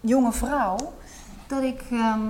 jonge 0.00 0.32
vrouw 0.32 0.76
dat 1.46 1.62
ik, 1.62 1.82
ehm, 1.90 2.20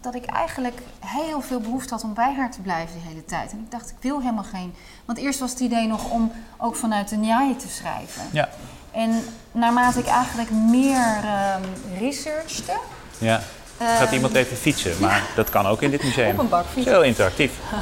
dat 0.00 0.14
ik 0.14 0.24
eigenlijk 0.24 0.80
heel 0.98 1.40
veel 1.40 1.60
behoefte 1.60 1.94
had 1.94 2.04
om 2.04 2.14
bij 2.14 2.34
haar 2.34 2.50
te 2.50 2.60
blijven 2.60 3.00
de 3.00 3.08
hele 3.08 3.24
tijd. 3.24 3.52
En 3.52 3.58
ik 3.58 3.70
dacht, 3.70 3.90
ik 3.90 3.96
wil 4.00 4.20
helemaal 4.20 4.44
geen. 4.44 4.74
Want 5.04 5.18
eerst 5.18 5.40
was 5.40 5.50
het 5.50 5.60
idee 5.60 5.86
nog 5.86 6.10
om 6.10 6.32
ook 6.56 6.76
vanuit 6.76 7.08
de 7.08 7.16
Njai 7.16 7.56
te 7.56 7.68
schrijven. 7.68 8.22
Ja. 8.32 8.48
En 8.92 9.24
naarmate 9.52 9.98
ik 9.98 10.06
eigenlijk 10.06 10.50
meer 10.50 11.06
ehm 11.24 11.62
researchte. 11.98 12.72
Ja. 13.18 13.40
Gaat 13.78 14.06
ehm, 14.06 14.14
iemand 14.14 14.34
even 14.34 14.56
fietsen, 14.56 14.92
maar 15.00 15.22
dat 15.34 15.50
kan 15.50 15.66
ook 15.66 15.82
in 15.82 15.90
dit 15.90 16.02
museum. 16.02 16.30
Op 16.30 16.38
een 16.38 16.48
bakfiets. 16.48 16.86
Heel 16.86 17.02
interactief. 17.02 17.52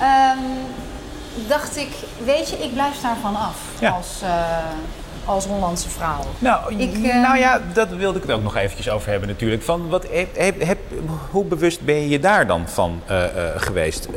ehm, 0.00 0.38
dacht 1.48 1.76
ik, 1.76 1.88
weet 2.24 2.50
je, 2.50 2.56
ik 2.56 2.72
blijf 2.72 3.00
daarvan 3.00 3.36
af 3.36 3.56
Ja. 3.78 3.90
als, 3.90 4.20
eh, 4.22 4.30
als 5.24 5.46
Hollandse 5.46 5.88
vrouw. 5.88 6.20
Nou, 6.38 6.74
Ik, 6.76 6.98
nou 6.98 7.38
ja, 7.38 7.60
dat 7.72 7.88
wilde 7.88 8.18
ik 8.18 8.24
het 8.24 8.32
ook 8.36 8.42
nog 8.42 8.56
eventjes 8.56 8.90
over 8.90 9.10
hebben 9.10 9.28
natuurlijk. 9.28 9.62
Van 9.62 9.88
wat, 9.88 10.06
heb, 10.58 10.78
hoe 11.30 11.44
bewust 11.44 11.80
ben 11.84 12.08
je 12.08 12.18
daar 12.18 12.46
dan 12.46 12.68
van 12.68 13.02
eh, 13.06 13.24
eh, 13.24 13.30
geweest? 13.56 14.08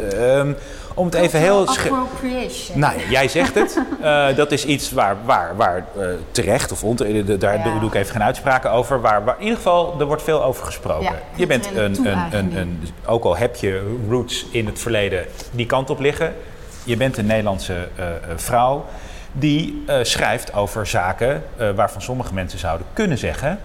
Om 0.99 1.05
het 1.05 1.15
even 1.15 1.39
heel... 1.39 1.67
Appropriation. 1.67 2.79
Nou, 2.79 2.93
jij 3.09 3.27
zegt 3.27 3.55
het. 3.55 3.77
Eh, 4.01 4.35
dat 4.35 4.51
is 4.51 4.65
iets 4.65 4.91
waar, 4.91 5.15
waar, 5.25 5.55
waar 5.55 5.85
eh, 5.97 6.07
terecht 6.31 6.71
of 6.71 6.83
onterecht, 6.83 7.39
daar 7.41 7.57
Ja. 7.67 7.79
doe, 7.79 7.89
ik 7.89 7.93
even 7.93 8.12
geen 8.12 8.23
uitspraken 8.23 8.71
over. 8.71 9.01
Waar, 9.01 9.23
waar 9.23 9.35
in 9.38 9.43
ieder 9.43 9.57
geval, 9.57 9.99
er 9.99 10.05
wordt 10.05 10.23
veel 10.23 10.43
over 10.43 10.65
gesproken. 10.65 11.04
Ja, 11.04 11.13
je 11.35 11.47
bent 11.47 11.69
een, 11.75 12.06
een, 12.31 12.58
een, 12.58 12.87
ook 13.06 13.23
al 13.23 13.37
heb 13.37 13.56
je 13.56 13.97
roots 14.10 14.45
in 14.52 14.65
het 14.65 14.79
verleden 14.79 15.25
die 15.52 15.65
kant 15.65 15.89
op 15.89 16.00
liggen. 16.00 16.35
Je 16.83 16.97
bent 16.97 17.17
een 17.17 17.25
Nederlandse 17.25 17.87
eh, 17.95 18.08
eh, 18.10 18.15
vrouw 18.35 18.85
die 19.31 19.83
eh, 19.87 19.97
schrijft 20.02 20.54
over 20.54 20.87
zaken 20.87 21.43
eh, 21.58 21.69
waarvan 21.71 22.02
sommige 22.02 22.33
mensen 22.33 22.60
zouden 22.60 22.87
kunnen 22.93 23.17
zeggen... 23.17 23.60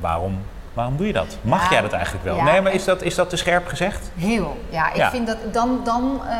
waarom 0.00 0.38
Waarom 0.74 0.96
doe 0.96 1.06
je 1.06 1.12
dat? 1.12 1.36
Mag 1.42 1.64
Ja. 1.64 1.70
jij 1.70 1.80
dat 1.80 1.92
eigenlijk 1.92 2.24
wel? 2.24 2.36
Ja. 2.36 2.44
Nee, 2.44 2.60
maar 2.60 2.72
is 2.72 2.84
dat, 2.84 3.02
is 3.02 3.14
dat 3.14 3.28
te 3.30 3.36
scherp 3.36 3.66
gezegd? 3.66 4.10
Heel. 4.16 4.64
Ja, 4.70 4.90
ik 4.90 4.96
Ja. 4.96 5.10
vind 5.10 5.26
dat 5.26 5.36
dan, 5.52 5.80
dan 5.84 6.20
eh, 6.28 6.36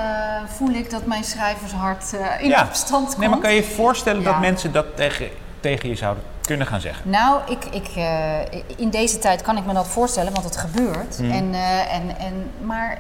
voel 0.46 0.70
ik 0.70 0.90
dat 0.90 1.06
mijn 1.06 1.24
schrijvershart 1.24 2.12
eh, 2.14 2.42
in 2.42 2.48
Ja. 2.48 2.62
opstand 2.68 3.06
komt. 3.06 3.18
Nee, 3.18 3.28
maar 3.28 3.38
kan 3.38 3.50
je 3.50 3.56
je 3.56 3.62
voorstellen 3.62 4.22
dat 4.22 4.40
mensen 4.40 4.72
dat 4.72 4.96
tegen, 4.96 5.28
tegen 5.60 5.88
je 5.88 5.94
zouden 5.94 6.22
kunnen 6.40 6.66
gaan 6.66 6.80
zeggen? 6.80 7.10
Nou, 7.10 7.40
ik, 7.50 7.64
ik, 7.64 7.88
eh, 7.96 8.40
in 8.76 8.90
deze 8.90 9.18
tijd 9.18 9.42
kan 9.42 9.56
ik 9.56 9.64
me 9.66 9.72
dat 9.72 9.86
voorstellen, 9.88 10.32
want 10.32 10.44
het 10.44 10.56
gebeurt. 10.56 11.18
Mhm. 11.18 11.30
En, 11.30 11.54
en, 11.90 12.18
en, 12.18 12.50
maar 12.62 12.98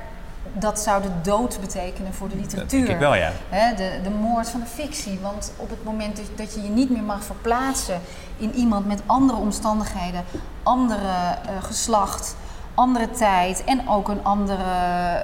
dat 0.52 0.80
zou 0.80 1.02
de 1.02 1.08
dood 1.22 1.60
betekenen 1.60 2.14
voor 2.14 2.28
de 2.28 2.34
Dat 2.34 2.42
literatuur. 2.44 2.80
denk 2.80 2.92
ik 2.92 2.98
wel, 2.98 3.14
ja. 3.14 3.30
De, 3.76 3.90
de 4.02 4.10
moord 4.10 4.48
van 4.50 4.60
de 4.60 4.66
fictie. 4.66 5.18
Want 5.22 5.52
op 5.56 5.70
het 5.70 5.84
moment 5.84 6.16
dat, 6.16 6.24
dat 6.36 6.54
je 6.54 6.62
je 6.62 6.68
niet 6.68 6.90
meer 6.90 7.02
mag 7.02 7.24
verplaatsen 7.24 8.00
in 8.36 8.54
iemand 8.54 8.86
met 8.86 9.02
andere 9.06 9.38
omstandigheden, 9.38 10.24
andere 10.62 11.38
eh, 11.46 11.62
geslacht, 11.62 12.36
andere 12.74 13.10
tijd 13.10 13.64
en 13.64 13.88
ook 13.88 14.08
een 14.08 14.24
andere, 14.24 14.72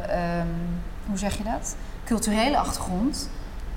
ehm, 0.08 0.46
hoe 1.06 1.18
zeg 1.18 1.36
je 1.36 1.44
dat? 1.44 1.76
Culturele 2.04 2.58
achtergrond, 2.58 3.28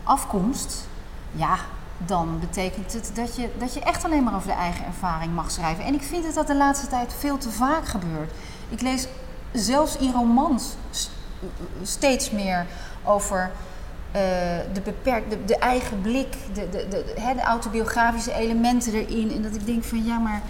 afkomst, 0.04 0.88
ja, 1.32 1.56
dan 1.98 2.40
betekent 2.40 2.94
het 2.94 3.12
dat 3.16 3.36
je, 3.36 3.50
dat 3.58 3.74
je 3.74 3.80
echt 3.80 4.06
alleen 4.06 4.24
maar 4.24 4.36
over 4.36 4.48
de 4.48 4.54
eigen 4.54 4.86
ervaring 4.86 5.34
mag 5.34 5.52
schrijven. 5.52 5.86
En 5.86 5.94
ik 5.94 6.02
vind 6.02 6.24
dat 6.24 6.34
dat 6.34 6.48
de 6.48 6.56
laatste 6.56 6.88
tijd 6.88 7.14
veel 7.20 7.38
te 7.38 7.52
vaak 7.52 7.88
gebeurt. 7.88 8.32
Ik 8.70 8.82
lees 8.82 9.08
zelfs 9.52 9.98
in 9.98 10.12
romans 10.12 10.76
steeds 11.84 12.32
meer 12.32 12.66
over 13.04 13.52
eh, 14.14 14.22
de, 14.74 14.82
beperk, 14.82 15.30
de, 15.30 15.46
de 15.46 15.58
eigen 15.58 16.02
blik, 16.02 16.34
de, 16.54 16.70
de, 16.70 16.88
de, 16.90 17.14
hè, 17.22 17.34
de 17.36 17.42
autobiografische 17.42 18.34
elementen 18.34 18.94
erin. 18.94 19.32
En 19.36 19.42
dat 19.42 19.56
ik 19.56 19.66
denk 19.66 19.84
van 19.84 20.04
ja, 20.06 20.18
maar 20.18 20.42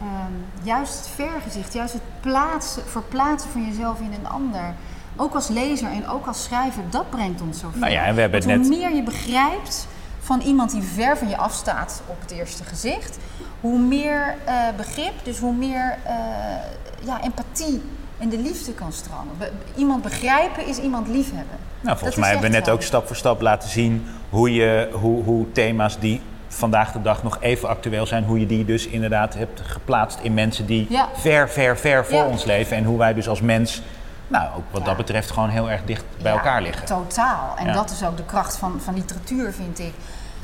ehm, 0.00 0.32
juist 0.62 0.94
het 0.98 1.08
vergezicht, 1.08 1.72
juist 1.72 1.92
het 1.92 2.02
plaatsen, 2.20 2.82
verplaatsen 2.86 3.50
van 3.50 3.64
jezelf 3.66 4.00
in 4.00 4.12
een 4.20 4.28
ander. 4.28 4.74
Ook 5.16 5.34
als 5.34 5.48
lezer 5.48 5.90
en 5.90 6.08
ook 6.08 6.26
als 6.26 6.42
schrijver, 6.42 6.82
dat 6.90 7.10
brengt 7.10 7.40
ons 7.40 7.58
zo 7.58 7.68
ver. 7.70 7.80
Nou 7.80 7.92
ja, 7.92 8.04
en 8.04 8.14
we 8.14 8.20
hebben 8.20 8.40
het 8.40 8.48
hoe 8.48 8.58
net- 8.58 8.68
meer 8.68 8.94
je 8.94 9.02
begrijpt 9.02 9.86
van 10.20 10.40
iemand 10.40 10.70
die 10.70 10.82
ver 10.82 11.16
van 11.16 11.28
je 11.28 11.36
afstaat 11.36 12.02
op 12.06 12.20
het 12.20 12.30
eerste 12.30 12.64
gezicht, 12.64 13.18
hoe 13.60 13.78
meer 13.78 14.34
eh, 14.44 14.54
begrip, 14.76 15.12
dus 15.22 15.38
hoe 15.38 15.52
meer 15.54 15.98
eh, 16.04 16.14
ja, 17.04 17.22
empathie 17.22 17.82
en 18.18 18.28
de 18.28 18.38
liefde 18.38 18.72
kan 18.72 18.92
stromen. 18.92 19.38
Be- 19.38 19.52
iemand 19.76 20.02
begrijpen 20.02 20.66
is 20.66 20.78
iemand 20.78 21.08
liefhebben. 21.08 21.58
Nou, 21.86 21.98
volgens 21.98 22.18
mij 22.20 22.30
hebben 22.30 22.50
we 22.50 22.56
net 22.56 22.70
ook 22.70 22.82
stap 22.82 23.06
voor 23.06 23.16
stap 23.16 23.40
laten 23.40 23.68
zien 23.68 24.06
hoe, 24.30 24.54
je, 24.54 24.88
hoe, 24.92 25.22
hoe 25.24 25.52
thema's 25.52 25.98
die 25.98 26.20
vandaag 26.48 26.92
de 26.92 27.02
dag 27.02 27.22
nog 27.22 27.36
even 27.40 27.68
actueel 27.68 28.06
zijn, 28.06 28.24
hoe 28.24 28.40
je 28.40 28.46
die 28.46 28.64
dus 28.64 28.86
inderdaad 28.86 29.34
hebt 29.34 29.60
geplaatst 29.64 30.18
in 30.22 30.34
mensen 30.34 30.66
die 30.66 30.86
Ja. 30.90 31.08
ver, 31.14 31.48
ver, 31.50 31.78
ver 31.78 32.04
voor 32.06 32.18
Ja. 32.18 32.26
ons 32.26 32.44
leven. 32.44 32.76
En 32.76 32.84
hoe 32.84 32.98
wij 32.98 33.14
dus 33.14 33.28
als 33.28 33.40
mens, 33.40 33.82
nou, 34.28 34.48
ook 34.56 34.62
wat 34.70 34.80
Ja. 34.80 34.86
dat 34.86 34.96
betreft, 34.96 35.30
gewoon 35.30 35.48
heel 35.48 35.70
erg 35.70 35.80
dicht 35.84 36.04
bij 36.22 36.32
Ja, 36.32 36.38
elkaar 36.38 36.62
liggen. 36.62 36.86
Totaal. 36.86 37.54
En 37.58 37.66
Ja. 37.66 37.72
dat 37.72 37.90
is 37.90 38.04
ook 38.04 38.16
de 38.16 38.24
kracht 38.24 38.56
van, 38.56 38.80
van 38.84 38.94
literatuur, 38.94 39.52
vind 39.52 39.78
ik. 39.78 39.92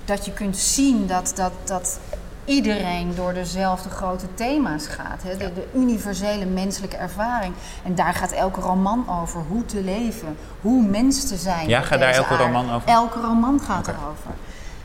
Dat 0.04 0.24
je 0.24 0.32
kunt 0.32 0.56
zien 0.56 1.06
dat, 1.06 1.32
dat, 1.34 1.52
dat 1.64 1.98
iedereen 2.44 3.14
door 3.14 3.32
dezelfde 3.32 3.88
grote 3.90 4.26
thema's 4.34 4.86
gaat. 4.86 5.22
Hè? 5.22 5.36
De, 5.36 5.52
de 5.52 5.66
universele 5.74 6.44
menselijke 6.44 6.96
ervaring. 6.96 7.54
En 7.82 7.94
daar 7.94 8.14
gaat 8.14 8.32
elke 8.32 8.60
roman 8.60 9.06
over. 9.20 9.40
Hoe 9.48 9.64
te 9.64 9.82
leven, 9.82 10.36
hoe 10.60 10.82
mens 10.82 11.28
te 11.28 11.36
zijn. 11.36 11.68
Ja, 11.68 11.80
gaat 11.80 11.98
daar 11.98 12.12
elke 12.12 12.32
aarde. 12.32 12.44
roman 12.44 12.72
over? 12.72 12.88
Elke 12.88 13.20
roman 13.20 13.60
gaat 13.60 13.88
erover. 13.88 14.30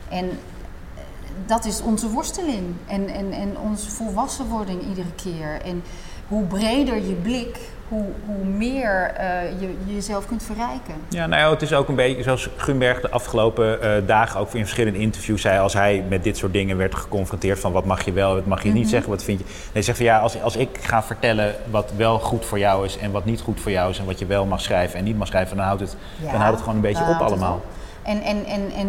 En 0.10 0.26
eh, 0.26 1.02
dat 1.46 1.66
is 1.66 1.82
onze 1.82 2.10
worsteling 2.10 2.76
en, 2.88 3.10
en, 3.10 3.32
en 3.32 3.58
onze 3.58 3.90
volwassenwording 3.92 4.82
iedere 4.82 5.14
keer. 5.16 5.62
En 5.62 5.84
hoe 6.28 6.44
breder 6.44 6.96
je 6.96 7.14
blik, 7.14 7.60
hoe, 7.88 8.06
hoe 8.26 8.46
meer 8.46 9.12
eh, 9.18 9.28
je 9.62 9.76
jezelf 9.86 10.26
kunt 10.26 10.44
verrijken. 10.44 10.94
Ja, 11.10 11.26
nou 11.28 11.42
ja, 11.42 11.50
het 11.50 11.62
is 11.62 11.74
ook 11.74 11.88
een 11.88 11.96
beetje 11.96 12.24
zoals 12.24 12.50
Gunberg 12.56 13.02
de 13.02 13.10
afgelopen 13.10 13.82
eh, 13.82 13.92
dagen 14.06 14.40
ook 14.40 14.54
in 14.54 14.62
verschillende 14.62 15.00
interviews 15.00 15.42
zei. 15.42 15.60
Als 15.60 15.74
hij 15.74 16.04
met 16.10 16.24
dit 16.24 16.38
soort 16.38 16.54
dingen 16.54 16.78
werd 16.78 16.96
geconfronteerd 16.96 17.60
van 17.60 17.72
wat 17.72 17.86
mag 17.86 18.06
je 18.06 18.12
wel, 18.12 18.34
wat 18.34 18.46
mag 18.46 18.62
je 18.64 18.68
Mhm. 18.70 18.78
niet 18.78 18.90
zeggen, 18.90 19.10
wat 19.10 19.24
vind 19.24 19.40
je. 19.40 19.46
Nee, 19.74 19.84
zegt 19.84 19.98
van 19.98 20.06
ja, 20.06 20.20
als, 20.20 20.42
als 20.42 20.56
ik 20.56 20.70
ga 20.82 21.04
vertellen 21.04 21.56
wat 21.70 21.92
wel 21.96 22.20
goed 22.20 22.46
voor 22.46 22.60
jou 22.60 22.86
is 22.86 22.98
en 22.98 23.12
wat 23.12 23.26
niet 23.26 23.42
goed 23.42 23.60
voor 23.60 23.72
jou 23.72 23.90
is 23.90 24.00
en 24.00 24.06
wat 24.06 24.20
je 24.20 24.26
wel 24.26 24.46
mag 24.46 24.62
schrijven 24.62 25.00
en 25.00 25.04
niet 25.06 25.18
mag 25.18 25.28
schrijven, 25.28 25.58
dan 25.58 25.66
houdt 25.66 25.82
het, 25.82 25.96
dan 26.22 26.36
houdt 26.36 26.52
het 26.52 26.60
gewoon 26.60 26.76
een 26.76 26.82
beetje 26.82 27.04
op 27.10 27.22
allemaal. 27.22 27.62
En, 28.04 28.22
en, 28.22 28.46
en, 28.46 28.72
en 28.72 28.88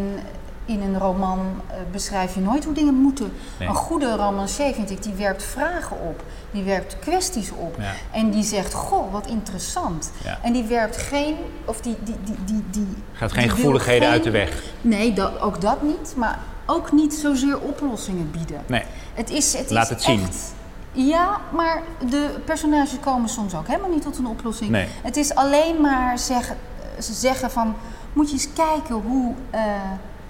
in 0.68 0.82
een 0.82 0.98
roman 0.98 1.38
eh, 1.66 1.76
beschrijf 1.92 2.34
je 2.34 2.40
nooit 2.40 2.64
hoe 2.64 2.72
dingen 2.74 2.94
moeten. 2.94 3.32
Nee. 3.58 3.68
Een 3.68 3.74
goede 3.74 4.16
romancier, 4.16 4.74
vind 4.74 4.90
ik, 4.90 5.02
die 5.02 5.12
werpt 5.12 5.42
vragen 5.42 6.00
op. 6.00 6.22
Die 6.50 6.62
werpt 6.62 6.98
kwesties 6.98 7.50
op. 7.52 7.76
Ja. 7.78 7.92
En 8.10 8.30
die 8.30 8.42
zegt, 8.42 8.74
goh, 8.74 9.12
wat 9.12 9.26
interessant. 9.26 10.10
Ja. 10.24 10.38
En 10.42 10.52
die 10.52 10.62
werpt 10.64 10.96
geen, 10.96 11.36
of 11.64 11.80
die... 11.80 11.96
die, 12.04 12.16
die, 12.24 12.36
die, 12.44 12.64
die 12.70 12.86
Gaat 13.12 13.32
geen 13.32 13.50
gevoeligheden 13.50 14.02
geen- 14.02 14.10
uit 14.12 14.22
de 14.22 14.30
weg. 14.30 14.62
Nee, 14.80 15.12
dat, 15.12 15.40
ook 15.40 15.60
dat 15.60 15.82
niet. 15.82 16.14
Maar 16.16 16.38
ook 16.66 16.92
niet 16.92 17.14
zozeer 17.14 17.58
oplossingen 17.60 18.30
bieden. 18.30 18.60
Nee. 18.66 18.82
Het 19.14 19.30
is, 19.30 19.56
het 19.56 19.70
Laat 19.70 19.82
is 19.84 19.90
het 19.90 20.02
zien. 20.02 20.22
Echt, 20.22 20.52
ja, 20.92 21.40
maar 21.52 21.82
de 22.08 22.40
personages 22.44 23.00
komen 23.00 23.28
soms 23.28 23.54
ook 23.54 23.66
helemaal 23.66 23.90
niet 23.90 24.02
tot 24.02 24.18
een 24.18 24.26
oplossing. 24.26 24.70
Nee. 24.70 24.88
Het 25.02 25.16
is 25.16 25.34
alleen 25.34 25.80
maar 25.80 26.18
zeggen, 26.18 26.56
ze 27.00 27.12
zeggen 27.12 27.50
van... 27.50 27.74
Moet 28.12 28.26
je 28.28 28.32
eens 28.34 28.48
kijken 28.52 28.94
hoe, 28.94 29.34
eh, 29.50 29.60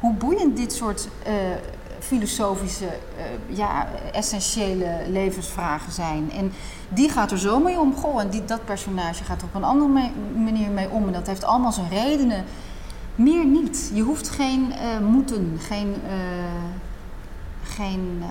hoe 0.01 0.15
boeiend 0.15 0.57
dit 0.57 0.73
soort 0.73 1.09
eh, 1.23 1.33
filosofische, 2.01 2.87
eh, 2.87 3.57
ja, 3.57 3.87
essentiële 4.13 4.91
levensvragen 5.09 5.93
zijn. 5.93 6.31
En 6.33 6.53
die 6.89 7.09
gaat 7.11 7.31
er 7.31 7.39
zo 7.39 7.61
mee 7.61 7.79
om. 7.81 7.95
Goh, 7.97 8.21
en 8.21 8.29
die, 8.31 8.45
dat 8.45 8.65
personage 8.65 9.25
gaat 9.25 9.41
er 9.41 9.47
op 9.47 9.55
een 9.55 9.65
andere 9.65 9.91
me- 9.91 10.41
manier 10.43 10.69
mee 10.71 10.89
om. 10.89 11.07
En 11.07 11.13
dat 11.13 11.27
heeft 11.27 11.45
allemaal 11.45 11.73
zijn 11.73 11.89
redenen. 11.89 12.45
Meer 13.15 13.45
niet. 13.47 13.91
Je 13.95 14.03
hoeft 14.03 14.29
geen 14.29 14.73
eh, 14.73 14.99
moeten, 15.07 15.59
geen, 15.69 15.95
eh, 16.07 16.15
geen 17.63 18.23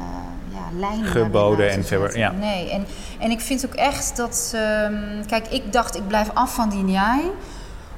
ja, 0.52 0.80
lijnen 0.80 1.06
Geboden 1.06 1.70
en 1.72 1.86
verder, 1.86 2.18
ja. 2.18 2.32
Nee, 2.32 2.70
en, 2.72 2.86
en 3.20 3.32
ik 3.32 3.40
vind 3.42 3.66
ook 3.66 3.74
echt 3.74 4.16
dat... 4.18 4.52
ehm, 4.56 5.26
kijk, 5.26 5.48
ik 5.48 5.74
dacht, 5.74 5.96
ik 5.96 6.08
blijf 6.08 6.30
af 6.34 6.54
van 6.56 6.70
die 6.70 6.84
njai. 6.84 7.22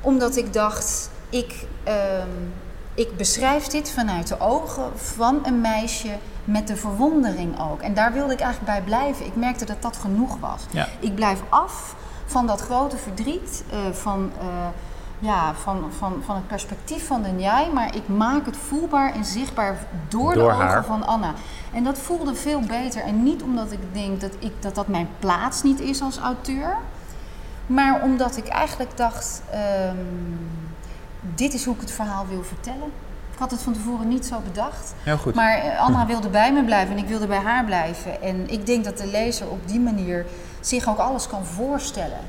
Omdat 0.02 0.36
ik 0.38 0.54
dacht, 0.54 1.10
ik, 1.30 1.66
ehm, 1.84 2.28
ik 3.00 3.18
beschrijf 3.18 3.68
dit 3.68 3.92
vanuit 3.92 4.28
de 4.28 4.40
ogen 4.40 4.92
van 4.96 5.40
een 5.44 5.62
meisje 5.62 6.18
met 6.44 6.68
de 6.68 6.76
verwondering 6.76 7.60
ook. 7.60 7.82
En 7.82 7.94
daar 7.94 8.14
wilde 8.14 8.34
ik 8.34 8.40
eigenlijk 8.40 8.74
bij 8.74 8.82
blijven. 8.86 9.26
Ik 9.26 9.36
merkte 9.36 9.66
dat 9.66 9.82
dat 9.82 9.98
genoeg 9.98 10.38
was. 10.40 10.66
Ja. 10.72 10.88
Ik 11.00 11.16
blijf 11.16 11.42
af 11.50 11.96
van 12.26 12.48
dat 12.48 12.62
grote 12.62 12.98
verdriet, 12.98 13.64
eh, 13.72 13.78
van, 13.92 14.32
eh, 14.40 14.46
ja, 15.20 15.54
van, 15.54 15.92
van, 15.98 16.22
van 16.26 16.36
het 16.36 16.48
perspectief 16.48 17.08
van 17.08 17.22
de 17.22 17.30
njai. 17.30 17.72
Maar 17.74 17.96
ik 17.96 18.08
maak 18.08 18.46
het 18.46 18.58
voelbaar 18.58 19.14
en 19.14 19.26
zichtbaar 19.26 19.78
door, 20.08 20.34
Door 20.34 20.52
de 20.52 20.64
ogen 20.64 20.84
van 20.84 21.08
Anna. 21.08 21.34
En 21.74 21.84
dat 21.84 22.00
voelde 22.00 22.36
veel 22.36 22.60
beter. 22.60 23.02
En 23.02 23.24
niet 23.24 23.44
omdat 23.44 23.72
ik 23.72 23.94
denk 23.94 24.22
dat 24.22 24.34
ik, 24.40 24.62
dat, 24.62 24.76
dat 24.76 24.88
mijn 24.88 25.10
plaats 25.20 25.64
niet 25.64 25.80
is 25.80 26.02
als 26.02 26.18
auteur. 26.18 26.78
Maar 27.66 28.02
omdat 28.02 28.38
ik 28.38 28.48
eigenlijk 28.48 28.98
dacht, 28.98 29.42
ehm, 29.52 29.96
dit 31.22 31.54
is 31.54 31.66
hoe 31.66 31.76
ik 31.76 31.82
het 31.82 31.92
verhaal 31.92 32.26
wil 32.30 32.44
vertellen. 32.44 32.92
Ik 33.34 33.40
had 33.40 33.52
het 33.52 33.62
van 33.62 33.74
tevoren 33.74 34.08
niet 34.08 34.26
zo 34.26 34.40
bedacht. 34.46 34.94
Heel 35.04 35.18
goed. 35.18 35.36
Maar 35.36 35.58
eh, 35.58 35.80
Anna 35.80 36.06
wilde 36.06 36.28
bij 36.30 36.54
me 36.54 36.64
blijven 36.64 36.96
en 36.98 37.04
ik 37.04 37.08
wilde 37.08 37.28
bij 37.28 37.38
haar 37.38 37.66
blijven. 37.66 38.22
En 38.22 38.50
ik 38.50 38.66
denk 38.66 38.84
dat 38.84 38.98
de 38.98 39.08
lezer 39.08 39.48
op 39.50 39.68
die 39.68 39.80
manier 39.80 40.26
zich 40.60 40.90
ook 40.90 40.98
alles 40.98 41.28
kan 41.28 41.46
voorstellen 41.46 42.20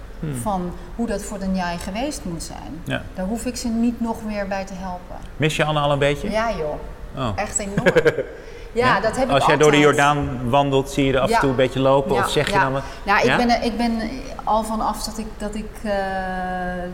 van 0.43 0.73
hoe 0.97 1.07
dat 1.07 1.23
voor 1.23 1.39
de 1.39 1.47
Njai 1.47 1.79
geweest 1.79 2.21
moet 2.25 2.43
zijn. 2.43 2.81
Ja. 2.85 3.03
Daar 3.15 3.27
hoef 3.27 3.45
ik 3.47 3.57
ze 3.57 3.69
niet 3.69 4.01
nog 4.01 4.25
meer 4.25 4.47
bij 4.49 4.65
te 4.65 4.75
helpen. 4.75 5.17
Mis 5.37 5.57
je 5.57 5.65
Anne 5.65 5.81
al 5.81 5.93
een 5.93 5.99
beetje? 5.99 6.31
Ja 6.31 6.51
joh, 6.51 6.75
Oh. 7.17 7.29
echt 7.37 7.59
enorm. 7.59 7.85
Ja, 8.73 9.01
dat 9.01 9.17
heb 9.17 9.29
ik 9.29 9.35
Als 9.35 9.47
jij 9.47 9.57
door 9.57 9.71
de. 9.71 9.79
Jordaan 9.79 10.51
wandelt, 10.51 10.91
zie 10.91 11.05
je 11.05 11.13
er 11.13 11.19
af 11.19 11.27
en 11.29 11.33
Ja. 11.35 11.41
toe 11.41 11.51
een 11.51 11.57
beetje 11.57 11.81
lopen 11.81 12.15
Ja, 12.15 12.21
of 12.25 12.31
zeg 12.31 12.47
je 12.53 12.59
dan 12.59 12.73
wat? 12.73 12.83
Ja, 13.03 13.21
ik? 13.21 13.37
Ben, 13.47 13.63
ik 13.65 13.77
ben 13.77 14.01
al 14.45 14.63
vanaf 14.65 15.03
dat 15.05 15.19
ik, 15.19 15.27
dat 15.39 15.55
ik 15.55 15.71
eh 15.83 15.93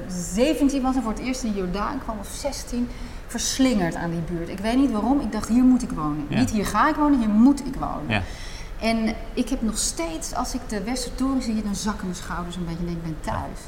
17 0.09 0.83
was 0.83 0.95
en 0.95 1.03
voor 1.03 1.11
het 1.13 1.21
eerst 1.21 1.43
in 1.43 1.53
de 1.53 1.59
Jordaan 1.59 2.01
kwam, 2.05 2.17
of 2.21 2.29
16, 2.33 2.89
verslingerd 3.27 3.95
aan 3.95 4.11
die 4.11 4.21
buurt. 4.21 4.49
Ik 4.49 4.59
weet 4.59 4.77
niet 4.77 4.93
waarom, 4.93 5.21
ik 5.21 5.33
dacht 5.33 5.49
hier 5.49 5.63
moet 5.63 5.83
ik 5.83 5.91
wonen. 5.91 6.27
Ja. 6.29 6.39
Niet 6.39 6.51
hier 6.51 6.67
ga 6.67 6.89
ik 6.89 6.95
wonen, 6.95 7.19
hier 7.19 7.29
moet 7.29 7.61
ik 7.67 7.75
wonen. 7.79 8.05
Ja. 8.09 8.23
En 8.81 9.15
ik 9.35 9.49
heb 9.49 9.63
nog 9.63 9.79
steeds, 9.79 10.35
als 10.35 10.55
ik 10.55 10.61
de 10.69 10.83
Westertoren 10.83 11.43
zie, 11.43 11.63
dan 11.63 11.75
zakken 11.75 12.05
mijn 12.07 12.17
schouders 12.19 12.57
een 12.57 12.65
beetje 12.65 12.81
en 12.81 12.87
denk 12.87 12.97
ik 12.97 13.03
ben 13.03 13.17
thuis. 13.33 13.59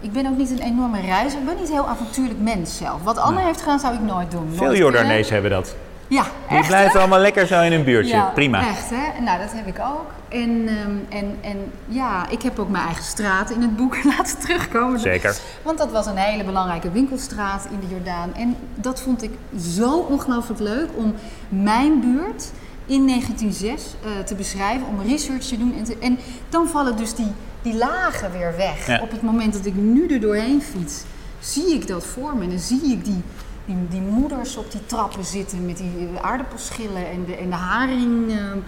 Ik 0.00 0.12
ben 0.12 0.26
ook 0.26 0.36
niet 0.36 0.50
een 0.50 0.62
enorme 0.62 1.00
reiziger, 1.00 1.40
ik 1.40 1.46
ben 1.46 1.56
niet 1.56 1.68
een 1.68 1.74
heel 1.74 1.88
avontuurlijk 1.88 2.40
mens 2.40 2.76
zelf. 2.76 3.02
Wat 3.02 3.18
Anne 3.18 3.36
Nee. 3.36 3.46
heeft 3.46 3.60
gedaan 3.60 3.78
zou 3.80 3.94
ik 3.94 4.00
nooit 4.00 4.30
doen. 4.30 4.52
Veel 4.54 4.74
Jordanezen 4.74 5.32
hebben 5.32 5.50
dat. 5.50 5.74
Ja, 6.10 6.22
Die 6.48 6.58
echt, 6.58 6.66
blijven 6.66 6.92
hè? 6.92 6.98
allemaal 6.98 7.18
lekker 7.18 7.46
zo 7.46 7.60
in 7.62 7.72
een 7.72 7.84
buurtje. 7.84 8.14
Ja, 8.14 8.30
Prima. 8.34 8.60
Echt, 8.68 8.90
hè? 8.90 9.20
Nou, 9.20 9.38
dat 9.38 9.52
heb 9.52 9.66
ik 9.66 9.78
ook. 9.78 10.10
En, 10.28 10.68
ehm, 10.68 11.18
en, 11.24 11.36
en 11.40 11.56
ja, 11.86 12.28
ik 12.28 12.42
heb 12.42 12.58
ook 12.58 12.68
mijn 12.68 12.84
eigen 12.84 13.04
straat 13.04 13.50
in 13.50 13.60
het 13.62 13.76
boek 13.76 14.04
laten 14.16 14.38
terugkomen. 14.38 15.00
Zeker. 15.00 15.36
Want 15.62 15.78
dat 15.78 15.90
was 15.90 16.06
een 16.06 16.16
hele 16.16 16.44
belangrijke 16.44 16.90
winkelstraat 16.90 17.66
in 17.70 17.80
de 17.80 17.94
Jordaan. 17.94 18.34
En 18.34 18.56
dat 18.74 19.00
vond 19.00 19.22
ik 19.22 19.30
zo 19.74 19.92
ongelooflijk 19.98 20.60
leuk 20.60 20.88
om 20.96 21.14
mijn 21.48 22.00
buurt 22.00 22.50
in 22.86 23.06
1906 23.06 23.94
eh, 24.04 24.24
te 24.24 24.34
beschrijven, 24.34 24.86
om 24.86 25.00
research 25.08 25.42
te 25.44 25.58
doen. 25.58 25.74
En, 25.78 25.84
te- 25.84 25.96
en 26.00 26.18
dan 26.48 26.68
vallen 26.68 26.96
dus 26.96 27.14
die, 27.14 27.32
die 27.62 27.74
lagen 27.76 28.32
weer 28.32 28.54
weg. 28.56 28.86
Ja. 28.86 29.00
Op 29.02 29.10
het 29.10 29.22
moment 29.22 29.52
dat 29.52 29.66
ik 29.66 29.74
nu 29.74 30.06
er 30.08 30.20
doorheen 30.20 30.62
fiets, 30.62 31.02
zie 31.40 31.74
ik 31.74 31.86
dat 31.86 32.04
voor 32.06 32.36
me. 32.36 32.42
En 32.44 32.48
dan 32.50 32.58
zie 32.58 32.82
ik 32.92 33.04
die, 33.04 33.22
die, 33.64 33.76
die 33.88 34.00
moeders 34.00 34.56
op 34.56 34.70
die 34.72 34.86
trappen 34.86 35.24
zitten 35.24 35.66
met 35.66 35.76
die 35.76 36.08
aardappelschillen 36.22 37.10
en 37.10 37.24
de, 37.24 37.36
en 37.36 37.50
de 37.50 37.56
haringmannen 37.56 38.64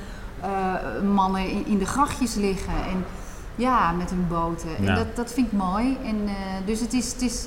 mannen 1.14 1.49
in, 1.51 1.66
in 1.66 1.78
de 1.78 1.86
grachtjes 1.86 2.34
liggen. 2.34 2.72
En 2.90 3.05
ja, 3.55 3.93
met 3.93 4.11
hun 4.11 4.26
boten. 4.28 4.68
Ja. 4.80 4.88
En 4.88 4.95
dat, 4.95 5.16
dat 5.16 5.32
vind 5.32 5.47
ik 5.47 5.53
mooi. 5.53 5.97
En, 6.05 6.20
eh, 6.26 6.34
dus 6.66 6.80
het 6.80 6.93
is, 6.93 7.12
het, 7.12 7.22
is, 7.22 7.47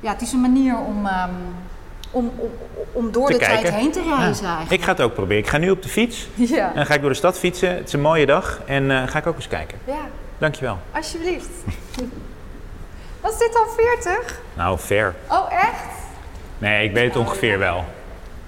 ja, 0.00 0.12
het 0.12 0.22
is 0.22 0.32
een 0.32 0.40
manier 0.40 0.78
om, 0.78 1.06
ehm, 1.06 1.30
om, 2.10 2.32
om, 2.36 2.50
om 2.92 3.12
door 3.12 3.28
de 3.30 3.36
kijken. 3.36 3.62
tijd 3.70 3.74
heen 3.74 3.92
te 3.92 4.02
reizen 4.02 4.44
Ja. 4.44 4.50
eigenlijk. 4.56 4.70
Ik 4.70 4.82
ga 4.82 4.90
het 4.92 5.00
ook 5.00 5.14
proberen. 5.14 5.42
Ik 5.42 5.48
ga 5.48 5.58
nu 5.58 5.70
op 5.70 5.82
de 5.82 5.88
fiets 5.88 6.28
Ja. 6.34 6.68
en 6.68 6.74
dan 6.74 6.86
ga 6.86 6.94
ik 6.94 7.00
door 7.00 7.10
de 7.10 7.16
stad 7.16 7.38
fietsen. 7.38 7.74
Het 7.76 7.86
is 7.86 7.92
een 7.92 8.00
mooie 8.00 8.26
dag 8.26 8.60
en 8.66 8.90
eh, 8.90 9.02
ga 9.08 9.18
ik 9.18 9.26
ook 9.26 9.36
eens 9.36 9.48
kijken. 9.48 9.78
ja, 9.84 9.98
Dankjewel. 10.38 10.78
alsjeblieft. 10.94 11.48
Was 13.22 13.38
dit 13.38 13.56
al 13.56 13.66
40? 14.02 14.40
Nou, 14.54 14.78
fair. 14.78 15.14
Oh, 15.30 15.52
echt? 15.52 15.95
Nee, 16.58 16.88
ik 16.88 16.94
weet 16.94 17.14
het 17.14 17.16
ongeveer 17.16 17.58
wel. 17.58 17.84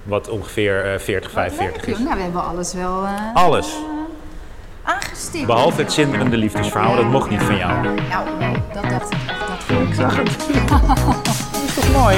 Wat 0.03 0.29
ongeveer 0.29 0.93
eh 0.93 0.99
40, 0.99 1.31
45 1.31 1.85
Leuk, 1.85 1.95
is. 1.95 2.03
Nou, 2.03 2.15
we 2.15 2.21
hebben 2.21 2.43
alles 2.45 2.73
wel 2.73 3.03
eh, 3.05 3.13
Alles. 3.33 3.75
aangestipt. 4.83 5.45
Behalve 5.45 5.81
het 5.81 5.91
zinderende 5.93 6.37
liefdesverhaal, 6.37 6.95
dat 6.95 7.05
mocht 7.05 7.29
niet 7.29 7.41
van 7.43 7.57
jou. 7.57 7.83
Nou, 7.83 8.57
dat 8.73 8.83
dacht 8.89 9.13
ik 9.13 9.19
echt. 9.27 9.47
Dat 9.47 9.63
vond 9.63 9.81
ik 9.81 9.87
Ik 9.89 9.93
zag 9.95 10.15
het. 10.15 10.37
Dat 11.51 11.63
is 11.65 11.73
toch 11.73 12.01
mooi? 12.01 12.17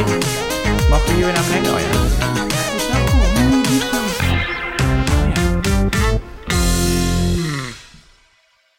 Mag 0.89 1.05
we 1.05 1.11
hier 1.13 1.25
weer 1.25 1.33
naar 1.33 1.43
beneden? 1.49 1.73
Oh 1.73 1.79
ja. 1.79 2.50